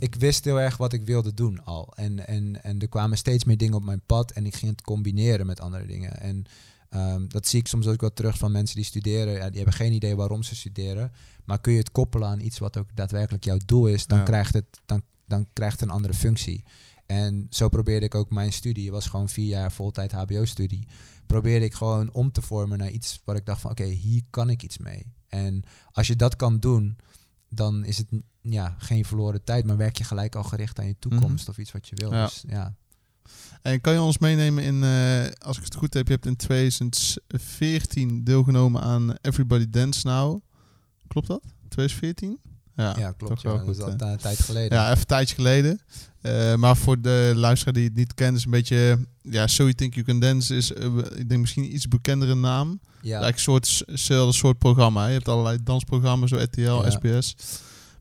Ik 0.00 0.14
wist 0.14 0.44
heel 0.44 0.60
erg 0.60 0.76
wat 0.76 0.92
ik 0.92 1.04
wilde 1.04 1.34
doen 1.34 1.64
al. 1.64 1.92
En, 1.96 2.26
en, 2.26 2.62
en 2.62 2.78
er 2.80 2.88
kwamen 2.88 3.18
steeds 3.18 3.44
meer 3.44 3.56
dingen 3.56 3.74
op 3.74 3.84
mijn 3.84 4.02
pad 4.06 4.30
en 4.30 4.46
ik 4.46 4.54
ging 4.54 4.70
het 4.70 4.82
combineren 4.82 5.46
met 5.46 5.60
andere 5.60 5.86
dingen. 5.86 6.20
En 6.20 6.44
ehm, 6.88 7.28
dat 7.28 7.46
zie 7.46 7.60
ik 7.60 7.66
soms 7.66 7.86
ook 7.86 8.00
wel 8.00 8.12
terug 8.12 8.38
van 8.38 8.52
mensen 8.52 8.76
die 8.76 8.84
studeren. 8.84 9.32
Ja, 9.32 9.46
die 9.48 9.56
hebben 9.56 9.74
geen 9.74 9.92
idee 9.92 10.16
waarom 10.16 10.42
ze 10.42 10.54
studeren. 10.56 11.12
Maar 11.44 11.60
kun 11.60 11.72
je 11.72 11.78
het 11.78 11.92
koppelen 11.92 12.28
aan 12.28 12.40
iets 12.40 12.58
wat 12.58 12.76
ook 12.76 12.88
daadwerkelijk 12.96 13.44
jouw 13.44 13.58
doel 13.66 13.86
is, 13.86 14.06
dan, 14.06 14.18
Ja. 14.18 14.24
krijgt, 14.24 14.54
het, 14.54 14.80
dan, 14.86 15.02
dan 15.26 15.46
krijgt 15.52 15.80
het 15.80 15.88
een 15.88 15.94
andere 15.94 16.14
functie. 16.14 16.64
En 17.06 17.46
zo 17.50 17.68
probeerde 17.68 18.06
ik 18.06 18.14
ook 18.14 18.30
mijn 18.30 18.52
studie. 18.52 18.84
Het 18.84 18.92
was 18.92 19.06
gewoon 19.06 19.28
vier 19.28 19.46
jaar 19.46 19.72
voltijd 19.72 20.12
HBO-studie. 20.12 20.86
Probeerde 21.26 21.64
ik 21.64 21.74
gewoon 21.74 22.12
om 22.12 22.32
te 22.32 22.42
vormen 22.42 22.78
naar 22.78 22.90
iets 22.90 23.20
waar 23.24 23.36
ik 23.36 23.46
dacht 23.46 23.60
van 23.60 23.70
oké, 23.70 23.84
hier 23.84 24.22
kan 24.30 24.50
ik 24.50 24.62
iets 24.62 24.78
mee. 24.78 25.12
En 25.28 25.62
als 25.92 26.06
je 26.06 26.16
dat 26.16 26.36
kan 26.36 26.58
doen, 26.58 26.96
dan 27.48 27.84
is 27.84 27.98
het 27.98 28.08
ja, 28.42 28.74
geen 28.78 29.04
verloren 29.04 29.44
tijd, 29.44 29.64
maar 29.66 29.76
werk 29.76 29.98
je 29.98 30.04
gelijk 30.04 30.34
al 30.34 30.42
gericht 30.42 30.78
aan 30.78 30.86
je 30.86 30.96
toekomst 30.98 31.48
of 31.48 31.58
iets 31.58 31.72
wat 31.72 31.88
je 31.88 31.94
wil. 31.96 32.12
Ja. 32.12 32.24
Dus 32.24 32.44
ja. 32.48 32.74
En 33.62 33.80
kan 33.80 33.92
je 33.92 34.00
ons 34.02 34.18
meenemen 34.18 34.64
in, 34.64 34.82
eh, 34.84 35.32
als 35.46 35.58
ik 35.58 35.64
het 35.64 35.74
goed 35.74 35.94
heb, 35.94 36.06
je 36.06 36.12
hebt 36.12 36.26
in 36.26 36.36
2014 36.36 38.24
deelgenomen 38.24 38.82
aan 38.82 39.14
Everybody 39.20 39.66
Dance 39.70 40.06
Now. 40.06 40.40
Klopt 41.08 41.26
dat? 41.26 41.42
2014? 41.68 42.38
Ja, 42.76 42.94
Ja, 42.98 43.12
klopt. 43.12 43.42
wel 43.42 43.52
Ja, 43.54 43.64
dat 43.64 43.68
is 43.76 43.80
al 43.80 43.86
hè? 43.86 43.92
een 44.12 44.16
tijd 44.18 44.38
geleden. 44.38 44.78
Ja, 44.78 44.86
even 44.88 44.98
een 45.00 45.06
tijdje 45.06 45.34
geleden. 45.34 45.80
Eh, 46.20 46.54
maar 46.54 46.76
voor 46.76 47.00
de 47.00 47.32
luisteraar 47.36 47.74
die 47.74 47.84
het 47.84 47.94
niet 47.94 48.14
kent, 48.14 48.36
is 48.36 48.44
een 48.44 48.50
beetje... 48.50 48.98
Ja, 49.22 49.46
So 49.46 49.62
You 49.62 49.74
Think 49.74 49.94
You 49.94 50.06
Can 50.06 50.20
Dance 50.20 50.56
is, 50.56 50.72
eh, 50.72 50.96
ik 51.16 51.28
denk 51.28 51.40
misschien 51.40 51.62
een 51.64 51.74
iets 51.74 51.88
bekendere 51.88 52.34
naam. 52.34 52.80
ja. 53.02 53.20
Eigenlijk 53.20 53.36
een 53.86 53.98
soort, 53.98 54.34
soort 54.34 54.58
programma. 54.58 55.06
Je 55.06 55.12
hebt 55.12 55.28
allerlei 55.28 55.58
dansprogramma's, 55.62 56.30
zo 56.30 56.36
RTL, 56.36 56.60
Ja. 56.60 56.90
SBS. 56.90 57.34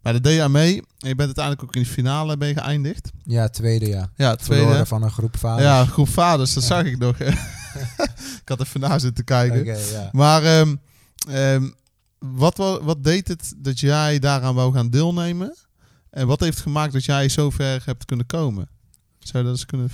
Maar 0.02 0.14
daar 0.14 0.22
deed 0.22 0.36
je 0.36 0.42
aan 0.44 0.52
mee. 0.52 0.76
En 0.78 1.08
je 1.08 1.16
bent 1.16 1.20
uiteindelijk 1.20 1.64
ook 1.64 1.76
in 1.76 1.82
de 1.82 1.88
finale 1.88 2.38
geëindigd. 2.54 3.10
ja, 3.24 3.48
tweede 3.50 3.88
ja. 3.88 4.10
Ja, 4.16 4.36
tweede. 4.36 4.64
Verloren 4.64 4.88
van 4.88 5.04
een 5.04 5.12
groep 5.12 5.38
vaders. 5.38 5.64
Ja, 5.68 5.86
groep 5.86 6.10
vaders, 6.10 6.54
dat 6.54 6.64
Ja. 6.64 6.70
zag 6.70 6.84
ik 6.86 6.98
nog. 6.98 7.20
ik 8.42 8.42
had 8.46 8.60
even 8.62 8.80
na 8.80 9.00
zitten 9.00 9.24
kijken. 9.24 9.66
Ja. 9.66 10.10
Maar 10.12 10.44
ehm, 10.44 10.76
ehm, 11.30 11.70
wat, 12.20 12.58
wa- 12.58 12.84
wat 12.84 13.04
deed 13.04 13.28
het 13.28 13.54
dat 13.58 13.80
jij 13.80 14.20
daaraan 14.20 14.56
wou 14.56 14.74
gaan 14.74 14.90
deelnemen? 14.90 15.56
En 16.10 16.28
wat 16.28 16.40
heeft 16.40 16.60
gemaakt 16.60 16.94
dat 16.94 17.06
jij 17.06 17.30
zo 17.30 17.50
ver 17.50 17.82
hebt 17.86 18.06
kunnen 18.06 18.26
komen? 18.26 18.70
Zou 19.20 19.38
je 19.38 19.50
dat 19.50 19.58
eens 19.60 19.66
kunnen, 19.66 19.90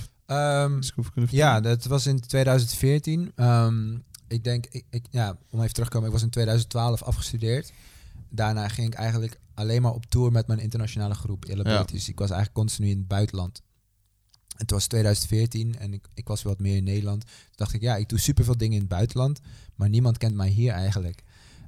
eens 0.76 0.92
kunnen 1.12 1.30
ja, 1.30 1.60
dat 1.60 1.84
was 1.84 2.06
in 2.06 2.20
2014. 2.20 3.32
Ehm, 3.36 3.94
ik 4.28 4.44
denk, 4.44 4.66
ik, 4.70 4.84
ik, 4.90 5.04
ja, 5.10 5.36
om 5.50 5.60
even 5.60 5.72
terug 5.72 5.88
te 5.88 5.92
komen, 5.94 6.08
ik 6.08 6.14
was 6.14 6.22
in 6.24 6.30
2012 6.30 7.02
afgestudeerd. 7.02 7.72
Daarna 8.28 8.68
ging 8.68 8.86
ik 8.86 8.94
eigenlijk 8.94 9.40
alleen 9.54 9.82
maar 9.82 9.92
op 9.92 10.06
tour 10.06 10.32
met 10.32 10.46
mijn 10.46 10.58
internationale 10.58 11.14
groep 11.14 11.44
Elaboraties. 11.44 12.08
Ik 12.08 12.18
was 12.18 12.30
eigenlijk 12.30 12.58
continu 12.58 12.88
in 12.88 12.98
het 12.98 13.08
buitenland. 13.08 13.62
Het 14.56 14.70
was 14.70 14.86
2014 14.86 15.78
en 15.78 15.92
ik, 15.92 16.08
ik 16.14 16.28
was 16.28 16.42
wat 16.42 16.58
meer 16.58 16.76
in 16.76 16.84
Nederland. 16.84 17.20
Toen 17.20 17.54
dacht 17.54 17.72
ik, 17.72 17.80
ja, 17.80 17.96
ik 17.96 18.08
doe 18.08 18.18
superveel 18.18 18.56
dingen 18.56 18.74
in 18.74 18.80
het 18.80 18.88
buitenland, 18.88 19.40
maar 19.74 19.88
niemand 19.88 20.18
kent 20.18 20.34
mij 20.34 20.48
hier 20.48 20.72
eigenlijk. 20.72 21.22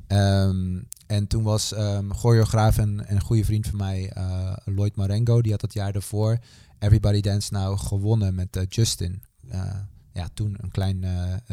Ehm, 0.07 0.81
en 1.07 1.27
toen 1.27 1.43
was 1.43 1.73
ehm 1.73 2.11
choreograaf 2.11 2.79
en, 2.79 3.07
en 3.07 3.15
een 3.15 3.23
goede 3.23 3.45
vriend 3.45 3.67
van 3.67 3.77
mij, 3.79 4.11
eh, 4.11 4.57
Lloyd 4.65 4.97
Marengo, 4.97 5.43
die 5.43 5.51
had 5.51 5.61
dat 5.61 5.73
jaar 5.73 5.93
daarvoor 5.93 6.39
Everybody 6.79 7.21
Dance 7.21 7.53
Now 7.53 7.79
gewonnen 7.79 8.35
met 8.35 8.57
eh, 8.57 8.63
Justin. 8.69 9.23
Eh, 9.49 9.77
ja, 10.13 10.29
toen 10.35 10.57
een 10.61 10.71
klein 10.71 11.05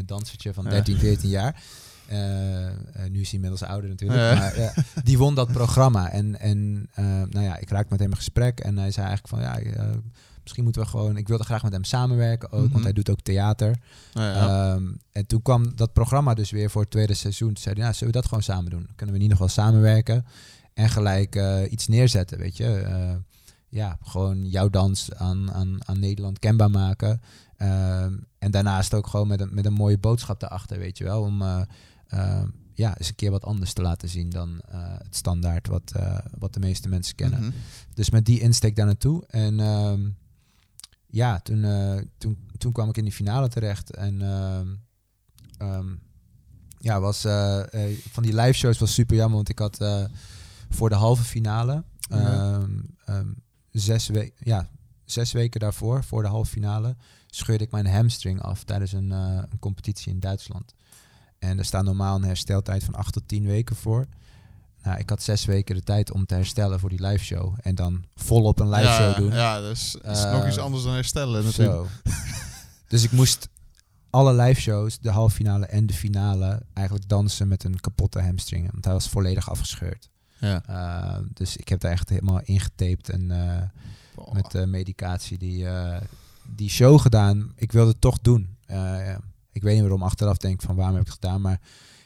dansertje 0.05 0.53
van 0.53 0.63
Ja. 0.63 0.69
13, 0.69 0.97
14 0.97 1.29
jaar. 1.29 1.63
Eh, 2.07 2.67
eh, 2.67 2.73
nu 3.09 3.19
is 3.19 3.25
hij 3.25 3.33
inmiddels 3.33 3.63
ouder 3.63 3.89
natuurlijk. 3.89 4.37
Maar 4.39 4.73
die 5.03 5.17
won 5.17 5.35
dat 5.35 5.51
programma. 5.51 6.09
En, 6.09 6.39
en 6.39 6.89
eh, 6.93 7.05
nou 7.05 7.41
ja, 7.45 7.57
ik 7.57 7.69
raakte 7.69 7.87
met 7.89 7.99
hem 7.99 8.09
in 8.09 8.15
gesprek. 8.15 8.59
En 8.59 8.77
hij 8.77 8.91
zei 8.91 9.07
eigenlijk 9.07 9.43
van 9.43 9.71
ja, 9.73 9.85
misschien 10.41 10.63
moeten 10.63 10.81
we 10.81 10.87
gewoon. 10.87 11.17
Ik 11.17 11.27
wilde 11.27 11.43
graag 11.43 11.63
met 11.63 11.71
hem 11.71 11.83
samenwerken 11.83 12.51
ook, 12.51 12.63
Mhm. 12.63 12.71
want 12.71 12.83
hij 12.83 12.93
doet 12.93 13.09
ook 13.09 13.21
theater. 13.21 13.75
Nou 14.13 14.27
ja. 14.35 14.73
Ehm, 14.73 14.83
en 15.11 15.25
toen 15.25 15.41
kwam 15.41 15.75
dat 15.75 15.93
programma 15.93 16.33
dus 16.33 16.51
weer 16.51 16.69
voor 16.69 16.81
het 16.81 16.91
tweede 16.91 17.13
seizoen. 17.13 17.47
Toen 17.53 17.63
zeiden 17.63 17.83
we, 17.83 17.89
ja, 17.89 17.95
zullen 17.95 18.13
we 18.13 18.19
dat 18.19 18.27
gewoon 18.29 18.43
samen 18.43 18.71
doen? 18.71 18.87
Kunnen 18.95 19.15
we 19.15 19.21
in 19.21 19.29
ieder 19.29 19.37
geval 19.37 19.63
samenwerken 19.63 20.25
en 20.73 20.89
gelijk 20.89 21.39
iets 21.69 21.87
neerzetten, 21.87 22.37
weet 22.37 22.57
je. 22.57 22.83
Ja, 23.69 23.97
gewoon 24.03 24.49
jouw 24.49 24.69
dans 24.69 25.13
aan, 25.13 25.53
aan, 25.53 25.77
aan 25.87 25.99
Nederland 25.99 26.39
kenbaar 26.39 26.69
maken. 26.71 27.21
Ehm, 27.57 28.13
en 28.39 28.51
daarnaast 28.51 28.93
ook 28.93 29.07
gewoon 29.07 29.27
met 29.27 29.39
een, 29.41 29.49
met 29.53 29.65
een 29.65 29.73
mooie 29.73 29.97
boodschap 29.97 30.39
daarachter, 30.39 30.79
weet 30.79 30.97
je 30.97 31.03
wel. 31.03 31.21
Om 31.21 31.43
ja, 32.75 32.97
eens 32.97 33.07
een 33.07 33.15
keer 33.15 33.31
wat 33.31 33.43
anders 33.43 33.73
te 33.73 33.81
laten 33.81 34.09
zien 34.09 34.29
dan 34.29 34.61
eh, 34.61 34.93
het 34.97 35.15
standaard 35.15 35.67
wat, 35.67 35.91
eh, 35.95 36.17
wat 36.37 36.53
de 36.53 36.59
meeste 36.59 36.89
mensen 36.89 37.15
kennen. 37.15 37.39
Mhm. 37.39 37.51
Dus 37.93 38.09
met 38.09 38.25
die 38.25 38.39
insteek 38.39 38.75
daar 38.75 38.85
naartoe. 38.85 39.23
En 39.27 39.59
ehm, 39.59 40.09
ja, 41.07 41.39
toen, 41.39 41.63
eh, 41.63 41.97
toen, 42.17 42.37
toen 42.57 42.71
kwam 42.71 42.89
ik 42.89 42.97
in 42.97 43.03
die 43.03 43.13
finale 43.13 43.47
terecht. 43.47 43.91
En 43.91 44.21
ehm, 44.21 44.67
ehm, 45.57 45.95
ja, 46.79 46.99
was, 46.99 47.21
van 48.11 48.23
die 48.23 48.35
live 48.35 48.53
shows 48.53 48.77
was 48.77 48.93
super 48.93 49.15
jammer, 49.15 49.35
want 49.35 49.49
ik 49.49 49.59
had 49.59 50.09
voor 50.69 50.89
de 50.89 50.95
halve 50.95 51.23
finale, 51.23 51.83
ehm, 52.09 52.79
ehm, 53.05 53.33
zes, 53.71 54.07
we 54.07 54.33
ja, 54.37 54.69
zes 55.05 55.31
weken 55.31 55.59
daarvoor, 55.59 56.03
voor 56.03 56.21
de 56.21 56.27
halve 56.27 56.51
finale, 56.51 56.95
scheurde 57.27 57.63
ik 57.63 57.71
mijn 57.71 57.87
hamstring 57.87 58.41
af 58.41 58.63
tijdens 58.63 58.91
een, 58.91 59.11
een 59.11 59.59
competitie 59.59 60.11
in 60.11 60.19
Duitsland. 60.19 60.73
En 61.39 61.57
er 61.57 61.65
staat 61.65 61.83
normaal 61.83 62.15
een 62.15 62.23
hersteltijd 62.23 62.83
van 62.83 62.95
acht 62.95 63.13
tot 63.13 63.27
tien 63.27 63.45
weken 63.45 63.75
voor. 63.75 64.07
Nou, 64.85 64.99
ik 64.99 65.09
had 65.09 65.23
zes 65.23 65.45
weken 65.45 65.75
de 65.75 65.83
tijd 65.83 66.11
om 66.11 66.25
te 66.25 66.33
herstellen 66.33 66.79
voor 66.79 66.89
die 66.89 67.01
live 67.05 67.23
show. 67.23 67.53
En 67.61 67.75
dan 67.75 68.05
volop 68.15 68.59
een 68.59 68.69
live 68.69 68.81
ja, 68.81 68.97
show 68.97 69.15
doen. 69.15 69.31
Ja, 69.31 69.59
dus 69.59 69.97
dat 70.01 70.17
is 70.17 70.23
Eh, 70.23 70.31
nog 70.31 70.47
iets 70.47 70.57
anders 70.57 70.83
dan 70.83 70.93
herstellen 70.93 71.43
natuurlijk. 71.43 71.89
Zo. 72.03 72.11
dus 72.87 73.03
ik 73.03 73.11
moest 73.11 73.49
alle 74.09 74.33
live 74.33 74.61
shows, 74.61 74.99
de 74.99 75.09
halve 75.09 75.35
finale 75.35 75.65
en 75.65 75.85
de 75.85 75.93
finale, 75.93 76.61
eigenlijk 76.73 77.09
dansen 77.09 77.47
met 77.47 77.63
een 77.63 77.79
kapotte 77.79 78.21
hamstring. 78.21 78.71
Want 78.71 78.85
hij 78.85 78.93
was 78.93 79.09
volledig 79.09 79.49
afgescheurd. 79.49 80.09
Ja. 80.39 80.63
Uh, 80.69 81.17
dus 81.33 81.57
ik 81.57 81.69
heb 81.69 81.79
daar 81.79 81.91
echt 81.91 82.09
helemaal 82.09 82.41
ingetaped 82.43 83.09
en 83.09 83.29
uh, 83.29 84.33
met 84.33 84.65
medicatie 84.67 85.37
die, 85.37 85.67
die 86.55 86.69
show 86.69 86.99
gedaan. 86.99 87.53
Ik 87.55 87.71
wilde 87.71 87.91
het 87.91 88.01
toch 88.01 88.19
doen. 88.21 88.55
Uh, 88.67 89.15
ik 89.55 89.61
weet 89.61 89.73
niet 89.73 89.81
waarom 89.81 90.03
achteraf 90.03 90.37
denk 90.37 90.61
van 90.61 90.75
waarom 90.75 90.95
heb 90.95 91.05
ik 91.05 91.11
het 91.11 91.21
gedaan, 91.21 91.41
maar 91.41 91.61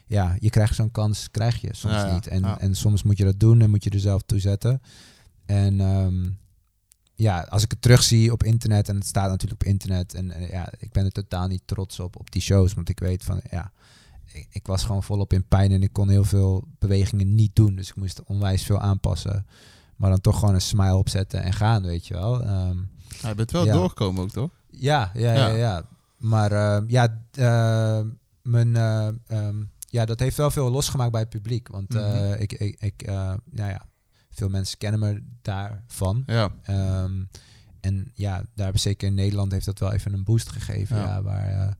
ja, 0.06 0.36
je 0.40 0.50
krijgt 0.50 0.76
zo'n 0.76 0.92
kans, 0.92 1.32
krijg 1.32 1.62
je 1.62 1.70
soms 1.76 1.94
Ja, 1.94 2.06
ja. 2.06 2.14
niet. 2.14 2.28
En, 2.28 2.42
Ja. 2.42 2.60
en 2.60 2.76
soms 2.76 3.04
moet 3.04 3.18
je 3.18 3.24
dat 3.24 3.40
doen 3.40 3.62
en 3.62 3.70
moet 3.70 3.84
je 3.84 3.90
er 3.90 4.00
zelf 4.00 4.22
toe 4.22 4.40
zetten. 4.40 4.82
En 5.46 5.80
um, 5.80 6.38
ja, 7.16 7.42
als 7.50 7.64
ik 7.64 7.72
het 7.72 7.82
terugzie 7.82 8.32
op 8.32 8.44
internet, 8.44 8.90
en 8.90 8.96
het 8.96 9.06
staat 9.06 9.30
natuurlijk 9.30 9.62
op 9.62 9.68
internet, 9.68 10.14
en, 10.14 10.32
en 10.32 10.48
ja, 10.48 10.72
ik 10.78 10.92
ben 10.92 11.06
er 11.06 11.12
totaal 11.12 11.48
niet 11.48 11.62
trots 11.66 12.00
op, 12.00 12.20
op 12.20 12.32
die 12.32 12.42
shows, 12.42 12.74
want 12.74 12.90
ik 12.90 13.00
weet 13.00 13.24
van, 13.24 13.42
ja, 13.52 13.72
ik, 14.26 14.48
ik, 14.52 14.68
was 14.68 14.84
gewoon 14.84 15.04
volop 15.04 15.34
in 15.34 15.48
pijn 15.48 15.72
en 15.72 15.84
ik 15.84 15.94
kon 15.94 16.10
heel 16.10 16.24
veel 16.24 16.68
bewegingen 16.80 17.36
niet 17.36 17.56
doen, 17.56 17.76
dus 17.76 17.90
ik 17.90 17.96
moest 17.96 18.24
onwijs 18.24 18.64
veel 18.64 18.80
aanpassen. 18.80 19.46
Maar 19.96 20.10
dan 20.10 20.22
toch 20.22 20.40
gewoon 20.40 20.54
een 20.54 20.62
smile 20.62 20.96
opzetten 20.96 21.44
en 21.44 21.54
gaan, 21.54 21.84
weet 21.84 22.08
je 22.08 22.14
wel. 22.14 22.42
Um, 22.42 22.90
ja, 23.22 23.30
je 23.30 23.36
bent 23.36 23.52
wel 23.52 23.66
doorgekomen 23.66 24.24
ook, 24.24 24.32
toch? 24.32 24.52
ja, 24.72 25.12
ja, 25.14 25.34
ja, 25.34 25.48
Ja. 25.48 25.86
Maar 26.20 26.52
uh, 26.52 26.80
ja, 26.88 27.22
uh, 27.40 28.02
mijn, 28.42 28.68
uh, 28.68 29.08
um, 29.48 29.72
ja, 29.80 30.06
dat 30.06 30.20
heeft 30.20 30.38
wel 30.38 30.52
veel 30.52 30.70
losgemaakt 30.72 31.12
bij 31.12 31.22
het 31.22 31.30
publiek. 31.30 31.68
Want 31.68 31.94
Mhm. 31.94 32.34
ik, 32.34 32.54
ik, 32.54 32.76
ik 32.80 33.08
uh, 33.08 33.34
nou 33.52 33.70
ja, 33.70 33.86
veel 34.30 34.50
mensen 34.50 34.78
kennen 34.78 35.00
me 35.00 35.24
daarvan. 35.42 36.24
Ja. 36.26 36.52
Um, 37.04 37.30
en 37.80 38.12
ja, 38.14 38.44
daar 38.56 38.80
zeker 38.80 39.08
in 39.08 39.14
Nederland 39.14 39.52
heeft 39.52 39.66
dat 39.66 39.80
wel 39.80 39.92
even 39.94 40.14
een 40.14 40.24
boost 40.24 40.50
gegeven. 40.50 40.98
Ja. 40.98 41.04
Ja. 41.04 41.22
waar, 41.22 41.52
uh, 41.52 41.72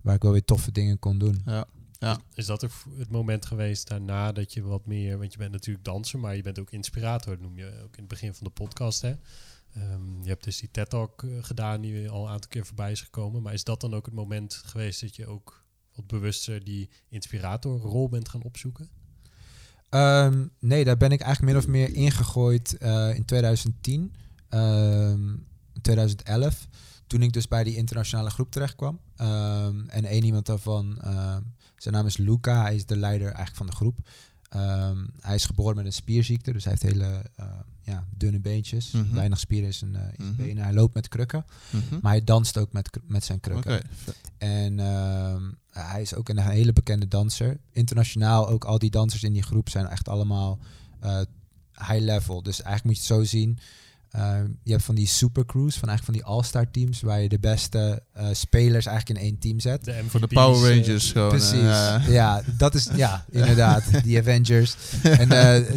waar 0.00 0.14
ik 0.14 0.22
wel 0.22 0.32
weer 0.32 0.44
toffe 0.44 0.72
dingen 0.72 0.98
kon 0.98 1.18
doen. 1.18 1.42
Ja. 1.46 1.64
Ja. 1.98 2.18
Is 2.34 2.46
dat 2.46 2.64
ook 2.64 2.70
het 2.98 3.10
moment 3.10 3.46
geweest 3.46 3.88
daarna 3.88 4.32
dat 4.32 4.52
je 4.52 4.62
wat 4.62 4.86
meer, 4.86 5.18
want 5.18 5.32
je 5.32 5.38
bent 5.38 5.52
natuurlijk 5.52 5.84
danser, 5.84 6.18
maar 6.18 6.36
je 6.36 6.42
bent 6.42 6.58
ook 6.58 6.70
inspirator, 6.70 7.32
dat 7.32 7.40
noem 7.42 7.56
je 7.58 7.66
ook 7.66 7.92
in 7.96 7.98
het 8.02 8.08
begin 8.08 8.34
van 8.34 8.46
de 8.46 8.52
podcast. 8.52 9.02
Hè? 9.02 9.14
Um, 9.76 10.22
je 10.22 10.28
hebt 10.28 10.44
dus 10.44 10.58
die 10.58 10.70
TED 10.70 10.90
Talk 10.90 11.22
uh, 11.22 11.44
gedaan, 11.44 11.80
die 11.80 12.10
al 12.10 12.24
een 12.24 12.32
aantal 12.32 12.50
keer 12.50 12.66
voorbij 12.66 12.90
is 12.90 13.00
gekomen. 13.00 13.42
Maar 13.42 13.52
is 13.52 13.64
dat 13.64 13.80
dan 13.80 13.94
ook 13.94 14.06
het 14.06 14.14
moment 14.14 14.54
geweest 14.54 15.00
dat 15.00 15.16
je 15.16 15.26
ook 15.26 15.64
wat 15.94 16.06
bewuster 16.06 16.64
die 16.64 16.90
inspiratorrol 17.08 18.08
bent 18.08 18.28
gaan 18.28 18.42
opzoeken? 18.42 18.88
Um, 19.90 20.50
nee, 20.58 20.84
daar 20.84 20.96
ben 20.96 21.12
ik 21.12 21.20
eigenlijk 21.20 21.52
min 21.52 21.62
of 21.62 21.68
meer 21.68 21.94
ingegooid 21.94 22.76
uh, 22.80 23.14
in 23.14 23.24
2010, 23.24 24.14
um, 24.50 25.46
2011. 25.82 26.66
Toen 27.06 27.22
ik 27.22 27.32
dus 27.32 27.48
bij 27.48 27.64
die 27.64 27.76
internationale 27.76 28.30
groep 28.30 28.50
terecht 28.50 28.74
kwam. 28.74 29.00
Um, 29.20 29.88
en 29.88 30.04
één 30.04 30.24
iemand 30.24 30.46
daarvan, 30.46 30.98
zijn 31.76 31.94
naam 31.94 32.06
is 32.06 32.16
Luca, 32.16 32.62
hij 32.62 32.74
is 32.74 32.86
de 32.86 32.96
leider 32.96 33.26
eigenlijk 33.26 33.56
van 33.56 33.66
de 33.66 33.72
groep. 33.72 33.98
Hij 35.20 35.34
is 35.34 35.44
geboren 35.44 35.76
met 35.76 35.84
een 35.86 35.92
spierziekte, 35.92 36.52
dus 36.52 36.64
hij 36.64 36.72
heeft 36.72 36.94
hele 36.94 37.22
uh, 37.40 37.46
ja, 37.82 38.04
dunne 38.16 38.40
beentjes. 38.40 38.90
Mhm. 38.90 39.14
Weinig 39.14 39.38
spieren 39.38 39.66
in 39.66 39.74
zijn, 39.74 39.94
uh, 39.94 40.00
in 40.00 40.14
zijn 40.16 40.28
Mhm. 40.28 40.36
benen. 40.42 40.64
Hij 40.64 40.72
loopt 40.72 40.94
met 40.94 41.08
krukken, 41.08 41.44
Mhm. 41.70 41.98
maar 42.02 42.12
hij 42.12 42.24
danst 42.24 42.58
ook 42.58 42.72
met, 42.72 42.98
met 43.06 43.24
zijn 43.24 43.40
krukken. 43.40 43.82
En 44.38 44.78
uh, 44.78 45.36
hij 45.70 46.02
is 46.02 46.14
ook 46.14 46.28
een 46.28 46.38
hele 46.38 46.72
bekende 46.72 47.08
danser. 47.08 47.58
Internationaal 47.72 48.48
ook 48.48 48.64
al 48.64 48.78
die 48.78 48.90
dansers 48.90 49.22
in 49.22 49.32
die 49.32 49.42
groep 49.42 49.68
zijn 49.68 49.86
echt 49.86 50.08
allemaal 50.08 50.58
uh, 51.04 51.20
high 51.72 52.00
level. 52.04 52.42
Dus 52.42 52.62
eigenlijk 52.62 52.84
moet 52.84 53.06
je 53.06 53.14
het 53.14 53.22
zo 53.30 53.36
zien. 53.38 53.58
Uh, 54.16 54.36
je 54.62 54.70
hebt 54.72 54.84
van 54.84 54.94
die 54.94 55.06
supercrews, 55.06 55.76
van 55.78 55.88
eigenlijk 55.88 56.04
van 56.04 56.14
die 56.14 56.36
all-star 56.36 56.70
teams, 56.70 57.00
waar 57.00 57.20
je 57.20 57.28
de 57.28 57.38
beste 57.38 58.02
uh, 58.16 58.26
spelers 58.32 58.86
eigenlijk 58.86 59.18
in 59.18 59.24
één 59.26 59.38
team 59.38 59.60
zet. 59.60 59.84
De 59.84 60.02
Voor 60.08 60.20
de 60.20 60.26
Power 60.26 60.70
eh, 60.70 60.76
Rangers 60.76 61.12
gewoon. 61.12 61.28
Precies. 61.28 61.52
eh, 61.52 62.02
ja, 62.08 62.42
dat 62.56 62.74
is 62.74 62.88
ja, 62.94 63.24
inderdaad. 63.30 63.84
Die 64.02 64.18
Avengers. 64.18 64.76
En 65.02 65.32
uh, 65.32 65.70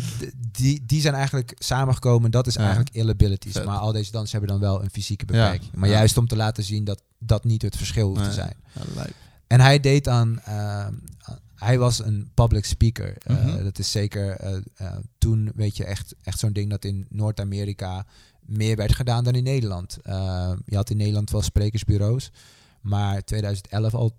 die, 0.51 0.83
die 0.85 1.01
zijn 1.01 1.13
eigenlijk 1.13 1.53
samengekomen. 1.59 2.31
Dat 2.31 2.47
is 2.47 2.53
Ja. 2.53 2.59
eigenlijk 2.59 2.95
ill 2.95 3.09
abilities. 3.09 3.51
Vet. 3.53 3.65
Maar 3.65 3.77
al 3.77 3.91
deze 3.91 4.11
dansers 4.11 4.31
hebben 4.31 4.49
dan 4.49 4.59
wel 4.59 4.83
een 4.83 4.89
fysieke 4.91 5.25
beperking. 5.25 5.71
Maar 5.75 5.89
Ja. 5.89 5.95
juist 5.95 6.17
om 6.17 6.27
te 6.27 6.35
laten 6.35 6.63
zien 6.63 6.83
dat 6.83 7.01
dat 7.19 7.43
niet 7.43 7.61
het 7.61 7.75
verschil 7.77 8.07
hoeft 8.07 8.19
Nee. 8.19 8.29
te 8.29 8.33
zijn. 8.35 8.53
En 9.47 9.59
hij 9.59 9.79
deed 9.79 10.07
aan. 10.07 10.41
Hij 11.57 11.77
was 11.77 11.99
een 12.05 12.31
public 12.33 12.65
speaker. 12.65 13.17
Eh, 13.17 13.45
Mhm. 13.45 13.63
dat 13.63 13.79
is 13.79 13.91
zeker. 13.91 14.29
eh, 14.31 14.55
eh, 14.75 14.95
toen 15.17 15.51
weet 15.55 15.77
je 15.77 15.83
echt, 15.85 16.15
echt 16.23 16.39
zo'n 16.39 16.53
ding 16.53 16.69
dat 16.69 16.85
in 16.85 17.05
Noord-Amerika 17.09 18.05
meer 18.45 18.75
werd 18.75 18.95
gedaan 18.95 19.23
dan 19.23 19.35
in 19.35 19.43
Nederland. 19.43 19.97
Je 20.65 20.75
had 20.75 20.89
in 20.89 20.97
Nederland 20.97 21.31
wel 21.31 21.41
sprekersbureaus, 21.41 22.31
maar 22.81 23.23
2011 23.23 23.93
al 23.93 24.15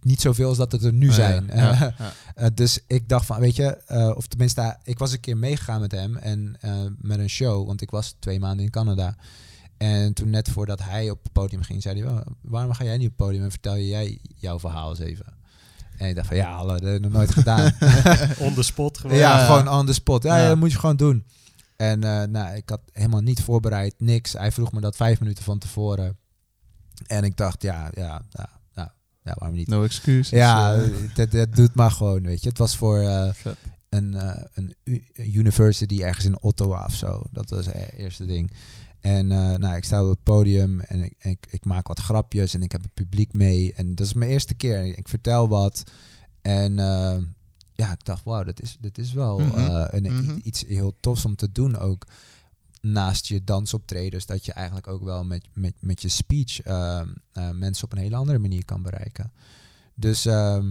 niet 0.00 0.20
zoveel 0.20 0.48
als 0.48 0.56
dat 0.56 0.72
het 0.72 0.84
er 0.84 0.92
nu 0.92 1.06
Ja, 1.06 1.12
zijn. 1.12 1.46
ja, 1.54 1.94
ja. 2.36 2.50
dus 2.50 2.80
ik 2.86 3.08
dacht 3.08 3.26
van, 3.26 3.40
weet 3.40 3.56
je, 3.56 3.82
of 4.16 4.26
tenminste, 4.26 4.76
ik 4.84 4.98
was 4.98 5.12
een 5.12 5.20
keer 5.20 5.36
meegegaan 5.36 5.80
met 5.80 5.92
hem 5.92 6.16
en 6.16 6.56
met 7.00 7.18
een 7.18 7.28
show, 7.30 7.66
want 7.66 7.80
ik 7.82 7.90
was 7.90 8.14
twee 8.18 8.38
maanden 8.40 8.64
in 8.64 8.70
Canada. 8.70 9.16
En 9.76 10.12
toen 10.14 10.30
net 10.30 10.48
voordat 10.48 10.82
hij 10.82 11.10
op 11.10 11.22
het 11.22 11.32
podium 11.32 11.62
ging, 11.62 11.82
zei 11.82 12.00
hij, 12.00 12.12
"Wel, 12.12 12.22
waarom 12.40 12.72
ga 12.72 12.84
jij 12.84 12.96
niet 12.96 13.10
op 13.10 13.18
het 13.18 13.26
podium 13.26 13.42
en 13.44 13.50
vertel 13.50 13.78
jij 13.78 14.18
jouw 14.36 14.58
verhaal 14.58 14.90
eens 14.90 14.98
even? 14.98 15.26
En 15.96 16.08
ik 16.08 16.14
dacht 16.14 16.26
van, 16.26 16.36
ja, 16.36 16.52
hallo, 16.54 16.72
dat 16.72 16.82
heb 16.82 16.94
ik 16.94 17.00
nog 17.00 17.12
nooit 17.12 17.30
gedaan. 17.32 17.72
On 18.46 18.54
the 18.54 18.62
spot 18.62 18.98
gewoon. 18.98 19.16
ja, 19.16 19.38
Ja. 19.38 19.46
gewoon 19.46 19.78
on 19.78 19.86
the 19.86 19.92
spot. 19.92 20.22
Ja, 20.22 20.48
dat 20.48 20.56
moet 20.56 20.72
je 20.72 20.78
gewoon 20.78 20.96
doen. 20.96 21.24
En 21.76 22.04
eh, 22.04 22.22
nou, 22.28 22.56
ik 22.56 22.68
had 22.68 22.80
helemaal 22.92 23.20
niet 23.20 23.42
voorbereid, 23.42 23.94
niks. 23.98 24.32
Hij 24.32 24.52
vroeg 24.52 24.72
me 24.72 24.80
dat 24.80 24.96
vijf 24.96 25.20
minuten 25.20 25.44
van 25.44 25.58
tevoren. 25.58 26.16
En 27.06 27.24
ik 27.24 27.36
dacht, 27.36 27.62
ja, 27.62 27.90
ja, 27.94 28.22
ja, 28.30 28.48
ja, 28.74 28.94
ja 29.22 29.34
waarom 29.38 29.56
niet? 29.56 29.68
No 29.68 29.84
excuse. 29.84 30.36
Ja, 30.36 30.76
Dus, 30.76 30.90
dat, 31.14 31.30
dat 31.30 31.54
doet 31.56 31.74
maar 31.74 31.90
gewoon, 31.90 32.22
weet 32.22 32.42
je. 32.42 32.48
Het 32.48 32.58
was 32.58 32.76
voor 32.76 32.98
eh, 32.98 33.28
een, 33.88 34.14
eh, 34.14 34.42
een 34.54 34.74
university 35.16 36.02
ergens 36.02 36.24
in 36.24 36.42
Ottawa 36.42 36.84
of 36.84 36.94
zo. 36.94 37.22
Dat 37.30 37.50
was 37.50 37.66
het 37.66 37.92
eerste 37.96 38.26
ding. 38.26 38.50
En 39.00 39.32
eh, 39.32 39.54
nou, 39.54 39.76
ik 39.76 39.84
sta 39.84 40.02
op 40.02 40.08
het 40.10 40.22
podium 40.22 40.80
en 40.80 41.02
ik, 41.04 41.14
ik, 41.18 41.46
ik 41.50 41.64
maak 41.64 41.86
wat 41.88 42.00
grapjes 42.00 42.54
en 42.54 42.62
ik 42.62 42.72
heb 42.72 42.82
het 42.82 42.94
publiek 42.94 43.32
mee. 43.32 43.72
En 43.74 43.94
dat 43.94 44.06
is 44.06 44.12
mijn 44.12 44.30
eerste 44.30 44.54
keer. 44.54 44.84
Ik 44.98 45.08
vertel 45.08 45.48
wat. 45.48 45.82
En 46.42 46.78
eh, 46.78 47.16
ja, 47.72 47.92
ik 47.92 48.04
dacht, 48.04 48.24
wauw, 48.24 48.44
dat 48.44 48.60
is, 48.62 48.76
dat 48.80 48.98
is 48.98 49.12
wel 49.12 49.38
Mhm. 49.38 49.58
eh, 49.58 49.84
een, 49.90 50.12
Mhm. 50.12 50.38
iets 50.42 50.64
heel 50.66 50.94
tofs 51.00 51.24
om 51.24 51.36
te 51.36 51.52
doen 51.52 51.78
ook. 51.78 52.06
Naast 52.80 53.26
je 53.26 53.44
dansoptredens, 53.44 54.26
dat 54.26 54.44
je 54.44 54.52
eigenlijk 54.52 54.86
ook 54.88 55.02
wel 55.04 55.24
met, 55.24 55.46
met, 55.52 55.74
met 55.80 56.02
je 56.02 56.08
speech 56.08 56.60
eh, 56.60 57.00
eh, 57.32 57.50
mensen 57.50 57.84
op 57.84 57.92
een 57.92 57.98
hele 57.98 58.16
andere 58.16 58.38
manier 58.38 58.64
kan 58.64 58.82
bereiken. 58.82 59.32
Dus 59.94 60.26
ehm, 60.26 60.70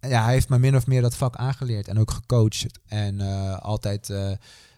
ja, 0.00 0.24
hij 0.24 0.32
heeft 0.32 0.48
me 0.48 0.58
min 0.58 0.76
of 0.76 0.86
meer 0.86 1.02
dat 1.02 1.14
vak 1.16 1.36
aangeleerd 1.36 1.88
en 1.88 1.98
ook 1.98 2.10
gecoacht. 2.10 2.66
En 2.86 3.20
altijd 3.60 4.12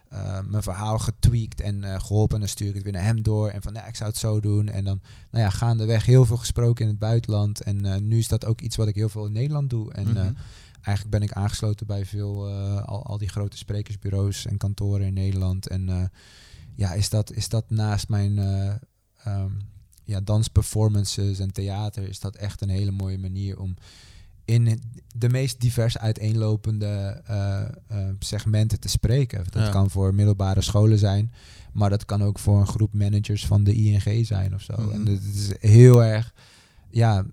eh, 0.08 0.40
mijn 0.46 0.62
verhaal 0.62 0.98
getweakt 0.98 1.60
en 1.60 1.84
eh, 1.84 2.00
geholpen. 2.00 2.34
En 2.34 2.40
dan 2.40 2.48
stuur 2.48 2.68
ik 2.68 2.74
het 2.74 2.82
weer 2.82 2.92
naar 2.92 3.02
hem 3.02 3.22
door. 3.22 3.48
En 3.48 3.62
van, 3.62 3.74
ja, 3.74 3.86
ik 3.86 3.96
zou 3.96 4.10
het 4.10 4.18
zo 4.18 4.40
doen. 4.40 4.68
En 4.68 4.84
dan, 4.84 5.00
nou 5.30 5.44
ja, 5.44 5.50
gaandeweg 5.50 6.06
heel 6.06 6.24
veel 6.24 6.36
gesproken 6.36 6.84
in 6.84 6.90
het 6.90 6.98
buitenland. 6.98 7.60
En 7.60 7.84
eh, 7.84 8.00
nu 8.00 8.18
is 8.18 8.28
dat 8.28 8.44
ook 8.44 8.60
iets 8.60 8.76
wat 8.76 8.88
ik 8.88 8.94
heel 8.94 9.08
veel 9.08 9.26
in 9.26 9.32
Nederland 9.32 9.70
doe. 9.70 9.92
En 9.92 10.08
Mhm. 10.08 10.32
eigenlijk 10.82 11.10
ben 11.10 11.22
ik 11.22 11.32
aangesloten 11.32 11.86
bij 11.86 12.06
veel, 12.06 12.48
al, 12.84 13.06
al 13.06 13.18
die 13.18 13.28
grote 13.28 13.56
sprekersbureaus 13.56 14.46
en 14.46 14.56
kantoren 14.56 15.06
in 15.06 15.14
Nederland. 15.14 15.68
En 15.68 16.10
ja, 16.74 16.92
is 16.92 17.08
dat, 17.08 17.32
is 17.32 17.48
dat 17.48 17.70
naast 17.70 18.08
mijn 18.08 18.38
eh, 18.38 18.74
ehm, 19.24 19.50
ja, 20.04 20.20
dansperformances 20.20 21.38
en 21.38 21.52
theater, 21.52 22.08
is 22.08 22.20
dat 22.20 22.36
echt 22.36 22.60
een 22.60 22.68
hele 22.68 22.90
mooie 22.90 23.18
manier 23.18 23.58
om 23.58 23.76
in 24.44 24.80
de 25.16 25.28
meest 25.28 25.60
divers 25.60 25.98
uiteenlopende 25.98 27.22
eh, 27.26 27.60
eh, 27.62 27.68
segmenten 28.18 28.80
te 28.80 28.88
spreken. 28.88 29.44
Dat 29.50 29.62
Ja. 29.62 29.70
kan 29.70 29.90
voor 29.90 30.14
middelbare 30.14 30.60
scholen 30.60 30.98
zijn, 30.98 31.32
maar 31.72 31.90
dat 31.90 32.04
kan 32.04 32.22
ook 32.22 32.38
voor 32.38 32.60
een 32.60 32.66
groep 32.66 32.94
managers 32.94 33.46
van 33.46 33.64
de 33.64 33.72
ING 33.74 34.26
zijn 34.26 34.54
of 34.54 34.62
zo. 34.62 34.74
Mhm. 34.78 34.90
En 34.90 35.06
het 35.06 35.22
is 35.34 35.52
heel 35.70 36.04
erg, 36.04 36.34
ja, 36.90 37.24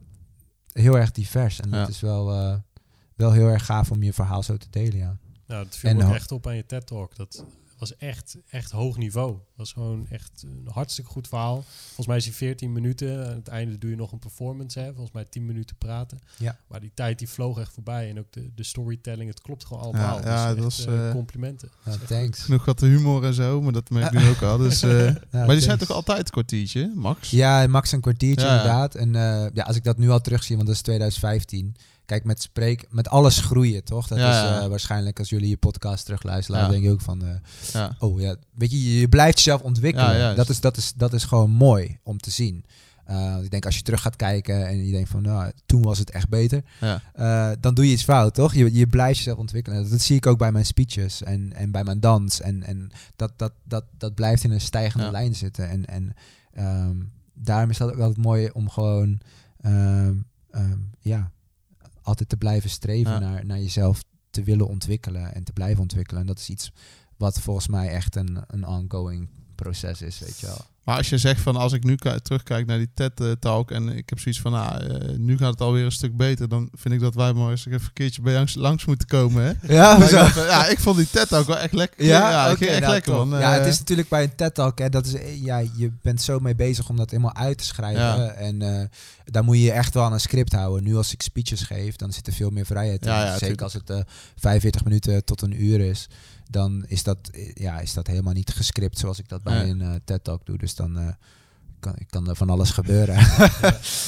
heel 0.71 0.97
erg 0.97 1.11
divers. 1.11 1.59
En 1.59 1.69
Ja. 1.69 1.79
dat 1.79 1.89
is 1.89 1.99
wel, 2.01 2.31
eh, 2.33 2.55
wel 3.15 3.31
heel 3.31 3.47
erg 3.47 3.65
gaaf 3.65 3.91
om 3.91 4.03
je 4.03 4.13
verhaal 4.13 4.43
zo 4.43 4.57
te 4.57 4.67
delen, 4.69 4.97
ja. 4.97 5.17
Nou, 5.47 5.63
dat 5.63 5.75
viel 5.77 5.89
En 5.89 5.97
me 5.97 6.05
ook 6.05 6.13
echt 6.13 6.31
op 6.31 6.47
aan 6.47 6.55
je 6.55 6.65
TED 6.65 6.87
Talk. 6.87 7.15
Dat 7.15 7.45
was 7.81 7.97
echt, 7.97 8.37
echt 8.49 8.71
hoog 8.71 8.97
niveau. 8.97 9.37
Was 9.55 9.73
gewoon 9.73 10.07
echt 10.09 10.43
een 10.45 10.67
hartstikke 10.71 11.11
goed 11.11 11.27
verhaal. 11.27 11.63
Volgens 11.85 12.07
mij 12.07 12.17
is 12.17 12.25
hij 12.25 12.33
14 12.33 12.71
minuten. 12.71 13.27
Aan 13.27 13.35
het 13.35 13.47
einde 13.47 13.77
doe 13.77 13.89
je 13.89 13.95
nog 13.95 14.11
een 14.11 14.19
performance. 14.19 14.79
Hè? 14.79 14.85
Volgens 14.93 15.11
mij 15.11 15.25
10 15.25 15.45
minuten 15.45 15.75
praten. 15.75 16.19
Ja. 16.37 16.57
Maar 16.67 16.79
die 16.79 16.91
tijd 16.93 17.19
die 17.19 17.29
vloog 17.29 17.59
echt 17.59 17.73
voorbij. 17.73 18.09
En 18.09 18.19
ook 18.19 18.31
de, 18.31 18.51
de 18.55 18.63
storytelling, 18.63 19.29
het 19.29 19.41
klopt 19.41 19.65
gewoon 19.65 19.83
allemaal. 19.83 20.19
Ja, 20.19 20.25
ja, 20.25 20.47
dus 20.53 20.55
dat 20.55 20.55
echt, 20.55 20.63
was, 20.63 20.85
eh, 20.85 21.07
eh, 21.07 21.13
complimenten. 21.13 21.69
Ja, 21.85 21.91
Dat 21.91 22.07
thanks. 22.07 22.39
Genoeg 22.43 22.65
wat 22.65 22.79
de 22.79 22.85
humor 22.85 23.25
en 23.25 23.33
zo, 23.33 23.61
maar 23.61 23.73
dat 23.73 23.89
merk 23.89 24.11
ik 24.11 24.19
nu 24.19 24.29
ook 24.29 24.41
al. 24.41 24.57
Dus, 24.57 24.83
eh, 24.83 25.05
Ja, 25.31 25.45
maar 25.45 25.47
die 25.47 25.61
zijn 25.61 25.77
toch 25.77 25.91
altijd 25.91 26.19
een 26.19 26.31
kwartiertje, 26.31 26.91
Max? 26.95 27.29
Ja, 27.29 27.67
max 27.67 27.91
een 27.91 28.01
kwartiertje 28.01 28.47
inderdaad. 28.47 28.95
En 28.95 29.15
eh, 29.15 29.47
ja, 29.53 29.63
als 29.63 29.75
ik 29.75 29.83
dat 29.83 29.97
nu 29.97 30.09
al 30.09 30.21
terugzie, 30.21 30.55
want 30.55 30.67
dat 30.67 30.75
is 30.75 30.81
2015. 30.81 31.75
Kijk, 32.11 32.23
met 32.23 32.41
spreek, 32.41 32.85
met 32.89 33.09
alles 33.09 33.39
groeien, 33.39 33.83
toch? 33.83 34.07
Dat 34.07 34.17
Ja, 34.17 34.57
is 34.57 34.63
eh, 34.63 34.67
waarschijnlijk 34.69 35.19
als 35.19 35.29
jullie 35.29 35.49
je 35.49 35.57
podcast 35.57 36.05
terugluisteren, 36.05 36.61
dan 36.61 36.71
denk 36.71 36.83
je 36.83 36.89
ook 36.91 37.01
van, 37.01 37.23
eh, 37.73 37.89
oh 37.99 38.19
ja, 38.21 38.35
weet 38.55 38.71
je, 38.71 38.99
je 38.99 39.09
blijft 39.09 39.37
jezelf 39.37 39.61
ontwikkelen. 39.61 40.35
Dat, 40.35 40.49
is, 40.49 40.59
dat, 40.59 40.77
is, 40.77 40.93
dat 40.93 41.13
is 41.13 41.23
gewoon 41.23 41.51
mooi 41.51 41.97
om 42.03 42.17
te 42.17 42.31
zien. 42.31 42.65
Eh, 43.05 43.37
ik 43.43 43.51
denk 43.51 43.65
als 43.65 43.75
je 43.75 43.81
terug 43.81 44.01
gaat 44.01 44.15
kijken 44.15 44.67
en 44.67 44.85
je 44.85 44.91
denkt 44.91 45.09
van, 45.09 45.21
nou, 45.21 45.51
toen 45.65 45.81
was 45.81 45.99
het 45.99 46.09
echt 46.11 46.29
beter. 46.29 46.63
Ja. 47.13 47.55
dan 47.59 47.73
doe 47.73 47.85
je 47.85 47.91
iets 47.91 48.03
fout, 48.03 48.33
toch? 48.33 48.53
Je, 48.53 48.73
je 48.73 48.87
blijft 48.87 49.17
jezelf 49.17 49.37
ontwikkelen. 49.37 49.89
Dat 49.89 50.01
zie 50.01 50.15
ik 50.15 50.25
ook 50.25 50.37
bij 50.37 50.51
mijn 50.51 50.65
speeches 50.65 51.23
en, 51.23 51.53
en 51.53 51.71
bij 51.71 51.83
mijn 51.83 51.99
dans. 51.99 52.41
En, 52.41 52.63
en 52.63 52.91
dat, 53.15 53.31
dat, 53.35 53.53
dat, 53.63 53.83
dat 53.97 54.13
blijft 54.15 54.43
in 54.43 54.51
een 54.51 54.61
stijgende 54.61 55.05
Ja. 55.05 55.11
lijn 55.11 55.35
zitten. 55.35 55.69
En, 55.69 55.85
en 55.85 56.13
ehm, 56.53 56.95
daarom 57.33 57.69
is 57.69 57.77
dat 57.77 57.91
ook 57.93 57.99
altijd 57.99 58.25
mooi 58.25 58.49
om 58.53 58.69
gewoon 58.69 59.19
ehm, 59.61 60.15
ehm, 60.51 60.77
ja, 60.99 61.31
altijd 62.01 62.29
te 62.29 62.37
blijven 62.37 62.69
streven 62.69 63.11
Ja. 63.11 63.19
naar, 63.19 63.45
naar 63.45 63.59
jezelf 63.59 64.03
te 64.29 64.43
willen 64.43 64.67
ontwikkelen 64.67 65.33
en 65.33 65.43
te 65.43 65.53
blijven 65.53 65.81
ontwikkelen. 65.81 66.21
En 66.21 66.27
dat 66.27 66.39
is 66.39 66.49
iets 66.49 66.71
wat 67.17 67.39
volgens 67.39 67.67
mij 67.67 67.89
echt 67.89 68.15
een, 68.15 68.43
een 68.47 68.65
ongoing 68.67 69.29
proces 69.55 70.01
is, 70.01 70.19
weet 70.19 70.39
je 70.39 70.45
wel. 70.45 70.65
Maar 70.83 70.97
als 70.97 71.09
je 71.09 71.17
zegt 71.17 71.41
van 71.41 71.55
als 71.55 71.73
ik 71.73 71.83
nu 71.83 71.95
ki- 71.95 72.19
terugkijk 72.21 72.65
naar 72.65 72.77
die 72.77 72.89
TED-talk 72.93 73.71
en 73.71 73.89
ik 73.97 74.09
heb 74.09 74.19
zoiets 74.19 74.41
van, 74.41 74.51
nou, 74.51 74.83
eh, 74.83 75.17
nu 75.17 75.37
gaat 75.37 75.51
het 75.51 75.61
alweer 75.61 75.85
een 75.85 75.91
stuk 75.91 76.17
beter, 76.17 76.49
dan 76.49 76.69
vind 76.73 76.93
ik 76.93 76.99
dat 76.99 77.15
wij 77.15 77.33
maar 77.33 77.49
eens 77.51 77.65
even 77.65 77.81
een 77.81 77.93
keertje 77.93 78.21
bij 78.21 78.33
langs, 78.33 78.55
langs 78.55 78.85
moeten 78.85 79.07
komen. 79.07 79.43
Hè? 79.43 79.73
Ja, 79.73 80.03
ik 80.03 80.09
dacht, 80.09 80.37
eh, 80.37 80.45
ja, 80.45 80.67
ik 80.67 80.79
vond 80.79 80.97
die 80.97 81.07
TED-talk 81.11 81.47
wel 81.47 81.57
echt 81.57 81.73
lekker. 81.73 82.05
Ja, 82.05 82.55
ging 82.55 82.69
echt 82.69 82.79
nou, 82.79 82.91
lekker, 82.93 83.13
man. 83.13 83.29
ja, 83.39 83.53
Eh, 83.53 83.59
het 83.59 83.67
is 83.73 83.79
natuurlijk 83.79 84.09
bij 84.09 84.23
een 84.23 84.35
TED-talk, 84.35 84.79
hè, 84.79 84.89
dat 84.89 85.05
is, 85.05 85.13
eh, 85.13 85.43
ja, 85.43 85.57
je 85.75 85.91
bent 86.01 86.21
zo 86.21 86.39
mee 86.39 86.55
bezig 86.55 86.89
om 86.89 86.97
dat 86.97 87.09
helemaal 87.09 87.35
uit 87.35 87.57
te 87.57 87.65
schrijven. 87.65 88.01
Ja. 88.01 88.27
En 88.31 88.61
eh, 88.61 88.85
daar 89.25 89.43
moet 89.43 89.55
je 89.55 89.63
je 89.63 89.71
echt 89.71 89.93
wel 89.93 90.03
aan 90.03 90.13
een 90.13 90.19
script 90.19 90.53
houden. 90.53 90.83
Nu 90.83 90.95
als 90.95 91.13
ik 91.13 91.21
speeches 91.21 91.61
geef, 91.61 91.95
dan 91.95 92.13
zit 92.13 92.27
er 92.27 92.33
veel 92.33 92.49
meer 92.49 92.65
vrijheid 92.65 93.05
in. 93.05 93.11
Ja, 93.11 93.17
ja, 93.19 93.23
Zeker 93.25 93.39
tuurlijk. 93.39 93.61
als 93.61 93.73
het 93.73 93.89
eh 93.89 93.99
45 94.35 94.83
minuten 94.83 95.25
tot 95.25 95.41
een 95.41 95.63
uur 95.63 95.79
is. 95.79 96.07
Dan 96.51 96.85
is 96.87 97.03
dat, 97.03 97.29
eh, 97.31 97.53
ja, 97.53 97.79
is 97.79 97.93
dat 97.93 98.07
helemaal 98.07 98.33
niet 98.33 98.49
gescript 98.53 98.97
zoals 98.97 99.19
ik 99.19 99.27
dat 99.27 99.43
bij 99.43 99.69
een 99.69 99.81
eh, 99.81 99.93
TED-talk 100.05 100.45
doe. 100.45 100.57
Dus 100.57 100.75
dan 100.75 100.97
eh, 100.97 101.07
kan, 101.79 101.95
kan 102.09 102.29
er 102.29 102.35
van 102.35 102.49
alles 102.49 102.71
gebeuren. 102.79 103.15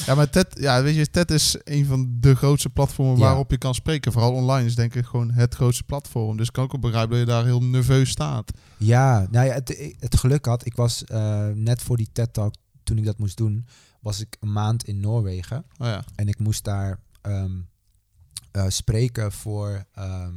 Ja, 0.06 0.14
maar 0.14 0.30
TED, 0.30 0.46
ja, 0.60 0.82
weet 0.82 0.94
je, 0.94 1.10
TED 1.10 1.30
is 1.30 1.56
een 1.64 1.86
van 1.86 2.16
de 2.20 2.34
grootste 2.34 2.70
platformen 2.70 3.18
Ja. 3.18 3.24
waarop 3.24 3.50
je 3.50 3.58
kan 3.58 3.74
spreken. 3.74 4.12
Vooral 4.12 4.32
online 4.32 4.66
is 4.66 4.74
denk 4.74 4.94
ik 4.94 5.04
gewoon 5.04 5.30
het 5.30 5.54
grootste 5.54 5.84
platform. 5.84 6.36
Dus 6.36 6.46
ik 6.46 6.52
kan 6.52 6.64
ook 6.64 6.80
begrijpen 6.80 7.10
dat 7.10 7.20
je 7.20 7.32
daar 7.32 7.44
heel 7.44 7.62
nerveus 7.62 8.10
staat. 8.10 8.50
Ja, 8.76 9.26
nou 9.30 9.46
ja, 9.46 9.52
het, 9.54 9.94
het 9.98 10.16
geluk 10.16 10.44
had, 10.44 10.66
ik 10.66 10.74
was 10.76 11.04
eh, 11.04 11.46
net 11.54 11.82
voor 11.82 11.96
die 11.96 12.08
TED-talk, 12.12 12.54
toen 12.82 12.98
ik 12.98 13.04
dat 13.04 13.18
moest 13.18 13.36
doen, 13.36 13.66
was 14.00 14.20
ik 14.20 14.36
een 14.40 14.52
maand 14.52 14.84
in 14.84 15.00
Noorwegen. 15.00 15.64
Oh 15.78 15.86
ja. 15.86 16.04
En 16.14 16.28
ik 16.28 16.38
moest 16.38 16.64
daar 16.64 16.98
ehm, 17.20 17.52
eh, 18.50 18.64
spreken 18.68 19.32
voor 19.32 19.84
ehm, 19.94 20.32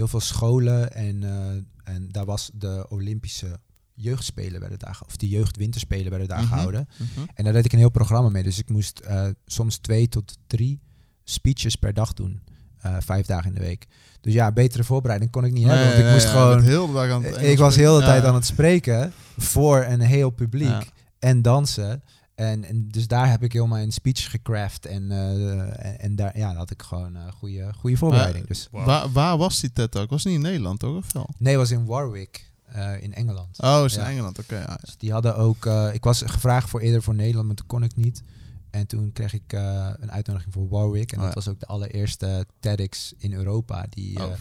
heel 0.00 0.08
veel 0.08 0.20
scholen. 0.20 0.92
En, 0.92 1.24
eh, 1.24 1.94
en 1.94 2.08
daar 2.10 2.24
was 2.24 2.50
de 2.54 2.86
Olympische 2.88 3.58
jeugdspelen 3.94 4.60
werden 4.60 4.78
daar, 4.78 5.00
of 5.06 5.16
de 5.16 5.28
jeugdwinterspelen 5.28 6.10
werden 6.10 6.28
daar 6.28 6.38
Mhm. 6.42 6.48
gehouden. 6.48 6.88
Mhm. 6.98 7.26
En 7.34 7.44
daar 7.44 7.52
deed 7.52 7.64
ik 7.64 7.72
een 7.72 7.78
heel 7.78 7.90
programma 7.90 8.28
mee. 8.28 8.42
Dus 8.42 8.58
ik 8.58 8.68
moest 8.70 8.98
eh, 8.98 9.26
soms 9.46 9.76
twee 9.76 10.08
tot 10.08 10.36
drie 10.46 10.80
speeches 11.24 11.76
per 11.76 11.94
dag 11.94 12.12
doen. 12.14 12.40
eh, 12.80 12.96
vijf 13.00 13.26
dagen 13.26 13.48
in 13.48 13.54
de 13.54 13.60
week. 13.60 13.86
Dus 14.20 14.32
ja, 14.32 14.52
betere 14.52 14.84
voorbereiding 14.84 15.30
kon 15.30 15.44
ik 15.44 15.52
niet 15.52 15.66
hebben. 15.66 15.86
Want 15.86 15.98
ik 15.98 16.12
moest 16.12 16.24
ja, 16.24 16.30
gewoon 16.30 16.62
heel 16.62 16.86
de 16.86 16.92
dag 16.92 17.10
aan 17.10 17.24
het 17.24 17.42
ik 17.42 17.58
was 17.58 17.76
heel 17.76 17.94
de 17.98 18.04
tijd 18.04 18.22
Ja. 18.22 18.28
aan 18.28 18.34
het 18.34 18.46
spreken 18.46 19.12
voor 19.36 19.84
een 19.84 20.00
heel 20.00 20.30
publiek 20.30 20.68
Ja. 20.68 20.82
en 21.18 21.42
dansen. 21.42 22.02
En, 22.40 22.64
en 22.64 22.88
dus 22.88 23.06
daar 23.08 23.30
heb 23.30 23.42
ik 23.42 23.52
heel 23.52 23.66
mijn 23.66 23.92
speech 23.92 24.30
gecraft. 24.30 24.86
En, 24.86 25.10
eh, 25.10 25.84
en, 25.86 25.98
en 26.00 26.16
daar 26.16 26.38
ja, 26.38 26.54
had 26.54 26.70
ik 26.70 26.82
gewoon 26.82 27.14
een 27.14 27.32
goede, 27.32 27.72
goede 27.78 27.96
voorbereiding. 27.96 28.46
dus. 28.46 28.68
Waar, 28.70 29.10
waar 29.12 29.36
was 29.38 29.60
die 29.60 29.72
TED-talk? 29.72 30.10
Was 30.10 30.24
het 30.24 30.32
niet 30.32 30.42
in 30.42 30.48
Nederland, 30.48 30.78
toch? 30.78 30.96
Of 30.96 31.12
wel? 31.12 31.28
Nee, 31.38 31.52
het 31.58 31.68
was 31.68 31.70
in 31.78 31.84
Warwick, 31.86 32.50
eh, 32.64 33.02
in 33.02 33.14
Engeland. 33.14 33.60
Oh, 33.62 33.82
is 33.84 33.94
Ja. 33.94 34.00
in 34.04 34.10
Engeland? 34.10 34.38
Oké, 34.38 34.58
ja. 34.58 34.78
Dus 34.80 34.96
die 34.96 35.12
hadden 35.12 35.36
ook... 35.36 35.66
eh, 35.66 35.94
ik 35.94 36.04
was 36.04 36.22
gevraagd 36.26 36.68
voor 36.70 36.80
eerder 36.80 37.02
voor 37.02 37.14
Nederland, 37.14 37.46
maar 37.46 37.56
toen 37.56 37.66
kon 37.66 37.82
ik 37.82 37.96
niet. 37.96 38.22
En 38.70 38.86
toen 38.86 39.12
kreeg 39.12 39.32
ik 39.34 39.52
eh, 39.52 39.90
een 40.00 40.12
uitnodiging 40.12 40.52
voor 40.52 40.68
Warwick. 40.68 41.12
En 41.12 41.18
Oh, 41.18 41.24
dat 41.24 41.34
ja. 41.34 41.40
was 41.40 41.48
ook 41.48 41.60
de 41.60 41.66
allereerste 41.66 42.46
TEDx 42.60 43.12
in 43.18 43.32
Europa. 43.32 43.86
Die, 43.90 44.18
eh, 44.18 44.24
Oh. 44.24 44.32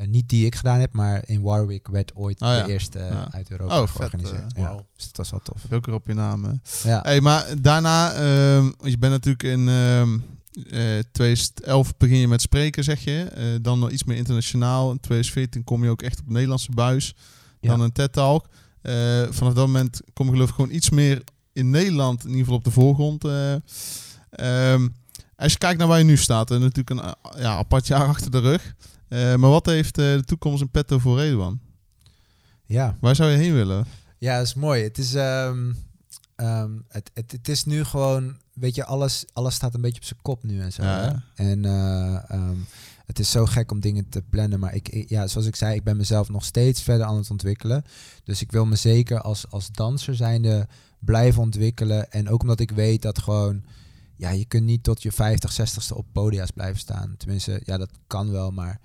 Eh, 0.00 0.08
niet 0.08 0.28
die 0.28 0.46
ik 0.46 0.54
gedaan 0.54 0.80
heb, 0.80 0.92
maar 0.92 1.22
in 1.26 1.42
Warwick 1.42 1.88
werd 1.88 2.14
ooit 2.14 2.40
Oh, 2.40 2.48
ja. 2.48 2.62
de 2.62 2.72
eerste 2.72 2.98
eh, 2.98 3.10
Ja. 3.10 3.28
uit 3.32 3.50
Europa 3.50 3.74
Oh, 3.80 3.86
vet, 3.86 3.96
georganiseerd. 3.96 4.52
eh, 4.54 4.62
ja, 4.62 4.74
dus 4.96 5.04
dat 5.06 5.16
was 5.16 5.30
wel 5.30 5.40
tof. 5.42 5.62
Heb 5.62 5.70
je 5.70 5.76
ook 5.76 5.86
weer 5.86 5.94
op 5.94 6.06
je 6.06 6.14
naam. 6.14 6.44
hè? 6.44 6.52
Ja. 6.90 7.00
Hey, 7.02 7.20
maar 7.20 7.46
daarna, 7.60 8.12
ehm, 8.12 8.70
je 8.82 8.98
bent 8.98 9.12
natuurlijk 9.12 9.42
in 9.42 9.68
ehm 9.68 10.18
eh 10.70 10.98
2011 11.12 11.96
begin 11.96 12.16
je 12.18 12.28
met 12.28 12.40
spreken, 12.40 12.84
zeg 12.84 13.00
je. 13.04 13.58
Dan 13.62 13.78
nog 13.78 13.90
iets 13.90 14.04
meer 14.04 14.16
internationaal. 14.16 14.90
In 14.90 15.00
2014 15.00 15.64
kom 15.64 15.84
je 15.84 15.90
ook 15.90 16.02
echt 16.02 16.20
op 16.20 16.28
Nederlandse 16.30 16.70
buis. 16.74 17.14
Dan 17.60 17.80
een 17.80 17.92
TED-talk. 17.92 18.46
Vanaf 19.30 19.52
dat 19.54 19.66
moment 19.66 20.00
kom 20.12 20.26
je 20.26 20.32
geloof 20.32 20.48
ik 20.48 20.54
gewoon 20.54 20.70
iets 20.70 20.90
meer 20.90 21.22
in 21.52 21.70
Nederland, 21.70 22.20
in 22.22 22.28
ieder 22.28 22.42
geval 22.42 22.56
op 22.58 22.64
de 22.64 22.70
voorgrond. 22.70 23.24
eh. 23.24 23.52
Ehm, 24.30 24.88
als 25.36 25.52
je 25.52 25.58
kijkt 25.58 25.78
naar 25.78 25.88
waar 25.88 25.98
je 25.98 26.04
nu 26.04 26.16
staat, 26.16 26.50
en 26.50 26.60
natuurlijk 26.60 26.90
een 26.90 27.14
ja, 27.40 27.56
apart 27.56 27.86
jaar 27.86 28.06
achter 28.06 28.30
de 28.30 28.38
rug. 28.40 28.74
Eh, 29.10 29.34
maar 29.36 29.50
wat 29.50 29.66
heeft 29.66 29.98
eh, 29.98 30.04
de 30.04 30.24
toekomst 30.24 30.60
in 30.62 30.70
petto 30.70 30.98
voor 30.98 31.18
Redouan? 31.18 31.60
Ja. 32.66 32.96
Waar 33.00 33.14
zou 33.16 33.30
je 33.30 33.36
heen 33.36 33.54
willen? 33.54 33.84
ja, 34.18 34.36
dat 34.38 34.46
is 34.46 34.54
mooi. 34.54 34.82
Het 34.82 34.98
is, 34.98 35.14
ehm, 35.14 35.72
ehm, 36.36 36.70
het, 36.88 37.10
het, 37.14 37.32
het 37.32 37.48
is 37.48 37.64
nu 37.64 37.84
gewoon, 37.84 38.36
weet 38.52 38.74
je, 38.74 38.84
alles, 38.84 39.24
alles 39.32 39.54
staat 39.54 39.74
een 39.74 39.80
beetje 39.80 40.00
op 40.00 40.04
zijn 40.06 40.22
kop 40.22 40.42
nu 40.44 40.60
en 40.60 40.72
zo. 40.72 40.82
Ja. 40.82 41.22
En 41.34 41.64
eh, 41.64 42.30
ehm, 42.30 42.56
het 43.06 43.18
is 43.18 43.30
zo 43.30 43.46
gek 43.46 43.70
om 43.70 43.80
dingen 43.80 44.08
te 44.08 44.22
plannen. 44.22 44.60
Maar 44.60 44.74
ik, 44.74 44.88
ik- 44.88 45.08
ja, 45.08 45.26
zoals 45.26 45.46
ik 45.46 45.56
zei, 45.56 45.74
ik 45.74 45.84
ben 45.84 45.96
mezelf 45.96 46.28
nog 46.28 46.44
steeds 46.44 46.82
verder 46.82 47.06
aan 47.06 47.16
het 47.16 47.30
ontwikkelen. 47.30 47.84
Dus 48.24 48.40
ik 48.40 48.52
wil 48.52 48.66
me 48.66 48.76
zeker 48.76 49.20
als, 49.20 49.50
als 49.50 49.70
danser 49.72 50.14
zijnde 50.14 50.68
blijven 50.98 51.42
ontwikkelen. 51.42 52.10
En 52.12 52.28
ook 52.28 52.40
omdat 52.42 52.60
ik 52.60 52.70
weet 52.70 53.02
dat 53.02 53.18
gewoon, 53.18 53.64
ja, 54.16 54.30
je 54.30 54.44
kunt 54.44 54.64
niet 54.64 54.82
tot 54.82 55.02
je 55.02 55.12
50, 55.12 55.56
60ste 55.60 55.96
op 55.96 56.06
podia's 56.12 56.50
blijven 56.50 56.78
staan. 56.80 57.14
Tenminste, 57.16 57.60
ja, 57.64 57.78
dat 57.78 57.90
kan 58.06 58.30
wel, 58.30 58.50
maar 58.50 58.80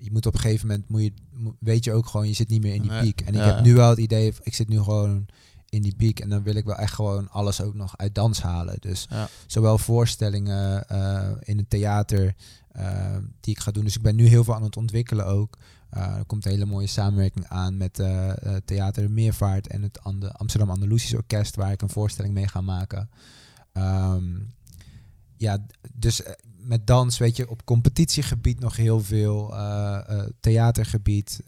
je 0.00 0.12
moet 0.12 0.26
op 0.26 0.34
een 0.34 0.40
gegeven 0.40 0.66
moment, 0.66 0.88
moet 0.88 1.02
je, 1.02 1.12
weet 1.58 1.84
je 1.84 1.92
ook 1.92 2.06
gewoon, 2.06 2.28
je 2.28 2.34
zit 2.34 2.48
niet 2.48 2.62
meer 2.62 2.74
in 2.74 2.82
die 2.82 3.00
piek. 3.00 3.20
En 3.20 3.34
ik 3.34 3.42
heb 3.44 3.60
nu 3.60 3.74
wel 3.74 3.90
het 3.90 3.98
idee, 3.98 4.34
ik 4.42 4.54
zit 4.54 4.68
nu 4.68 4.78
gewoon 4.82 5.26
in 5.68 5.82
die 5.82 5.94
piek. 5.96 6.20
En 6.20 6.28
dan 6.28 6.42
wil 6.42 6.54
ik 6.54 6.64
wel 6.64 6.76
echt 6.76 6.94
gewoon 6.94 7.30
alles 7.30 7.62
ook 7.62 7.74
nog 7.74 7.96
uit 7.98 8.14
dans 8.14 8.42
halen. 8.42 8.76
Dus 8.80 9.06
Ja. 9.10 9.28
zowel 9.46 9.78
voorstellingen 9.78 10.88
eh, 10.88 11.30
in 11.40 11.58
een 11.58 11.68
theater 11.68 12.34
eh, 12.72 13.16
die 13.40 13.54
ik 13.54 13.60
ga 13.60 13.70
doen. 13.70 13.84
Dus 13.84 13.96
ik 13.96 14.02
ben 14.02 14.16
nu 14.16 14.26
heel 14.26 14.44
veel 14.44 14.54
aan 14.54 14.62
het 14.62 14.76
ontwikkelen 14.76 15.26
ook. 15.26 15.58
Eh, 15.90 16.16
er 16.16 16.24
komt 16.24 16.44
een 16.44 16.50
hele 16.50 16.66
mooie 16.66 16.86
samenwerking 16.86 17.46
aan 17.48 17.76
met 17.76 18.02
Theater 18.64 19.10
Meervaart 19.10 19.66
en 19.66 19.82
het 19.82 20.00
Amsterdam 20.32 20.70
Andalusisch 20.70 21.14
Orkest, 21.14 21.56
waar 21.56 21.72
ik 21.72 21.82
een 21.82 21.88
voorstelling 21.90 22.34
mee 22.34 22.48
ga 22.48 22.60
maken. 22.60 23.10
Ehm, 23.72 24.24
ja, 25.40 25.66
dus 25.92 26.22
eh, 26.22 26.32
met 26.56 26.86
dans, 26.86 27.18
weet 27.18 27.36
je, 27.36 27.50
op 27.50 27.64
competitiegebied 27.64 28.60
nog 28.60 28.76
heel 28.76 29.00
veel, 29.00 29.54
eh, 29.54 29.98
eh, 30.06 30.26
theatergebied. 30.40 31.40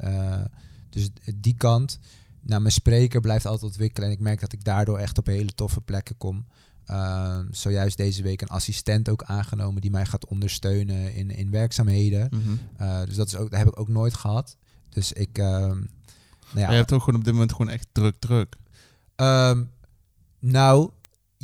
dus 0.91 1.09
die 1.35 1.55
kant. 1.57 1.99
Nou, 2.41 2.61
mijn 2.61 2.73
spreker 2.73 3.21
blijft 3.21 3.47
altijd 3.47 3.71
ontwikkelen 3.71 4.09
en 4.09 4.15
ik 4.15 4.21
merk 4.21 4.41
dat 4.41 4.53
ik 4.53 4.65
daardoor 4.65 4.99
echt 4.99 5.19
op 5.19 5.27
hele 5.27 5.55
toffe 5.55 5.81
plekken 5.81 6.17
kom. 6.17 6.47
Ehm, 6.85 7.47
zojuist 7.51 7.97
deze 7.97 8.23
week 8.23 8.41
een 8.41 8.49
assistent 8.49 9.09
ook 9.09 9.23
aangenomen 9.23 9.81
die 9.81 9.91
mij 9.91 10.07
gaat 10.07 10.27
ondersteunen 10.27 11.15
in, 11.15 11.31
in 11.31 11.51
werkzaamheden. 11.51 12.29
Mhm. 12.31 13.07
Dus 13.07 13.17
dat, 13.17 13.27
is 13.27 13.37
ook, 13.37 13.51
dat 13.51 13.59
heb 13.59 13.69
ik 13.69 13.79
ook 13.79 13.89
nooit 13.89 14.15
gehad. 14.15 14.57
Dus 14.89 15.13
ik, 15.13 15.39
ehm, 15.39 15.77
nou 16.53 16.61
ja, 16.61 16.71
je 16.71 16.77
hebt 16.77 16.93
ook 16.93 17.03
gewoon 17.03 17.19
op 17.19 17.25
dit 17.25 17.33
moment 17.33 17.53
gewoon 17.53 17.73
echt 17.73 17.89
druk, 17.93 18.17
druk. 18.19 18.57
Ehm, 19.17 19.65
nou, 20.39 20.91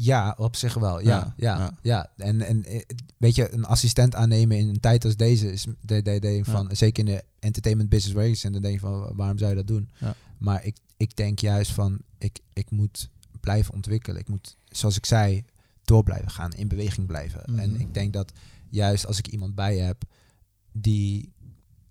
ja, 0.01 0.35
op 0.39 0.57
zich 0.57 0.75
wel. 0.75 1.01
Ja, 1.01 1.35
Ja, 1.37 1.73
ja. 1.83 2.11
En, 2.17 2.41
en 2.41 2.65
eh, 2.65 2.81
weet 3.17 3.35
je, 3.35 3.53
een 3.53 3.65
assistent 3.65 4.15
aannemen 4.15 4.57
in 4.57 4.69
een 4.69 4.81
tijd 4.81 5.05
als 5.05 5.17
deze 5.17 5.53
is 5.53 5.67
de, 5.81 6.03
de, 6.03 6.19
de, 6.19 6.41
van, 6.45 6.69
zeker 6.73 7.07
in 7.07 7.15
de 7.15 7.25
entertainment 7.39 7.89
business 7.89 8.17
waar 8.17 8.27
ik 8.27 8.37
zit, 8.37 8.53
dan 8.53 8.63
denk 8.63 8.75
je 8.75 8.81
van, 8.81 9.13
waarom 9.17 9.39
zou 9.39 9.51
je 9.51 9.57
dat 9.57 9.67
doen? 9.67 9.91
Ja. 9.99 10.15
Maar 10.39 10.65
ik, 10.65 10.77
ik 10.97 11.17
denk 11.17 11.39
juist 11.39 11.73
van, 11.73 11.99
ik, 12.19 12.39
ik 12.53 12.71
moet 12.71 13.11
blijven 13.41 13.75
ontwikkelen. 13.75 14.21
Ik 14.21 14.29
moet, 14.29 14.57
zoals 14.69 14.97
ik 14.97 15.07
zei, 15.07 15.45
door 15.85 16.03
blijven 16.03 16.31
gaan, 16.31 16.53
in 16.53 16.69
beweging 16.69 17.07
blijven. 17.07 17.43
Mhm. 17.47 17.59
En 17.59 17.81
ik 17.81 17.95
denk 17.95 18.13
dat 18.13 18.33
juist 18.69 19.07
als 19.07 19.19
ik 19.19 19.29
iemand 19.29 19.55
bij 19.55 19.77
heb 19.77 20.05
die 20.73 21.33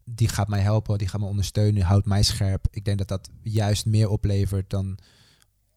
die 0.10 0.28
gaat 0.28 0.48
mij 0.48 0.62
helpen, 0.62 0.98
die 0.98 1.08
gaat 1.08 1.20
me 1.22 1.28
ondersteunen, 1.28 1.82
houdt 1.82 2.06
mij 2.06 2.24
scherp. 2.24 2.68
Ik 2.72 2.86
denk 2.86 2.98
dat 2.98 3.08
dat 3.08 3.30
juist 3.42 3.86
meer 3.86 4.10
oplevert 4.10 4.70
dan 4.70 4.98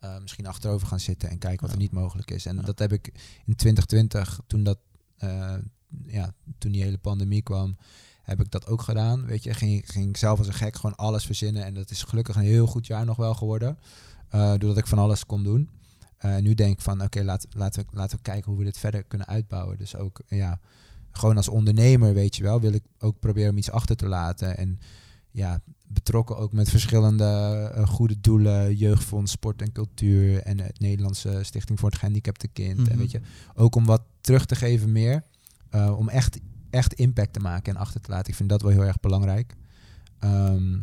eh, 0.01 0.19
misschien 0.21 0.47
achterover 0.47 0.87
gaan 0.87 1.01
zitten 1.01 1.31
en 1.31 1.39
kijken 1.39 1.61
wat 1.61 1.71
Ja. 1.71 1.75
er 1.77 1.83
niet 1.83 1.93
mogelijk 1.93 2.31
is. 2.31 2.47
En 2.47 2.57
Ja. 2.57 2.63
dat 2.63 2.79
heb 2.79 2.93
ik 2.93 3.07
in 3.47 3.55
2020, 3.55 4.41
toen, 4.47 4.63
dat, 4.65 4.79
eh, 5.17 5.55
ja, 6.07 6.35
toen 6.59 6.73
die 6.73 6.83
hele 6.83 6.99
pandemie 6.99 7.43
kwam, 7.43 7.77
heb 8.23 8.41
ik 8.41 8.51
dat 8.51 8.67
ook 8.67 8.83
gedaan. 8.83 9.27
Weet 9.27 9.43
je, 9.43 9.55
ging, 9.55 9.77
ik- 9.79 9.89
ging 9.91 10.09
ik 10.09 10.17
zelf 10.17 10.39
als 10.39 10.47
een 10.47 10.53
gek 10.55 10.77
gewoon 10.77 10.97
alles 10.97 11.25
verzinnen. 11.27 11.65
En 11.65 11.75
dat 11.75 11.91
is 11.91 12.03
gelukkig 12.03 12.37
een 12.37 12.43
heel 12.43 12.67
goed 12.67 12.87
jaar 12.87 13.05
nog 13.05 13.17
wel 13.17 13.35
geworden. 13.35 13.79
eh, 14.31 14.51
doordat 14.51 14.77
ik 14.77 14.87
van 14.87 14.99
alles 14.99 15.27
kon 15.27 15.43
doen. 15.43 15.69
Eh, 16.19 16.37
nu 16.37 16.55
denk 16.55 16.73
ik 16.73 16.81
van, 16.81 17.03
oké, 17.03 17.23
laat, 17.23 17.47
laten, 17.51 17.83
we, 17.91 17.97
laten 17.97 18.17
we 18.17 18.23
kijken 18.23 18.51
hoe 18.51 18.59
we 18.59 18.65
dit 18.65 18.79
verder 18.79 19.03
kunnen 19.05 19.27
uitbouwen. 19.27 19.79
Dus 19.79 19.97
ook, 19.97 20.21
ja, 20.29 20.61
gewoon 21.11 21.37
als 21.37 21.49
ondernemer, 21.49 22.15
weet 22.15 22.37
je 22.37 22.43
wel, 22.43 22.61
wil 22.61 22.73
ik 22.73 22.83
ook 22.99 23.19
proberen 23.21 23.51
om 23.51 23.57
iets 23.57 23.71
achter 23.71 23.97
te 23.97 24.07
laten. 24.07 24.57
En 24.57 24.79
ja, 25.31 25.61
betrokken 25.87 26.37
ook 26.37 26.53
met 26.53 26.71
verschillende 26.71 27.25
eh, 27.75 27.89
goede 27.89 28.21
doelen, 28.21 28.75
jeugdfonds, 28.75 29.33
sport 29.33 29.63
en 29.63 29.73
cultuur 29.73 30.43
en 30.43 30.61
het 30.61 30.81
Nederlandse 30.81 31.39
Stichting 31.43 31.79
voor 31.79 31.89
het 31.89 31.99
Gehandicapte 31.99 32.49
Kind. 32.49 32.79
Mhm. 32.79 32.91
En 32.91 32.99
weet 32.99 33.11
je, 33.11 33.21
ook 33.55 33.75
om 33.75 33.85
wat 33.85 34.03
terug 34.21 34.47
te 34.47 34.55
geven 34.55 34.93
meer, 34.93 35.23
eh, 35.71 35.99
om 35.99 36.09
echt, 36.09 36.39
echt 36.71 36.93
impact 36.93 37.33
te 37.33 37.41
maken 37.41 37.75
en 37.75 37.81
achter 37.81 38.01
te 38.01 38.11
laten. 38.11 38.29
Ik 38.29 38.35
vind 38.35 38.49
dat 38.49 38.63
wel 38.63 38.71
heel 38.71 38.85
erg 38.85 39.01
belangrijk. 39.01 39.57
Ehm, 40.19 40.79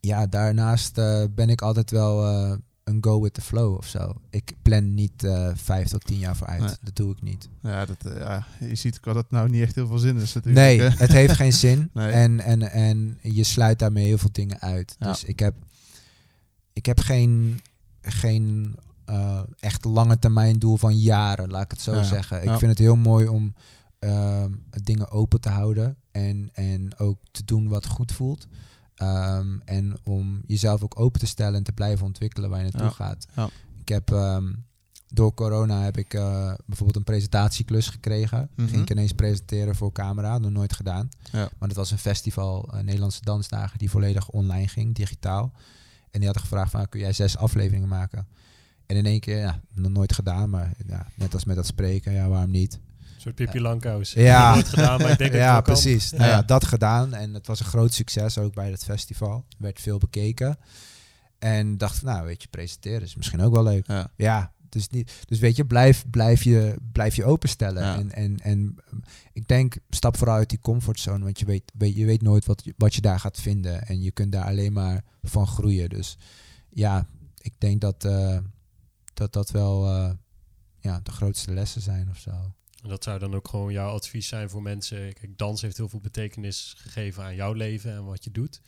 ja, 0.00 0.26
daarnaast 0.26 0.98
eh, 0.98 1.24
ben 1.34 1.48
ik 1.48 1.62
altijd 1.62 1.90
wel 1.90 2.58
een 2.90 3.04
go 3.04 3.20
with 3.22 3.34
the 3.34 3.40
flow 3.40 3.76
of 3.76 3.86
zo. 3.86 4.14
Ik 4.30 4.54
plan 4.62 4.94
niet 4.94 5.24
eh, 5.24 5.50
vijf 5.54 5.88
tot 5.88 6.04
tien 6.04 6.18
jaar 6.18 6.36
vooruit. 6.36 6.60
Nee. 6.60 6.74
Dat 6.82 6.96
doe 6.96 7.12
ik 7.12 7.22
niet. 7.22 7.48
Ja, 7.62 7.84
dat, 7.86 8.04
eh, 8.06 8.18
ja, 8.18 8.46
je 8.60 8.74
ziet 8.74 8.98
dat 9.02 9.14
het 9.14 9.30
nou 9.30 9.48
niet 9.50 9.62
echt 9.62 9.74
heel 9.74 9.86
veel 9.86 9.98
zin 9.98 10.16
is 10.16 10.32
natuurlijk. 10.32 10.66
Nee, 10.66 10.80
het 10.90 11.12
heeft 11.12 11.34
geen 11.34 11.52
zin. 11.66 11.90
Nee. 11.92 12.10
En, 12.10 12.40
en, 12.40 12.70
en 12.72 13.18
je 13.22 13.44
sluit 13.44 13.78
daarmee 13.78 14.04
heel 14.04 14.18
veel 14.18 14.32
dingen 14.32 14.60
uit. 14.60 14.96
Ja. 14.98 15.06
Dus 15.06 15.24
ik 15.24 15.38
heb, 15.38 15.54
ik 16.72 16.86
heb 16.86 17.00
geen, 17.00 17.60
geen 18.02 18.76
eh, 19.04 19.40
echt 19.58 19.84
lange 19.84 20.18
termijn 20.18 20.58
doel 20.58 20.76
van 20.76 20.98
jaren, 20.98 21.50
laat 21.50 21.64
ik 21.64 21.70
het 21.70 21.80
zo 21.80 21.94
Ja. 21.94 22.02
zeggen. 22.02 22.42
Ik 22.42 22.58
vind 22.58 22.70
het 22.70 22.78
heel 22.78 22.96
mooi 22.96 23.28
om 23.28 23.54
ehm, 23.98 24.50
dingen 24.82 25.10
open 25.10 25.40
te 25.40 25.48
houden 25.48 25.96
en, 26.10 26.50
en 26.52 26.98
ook 26.98 27.18
te 27.30 27.44
doen 27.44 27.68
wat 27.68 27.86
goed 27.86 28.12
voelt. 28.12 28.46
Ehm, 29.00 29.58
en 29.64 29.96
om 30.04 30.42
jezelf 30.46 30.82
ook 30.82 31.00
open 31.00 31.20
te 31.20 31.26
stellen 31.26 31.54
en 31.54 31.62
te 31.62 31.72
blijven 31.72 32.06
ontwikkelen 32.06 32.50
waar 32.50 32.58
je 32.58 32.64
naartoe 32.64 32.82
Ja. 32.82 32.90
gaat. 32.90 33.26
Ja. 33.36 33.48
Ik 33.80 33.88
heb 33.88 34.10
ehm, 34.12 34.52
door 35.08 35.34
corona 35.34 35.82
heb 35.82 35.96
ik 35.96 36.14
eh, 36.14 36.52
bijvoorbeeld 36.66 36.96
een 36.96 37.04
presentatieklus 37.04 37.88
gekregen. 37.88 38.50
Mhm. 38.56 38.68
Ging 38.68 38.82
ik 38.82 38.90
ineens 38.90 39.12
presenteren 39.12 39.74
voor 39.74 39.92
camera, 39.92 40.38
nog 40.38 40.50
nooit 40.50 40.72
gedaan. 40.72 41.08
Ja. 41.32 41.48
Maar 41.58 41.68
dat 41.68 41.76
was 41.76 41.90
een 41.90 41.98
festival, 41.98 42.68
eh, 42.72 42.80
Nederlandse 42.82 43.20
Dansdagen, 43.24 43.78
die 43.78 43.90
volledig 43.90 44.28
online 44.28 44.68
ging, 44.68 44.94
digitaal. 44.94 45.52
En 46.10 46.18
die 46.18 46.24
hadden 46.24 46.42
gevraagd 46.42 46.70
van, 46.70 46.88
kun 46.88 47.00
jij 47.00 47.12
zes 47.12 47.36
afleveringen 47.36 47.88
maken? 47.88 48.26
En 48.86 48.96
in 48.96 49.06
één 49.06 49.20
keer, 49.20 49.38
ja, 49.38 49.60
nog 49.74 49.90
nooit 49.92 50.12
gedaan, 50.12 50.50
maar 50.50 50.72
ja, 50.86 51.06
net 51.14 51.34
als 51.34 51.44
met 51.44 51.56
dat 51.56 51.66
spreken, 51.66 52.12
ja, 52.12 52.28
waarom 52.28 52.50
niet? 52.50 52.78
Een 53.20 53.26
soort 53.26 53.34
Pippi 53.34 53.60
Langkous. 53.60 54.12
Ja. 54.12 54.62
Gedaan, 54.62 55.00
maar 55.00 55.10
ik 55.10 55.18
denk 55.18 55.30
dat 55.32 55.40
het 55.40 55.48
ja, 55.50 55.60
precies. 55.60 56.10
Nou 56.10 56.24
Ja. 56.24 56.42
dat 56.42 56.64
gedaan. 56.64 57.14
En 57.14 57.34
het 57.34 57.46
was 57.46 57.60
een 57.60 57.66
groot 57.66 57.92
succes 57.94 58.38
ook 58.38 58.54
bij 58.54 58.70
het 58.70 58.84
festival. 58.84 59.44
werd 59.58 59.80
veel 59.80 59.98
bekeken. 59.98 60.58
En 61.38 61.78
dacht, 61.78 61.98
van, 61.98 62.08
nou, 62.08 62.26
weet 62.26 62.42
je, 62.42 62.48
presenteren 62.48 63.02
is 63.02 63.16
misschien 63.16 63.40
ook 63.40 63.52
wel 63.52 63.62
leuk. 63.62 63.86
Ja. 63.86 64.10
Ja, 64.16 64.52
dus, 64.68 64.88
niet, 64.88 65.12
dus 65.26 65.38
weet 65.38 65.56
je, 65.56 65.64
blijf, 65.66 66.04
blijf 66.10 66.42
je, 66.42 66.76
blijf 66.92 67.16
je 67.16 67.24
openstellen. 67.24 67.82
Ja. 67.82 67.98
En, 67.98 68.10
en, 68.12 68.36
en 68.42 68.76
ik 69.32 69.48
denk, 69.48 69.76
stap 69.90 70.16
vooral 70.16 70.36
uit 70.36 70.48
die 70.50 70.58
comfortzone. 70.60 71.24
Want 71.24 71.38
je 71.38 71.44
weet, 71.46 71.72
weet, 71.74 71.96
je 71.96 72.04
weet 72.04 72.22
nooit 72.22 72.44
wat, 72.44 72.64
je- 72.64 72.74
wat 72.76 72.94
je 72.94 73.00
daar 73.00 73.20
gaat 73.20 73.40
vinden. 73.40 73.86
En 73.86 74.02
je 74.02 74.10
kunt 74.10 74.32
daar 74.32 74.44
alleen 74.44 74.72
maar 74.72 75.04
van 75.22 75.46
groeien. 75.46 75.88
Dus 75.88 76.16
ja, 76.70 77.06
ik 77.40 77.52
denk 77.58 77.80
dat 77.80 78.04
eh, 78.04 78.38
dat, 79.14 79.32
dat 79.32 79.50
wel 79.50 79.86
eh, 79.86 80.10
ja, 80.78 81.00
de 81.02 81.10
grootste 81.10 81.52
lessen 81.52 81.80
zijn 81.82 82.08
of 82.10 82.16
zo. 82.18 82.52
En 82.82 82.88
dat 82.88 83.04
zou 83.04 83.18
dan 83.18 83.34
ook 83.34 83.48
gewoon 83.48 83.72
jouw 83.72 83.90
advies 83.94 84.28
zijn 84.28 84.50
voor 84.50 84.62
mensen. 84.62 84.98
Kijk, 85.12 85.38
dans 85.38 85.60
heeft 85.62 85.76
heel 85.76 85.88
veel 85.88 86.00
betekenis 86.00 86.74
gegeven 86.76 87.22
aan 87.22 87.34
jouw 87.34 87.52
leven 87.52 87.92
en 87.92 88.04
wat 88.04 88.24
je 88.24 88.30
doet. 88.30 88.60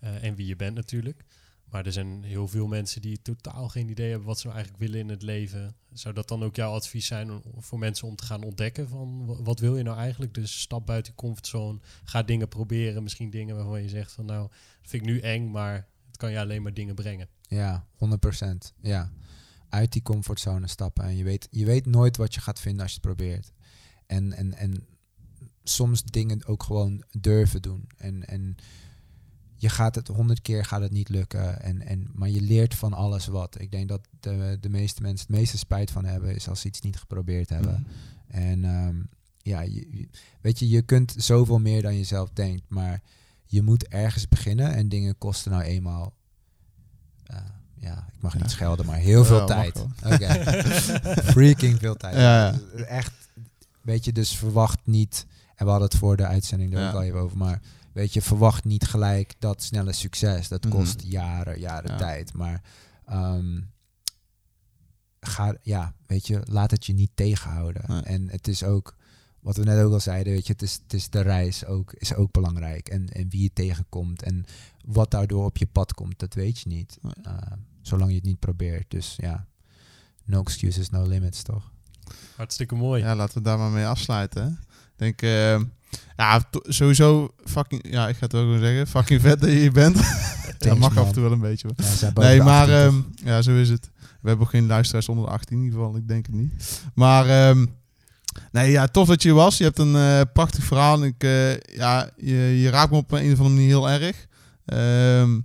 Eh, 0.00 0.24
en 0.24 0.34
wie 0.34 0.46
je 0.46 0.56
bent 0.56 0.74
natuurlijk. 0.74 1.24
Maar 1.70 1.86
er 1.86 1.92
zijn 1.92 2.22
heel 2.22 2.48
veel 2.48 2.66
mensen 2.66 3.02
die 3.02 3.22
totaal 3.22 3.68
geen 3.68 3.88
idee 3.88 4.08
hebben 4.10 4.26
wat 4.26 4.38
ze 4.38 4.46
nou 4.46 4.58
eigenlijk 4.58 4.86
willen 4.86 5.00
in 5.04 5.08
het 5.08 5.22
leven. 5.22 5.76
Zou 5.92 6.14
dat 6.14 6.28
dan 6.28 6.42
ook 6.42 6.56
jouw 6.56 6.72
advies 6.72 7.06
zijn 7.06 7.42
voor 7.56 7.78
mensen 7.78 8.08
om 8.08 8.16
te 8.16 8.24
gaan 8.24 8.42
ontdekken 8.42 8.88
van 8.88 9.26
wa- 9.26 9.42
wat 9.42 9.58
wil 9.60 9.76
je 9.76 9.82
nou 9.82 9.96
eigenlijk? 9.98 10.34
Dus 10.34 10.60
stap 10.60 10.86
buiten 10.86 11.12
je 11.12 11.18
comfortzone, 11.18 11.78
ga 12.04 12.22
dingen 12.22 12.48
proberen. 12.48 13.02
Misschien 13.02 13.30
dingen 13.30 13.56
waarvan 13.56 13.82
je 13.82 13.88
zegt 13.88 14.12
van 14.12 14.24
nou, 14.24 14.48
dat 14.80 14.90
vind 14.90 15.02
ik 15.02 15.08
nu 15.08 15.20
eng, 15.20 15.50
maar 15.50 15.74
het 16.06 16.16
kan 16.16 16.30
je 16.30 16.38
alleen 16.40 16.62
maar 16.62 16.74
dingen 16.74 16.94
brengen. 16.94 17.28
Ja, 17.48 17.86
100%. 17.96 18.72
Ja. 18.80 19.10
Uit 19.68 19.92
die 19.92 20.02
comfortzone 20.02 20.66
stappen. 20.68 21.04
En 21.04 21.16
je 21.16 21.24
weet, 21.24 21.48
je 21.50 21.64
weet 21.64 21.86
nooit 21.86 22.16
wat 22.16 22.34
je 22.34 22.40
gaat 22.40 22.60
vinden 22.60 22.82
als 22.82 22.90
je 22.94 22.98
het 23.02 23.06
probeert. 23.06 23.52
En, 24.08 24.32
en, 24.32 24.54
en 24.54 24.86
soms 25.64 26.02
dingen 26.02 26.46
ook 26.46 26.62
gewoon 26.62 27.02
durven 27.20 27.62
doen. 27.62 27.88
En, 27.96 28.26
en 28.28 28.56
je 29.56 29.68
gaat 29.68 29.94
het 29.94 30.08
honderd 30.08 30.42
keer 30.42 30.64
gaat 30.64 30.80
het 30.80 30.92
niet 30.92 31.08
lukken. 31.08 31.62
En, 31.62 31.82
en, 31.86 32.10
maar 32.14 32.28
je 32.28 32.40
leert 32.40 32.74
van 32.74 32.92
alles 32.92 33.26
wat. 33.26 33.60
Ik 33.60 33.70
denk 33.70 33.88
dat 33.88 34.08
de, 34.20 34.56
de 34.60 34.68
meeste 34.68 35.02
mensen 35.02 35.26
het 35.26 35.36
meeste 35.36 35.58
spijt 35.58 35.90
van 35.90 36.04
hebben 36.04 36.34
is 36.34 36.48
als 36.48 36.60
ze 36.60 36.66
iets 36.68 36.80
niet 36.80 36.96
geprobeerd 36.96 37.48
hebben. 37.48 37.86
En 38.28 38.64
ehm, 38.64 38.96
ja, 39.42 39.60
je, 39.60 40.08
weet 40.40 40.58
je, 40.58 40.68
je 40.68 40.82
kunt 40.82 41.14
zoveel 41.16 41.58
meer 41.58 41.82
dan 41.82 41.94
je 41.96 42.04
zelf 42.04 42.30
denkt. 42.32 42.62
Maar 42.68 43.02
je 43.46 43.62
moet 43.62 43.86
ergens 43.88 44.28
beginnen 44.28 44.74
en 44.74 44.88
dingen 44.88 45.18
kosten 45.18 45.50
nou 45.50 45.62
eenmaal. 45.64 46.14
eh, 47.24 47.36
ja, 47.80 48.08
ik 48.12 48.22
mag 48.22 48.34
niet 48.38 48.50
schelden, 48.50 48.86
maar 48.86 48.96
heel 48.98 49.24
veel 49.24 49.38
Ja, 49.38 49.44
tijd. 49.44 49.84
Freaking 51.32 51.78
veel 51.78 51.94
tijd. 51.96 52.14
Ja. 52.14 52.58
Echt, 52.76 53.12
weet 53.88 54.04
je, 54.04 54.12
dus 54.12 54.36
verwacht 54.36 54.78
niet. 54.84 55.26
En 55.54 55.64
we 55.64 55.70
hadden 55.70 55.88
het 55.88 55.98
voor 55.98 56.16
de 56.16 56.26
uitzending 56.26 56.72
er 56.74 56.80
Ja. 56.80 56.88
ook 56.88 56.94
al 56.94 57.02
even 57.02 57.18
over. 57.20 57.36
Maar 57.38 57.60
weet 57.92 58.12
je, 58.12 58.22
verwacht 58.22 58.64
niet 58.64 58.84
gelijk 58.86 59.34
dat 59.38 59.62
snelle 59.62 59.92
succes. 59.92 60.48
Dat 60.48 60.64
Mhm. 60.64 60.74
kost 60.74 61.02
jaren, 61.02 61.58
jaren 61.60 61.90
Ja. 61.90 61.96
tijd. 61.96 62.32
Maar 62.32 62.62
ehm, 63.04 63.60
ga, 65.20 65.56
ja, 65.62 65.94
weet 66.06 66.26
je, 66.26 66.40
laat 66.44 66.70
het 66.70 66.86
je 66.86 66.92
niet 66.92 67.10
tegenhouden. 67.14 67.82
Nee. 67.86 68.00
En 68.02 68.28
het 68.30 68.48
is 68.48 68.62
ook, 68.62 68.96
wat 69.40 69.56
we 69.56 69.64
net 69.64 69.82
ook 69.84 69.92
al 69.92 70.00
zeiden, 70.00 70.32
weet 70.32 70.46
je, 70.46 70.52
het 70.52 70.62
is, 70.62 70.78
het 70.82 70.92
is 70.92 71.10
de 71.10 71.20
reis 71.20 71.64
ook, 71.64 71.92
is 71.92 72.14
ook 72.14 72.30
belangrijk. 72.32 72.88
En, 72.88 73.08
en 73.08 73.28
wie 73.28 73.42
je 73.42 73.52
tegenkomt 73.52 74.22
en 74.22 74.44
wat 74.84 75.10
daardoor 75.10 75.44
op 75.44 75.56
je 75.56 75.66
pad 75.66 75.94
komt, 75.94 76.18
dat 76.18 76.34
weet 76.34 76.58
je 76.58 76.68
niet. 76.68 76.98
Nee. 77.02 77.12
Uh, 77.26 77.36
zolang 77.82 78.10
je 78.10 78.16
het 78.16 78.24
niet 78.24 78.38
probeert. 78.38 78.90
Dus 78.90 79.14
ja, 79.16 79.46
no 80.24 80.40
excuses, 80.40 80.90
no 80.90 81.06
limits, 81.06 81.42
toch? 81.42 81.72
Hartstikke 82.36 82.74
mooi. 82.74 83.02
Ja, 83.02 83.16
laten 83.16 83.34
we 83.38 83.42
daar 83.44 83.58
maar 83.58 83.70
mee 83.70 83.86
afsluiten. 83.86 84.42
hè. 84.42 84.48
Ik 84.48 85.16
denk, 85.18 85.22
eh, 85.22 85.60
ja, 86.16 86.42
sowieso 86.62 87.34
fucking, 87.44 87.84
ja, 87.90 88.08
ik 88.08 88.16
ga 88.16 88.24
het 88.24 88.34
ook 88.34 88.48
wel 88.48 88.58
zeggen, 88.58 88.86
fucking 88.86 89.20
vet 89.20 89.40
dat 89.40 89.50
je 89.50 89.56
hier 89.56 89.72
bent. 89.72 89.96
dat 90.58 90.78
mag 90.78 90.96
af 90.98 91.06
en 91.06 91.12
toe 91.12 91.22
wel 91.22 91.32
een 91.32 91.40
beetje. 91.40 91.68
Ja, 92.00 92.10
Nee, 92.14 92.42
maar 92.42 92.60
18, 92.60 92.74
ehm, 92.76 93.28
ja, 93.28 93.42
zo 93.42 93.54
is 93.56 93.68
het. 93.68 93.90
We 94.20 94.28
hebben 94.28 94.46
ook 94.46 94.52
geen 94.52 94.66
luisteraars 94.66 95.08
onder 95.08 95.24
de 95.24 95.30
18 95.30 95.56
in 95.56 95.64
ieder 95.64 95.78
geval, 95.78 95.96
ik 95.96 96.08
denk 96.08 96.26
het 96.26 96.34
niet. 96.34 96.80
Maar 96.94 97.28
ehm, 97.28 97.66
nee, 98.52 98.70
ja, 98.70 98.86
tof 98.86 99.08
dat 99.08 99.22
je 99.22 99.32
was. 99.32 99.58
Je 99.58 99.64
hebt 99.64 99.78
een 99.78 99.96
eh, 99.96 100.20
prachtig 100.32 100.64
verhaal. 100.64 101.02
En 101.02 101.02
ik, 101.02 101.24
eh, 101.24 101.56
ja, 101.60 102.10
je, 102.16 102.36
je 102.36 102.70
raakt 102.70 102.90
me 102.90 102.96
op 102.96 103.12
een 103.12 103.32
of 103.32 103.38
andere 103.38 103.48
manier 103.48 103.66
heel 103.66 103.90
erg. 103.90 104.26
Ehm, 104.64 105.40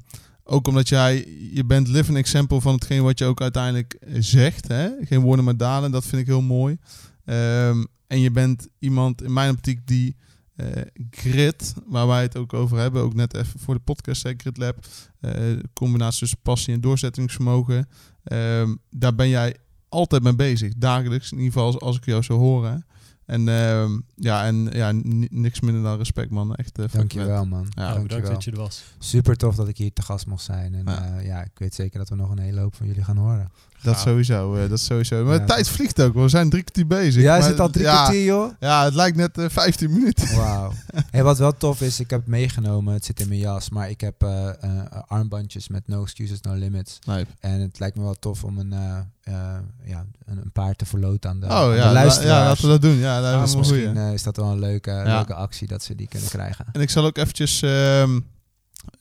ook 0.54 0.68
omdat 0.68 0.90
jij, 0.90 1.28
je 1.54 1.66
bent 1.66 1.88
living 1.88 2.18
example 2.18 2.62
van 2.62 2.74
hetgeen 2.74 3.04
wat 3.04 3.20
je 3.20 3.26
ook 3.26 3.42
uiteindelijk 3.42 3.94
eh, 3.94 4.16
zegt. 4.20 4.68
Hè? 4.68 4.90
Geen 5.02 5.22
woorden 5.22 5.46
maar 5.46 5.58
daden, 5.58 5.92
dat 5.92 6.06
vind 6.06 6.22
ik 6.22 6.28
heel 6.28 6.42
mooi. 6.42 6.78
Ehm, 7.26 7.84
en 8.08 8.20
je 8.20 8.32
bent 8.32 8.68
iemand 8.80 9.24
in 9.24 9.34
mijn 9.34 9.52
optiek 9.52 9.88
die 9.88 10.16
eh, 10.56 10.68
grit, 11.12 11.74
waar 11.86 12.08
wij 12.08 12.22
het 12.22 12.38
ook 12.38 12.54
over 12.54 12.78
hebben, 12.78 13.02
ook 13.02 13.14
net 13.14 13.36
even 13.36 13.60
voor 13.60 13.74
de 13.74 13.80
podcast, 13.80 14.24
hè, 14.24 14.34
Grit 14.38 14.58
Lab, 14.58 14.86
eh, 15.20 15.34
combinatie 15.74 16.20
tussen 16.20 16.40
passie 16.42 16.74
en 16.74 16.82
doorzettingsvermogen. 16.82 17.88
Ehm, 18.24 18.76
daar 18.90 19.16
ben 19.16 19.30
jij 19.30 19.56
altijd 19.90 20.24
mee 20.24 20.36
bezig, 20.36 20.74
dagelijks, 20.78 21.32
in 21.32 21.38
ieder 21.38 21.54
geval 21.54 21.68
als, 21.68 21.80
als 21.80 21.98
ik 21.98 22.06
jou 22.06 22.22
zo 22.22 22.38
hoor. 22.38 22.66
Hè. 22.66 22.76
En 23.26 23.48
ehm, 23.48 24.00
ja, 24.16 24.46
en 24.46 24.56
ja, 24.72 24.92
ni- 24.92 25.28
niks 25.32 25.60
minder 25.60 25.84
dan 25.84 25.98
respect, 25.98 26.30
man. 26.30 26.56
Echt, 26.56 26.78
eh, 26.78 26.84
vet. 26.84 26.94
Dankjewel, 26.94 27.46
man. 27.46 27.62
Ja, 27.62 27.68
bedankt 27.88 28.10
Dankjewel. 28.10 28.32
dat 28.34 28.44
je 28.44 28.52
er 28.52 28.58
was. 28.58 28.84
Super 29.00 29.36
tof 29.38 29.56
dat 29.56 29.68
ik 29.68 29.78
hier 29.78 29.94
te 29.94 30.02
gast 30.02 30.26
mocht 30.28 30.44
zijn. 30.44 30.74
En 30.76 30.84
Ja. 30.86 31.20
ja, 31.20 31.42
ik 31.44 31.52
weet 31.60 31.74
zeker 31.76 32.00
dat 32.00 32.10
we 32.10 32.16
nog 32.16 32.30
een 32.32 32.40
hele 32.40 32.60
hoop 32.60 32.76
van 32.76 32.88
jullie 32.88 33.04
gaan 33.04 33.18
horen. 33.18 33.52
Dat 33.84 34.00
sowieso, 34.00 34.56
eh, 34.56 34.70
dat 34.70 34.80
sowieso. 34.80 35.26
Maar 35.26 35.40
de 35.40 35.46
tijd 35.46 35.70
vliegt 35.70 36.02
ook. 36.02 36.14
We 36.14 36.28
zijn 36.30 36.50
drie 36.50 36.64
kwartier 36.64 36.88
bezig. 36.88 37.22
Ja, 37.22 37.38
Maar 37.38 37.50
het 37.50 37.60
al 37.60 37.70
drie 37.70 37.86
kwartier, 37.86 38.24
joh? 38.24 38.52
Ja, 38.60 38.84
het 38.84 38.94
lijkt 38.96 39.18
net 39.18 39.38
eh, 39.38 39.46
15 39.50 39.92
minuten. 39.94 40.36
Wauw. 40.36 40.72
Hey, 41.12 41.24
wat 41.24 41.38
wel 41.38 41.58
tof 41.58 41.82
is, 41.82 42.00
ik 42.00 42.10
heb 42.10 42.20
het 42.20 42.30
meegenomen. 42.30 42.94
Het 42.94 43.06
zit 43.06 43.20
in 43.20 43.28
mijn 43.28 43.40
jas. 43.40 43.70
Maar 43.70 43.90
ik 43.90 44.02
heb 44.02 44.24
eh, 44.24 44.48
eh, 44.50 44.56
armbandjes 45.08 45.68
met 45.68 45.88
no 45.88 46.02
excuses, 46.02 46.42
no 46.42 46.54
limits. 46.54 47.00
Nee. 47.06 47.26
En 47.40 47.60
het 47.60 47.80
lijkt 47.80 47.96
me 47.96 48.04
wel 48.04 48.16
tof 48.20 48.44
om 48.44 48.58
een, 48.58 48.74
eh, 48.74 48.98
eh, 49.24 49.34
ja, 49.84 50.06
een, 50.26 50.38
een 50.38 50.52
paar 50.52 50.76
te 50.76 50.86
verloten 50.86 51.30
aan 51.30 51.40
de, 51.40 51.46
oh 51.46 51.52
aan 51.52 51.76
ja, 51.76 51.92
luisteraars. 51.92 52.40
ja, 52.40 52.46
laten 52.48 52.64
we 52.64 52.70
dat 52.70 52.82
doen. 52.82 52.96
Ja, 52.98 53.22
dat 53.22 53.48
is 53.48 53.54
goeie. 53.54 53.58
misschien 53.58 53.98
eh, 53.98 54.14
is 54.14 54.24
dat 54.24 54.36
wel 54.38 54.52
een 54.52 54.60
leuke, 54.60 55.02
leuke 55.06 55.34
actie 55.34 55.68
dat 55.68 55.84
ze 55.84 55.96
die 55.96 56.08
kunnen 56.08 56.30
krijgen. 56.30 56.66
En 56.72 56.82
ik 56.82 56.90
zal 56.90 57.06
ook 57.06 57.18
eventjes, 57.18 57.62
ehm, 57.62 58.20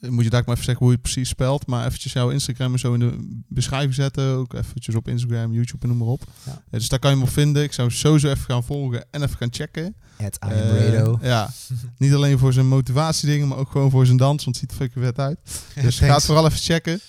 moet 0.01 0.25
je 0.25 0.31
daar 0.31 0.43
maar 0.47 0.55
even 0.55 0.65
zeggen 0.65 0.85
hoe 0.85 0.95
je 0.95 1.01
het 1.03 1.13
precies 1.13 1.29
spelt, 1.29 1.67
maar 1.67 1.87
eventjes 1.87 2.13
jouw 2.13 2.31
Instagram 2.31 2.73
en 2.73 2.79
zo 2.79 2.93
in 2.93 3.01
de 3.01 3.43
beschrijving 3.49 3.95
zetten. 3.95 4.25
Ook 4.25 4.55
eventjes 4.55 4.95
op 4.95 5.09
Instagram, 5.09 5.53
YouTube 5.53 5.83
en 5.83 5.89
noem 5.89 5.99
maar 5.99 6.09
op. 6.09 6.23
Ja. 6.45 6.63
Dus 6.71 6.89
daar 6.89 6.99
kan 6.99 7.11
je 7.11 7.17
hem 7.17 7.25
op 7.27 7.33
vinden. 7.33 7.63
Ik 7.63 7.73
zou 7.73 7.91
sowieso 7.91 8.29
even 8.29 8.45
gaan 8.45 8.65
volgen 8.65 9.05
en 9.11 9.23
even 9.23 9.37
gaan 9.37 9.53
checken. 9.53 9.95
Het 10.17 10.41
am 10.41 10.51
Eh, 10.51 11.13
ja, 11.23 11.51
niet 11.99 12.13
alleen 12.13 12.39
voor 12.39 12.53
zijn 12.53 12.69
motivatiedingen, 12.69 13.49
maar 13.49 13.59
ook 13.59 13.71
gewoon 13.71 13.91
voor 13.91 14.07
zijn 14.07 14.17
dans, 14.17 14.45
want 14.45 14.57
het 14.61 14.71
ziet 14.71 14.71
er 14.71 14.77
fucking 14.87 15.05
vet 15.05 15.19
uit. 15.19 15.39
Dus 15.83 15.99
ga 15.99 16.15
het 16.15 16.25
vooral 16.25 16.47
even 16.47 16.59
checken. 16.59 17.01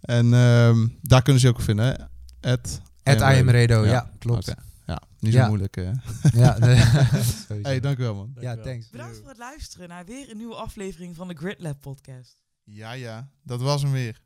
En 0.00 0.34
ehm, 0.34 0.86
daar 1.02 1.22
kunnen 1.22 1.42
ze 1.42 1.48
ook 1.48 1.60
vinden? 1.60 2.10
At 2.40 2.80
Het 3.02 3.20
I 3.20 3.22
am 3.22 3.50
Rado, 3.50 3.84
Ja. 3.84 3.90
ja, 3.90 4.10
klopt. 4.18 4.54
Ja, 4.86 5.02
niet 5.18 5.32
zo 5.32 5.38
Ja. 5.38 5.46
moeilijk. 5.48 5.76
eh. 5.76 5.90
Ja, 6.32 6.58
nee, 6.58 6.76
sowieso. 7.46 7.62
hey, 7.62 7.80
dankjewel 7.80 8.14
man. 8.14 8.36
ja, 8.40 8.56
thanks. 8.56 8.90
Bedankt 8.90 9.16
voor 9.18 9.28
het 9.28 9.38
luisteren 9.38 9.88
naar 9.88 10.04
weer 10.04 10.30
een 10.30 10.36
nieuwe 10.36 10.54
aflevering 10.54 11.16
van 11.16 11.28
de 11.28 11.34
Grid 11.34 11.60
Lab 11.60 11.80
podcast. 11.80 12.36
Ja, 12.64 12.92
ja, 12.92 13.30
dat 13.42 13.60
was 13.60 13.82
hem 13.82 13.92
weer. 13.92 14.20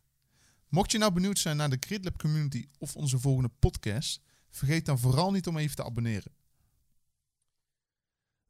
Mocht 0.69 0.93
je 0.93 0.99
nou 0.99 1.13
benieuwd 1.13 1.39
zijn 1.39 1.57
naar 1.57 1.71
de 1.71 1.77
GridLab 1.81 2.19
community 2.19 2.67
of 2.79 2.97
onze 2.97 3.19
volgende 3.19 3.51
podcast, 3.59 4.21
vergeet 4.51 4.87
dan 4.87 4.99
vooral 4.99 5.31
niet 5.33 5.47
om 5.47 5.57
even 5.57 5.77
te 5.77 5.85
abonneren. 5.85 6.33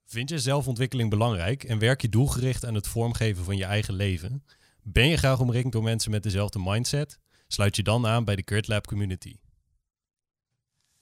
Vind 0.05 0.29
je 0.29 0.39
zelfontwikkeling 0.39 1.11
belangrijk 1.11 1.65
en 1.65 1.79
werk 1.79 2.01
je 2.03 2.09
doelgericht 2.09 2.65
aan 2.65 2.75
het 2.75 2.87
vormgeven 2.89 3.45
van 3.45 3.57
je 3.57 3.65
eigen 3.65 3.95
leven? 3.95 4.45
Ben 4.83 5.09
je 5.09 5.17
graag 5.17 5.41
omringd 5.41 5.73
door 5.73 5.83
mensen 5.83 6.11
met 6.11 6.23
dezelfde 6.23 6.59
mindset? 6.63 7.19
Sluit 7.49 7.77
je 7.77 7.83
dan 7.83 8.07
aan 8.07 8.25
bij 8.25 8.37
de 8.37 8.43
Grid 8.45 8.69
Lab 8.69 8.87
community. 8.87 9.37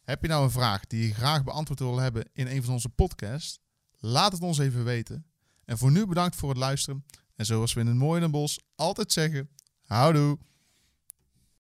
Heb 0.07 0.22
je 0.22 0.28
nou 0.28 0.44
een 0.44 0.50
vraag 0.50 0.86
die 0.86 1.07
je 1.07 1.14
graag 1.14 1.44
beantwoord 1.44 1.78
wil 1.78 1.98
hebben 1.98 2.24
in 2.32 2.46
een 2.46 2.62
van 2.62 2.72
onze 2.72 2.88
podcasts? 2.88 3.59
Laat 3.96 4.32
het 4.32 4.42
ons 4.42 4.59
even 4.59 4.84
weten. 4.84 5.26
En 5.64 5.78
voor 5.78 5.90
nu 5.90 6.07
bedankt 6.07 6.36
voor 6.36 6.48
het 6.48 6.59
luisteren. 6.59 7.04
En 7.34 7.46
zoals 7.46 7.72
we 7.72 7.80
in 7.80 7.86
het 7.86 7.96
mooie 7.96 8.20
Den 8.20 8.30
Bosch 8.30 8.59
altijd 8.74 9.12
zeggen, 9.12 9.48
houdoe! 9.82 10.38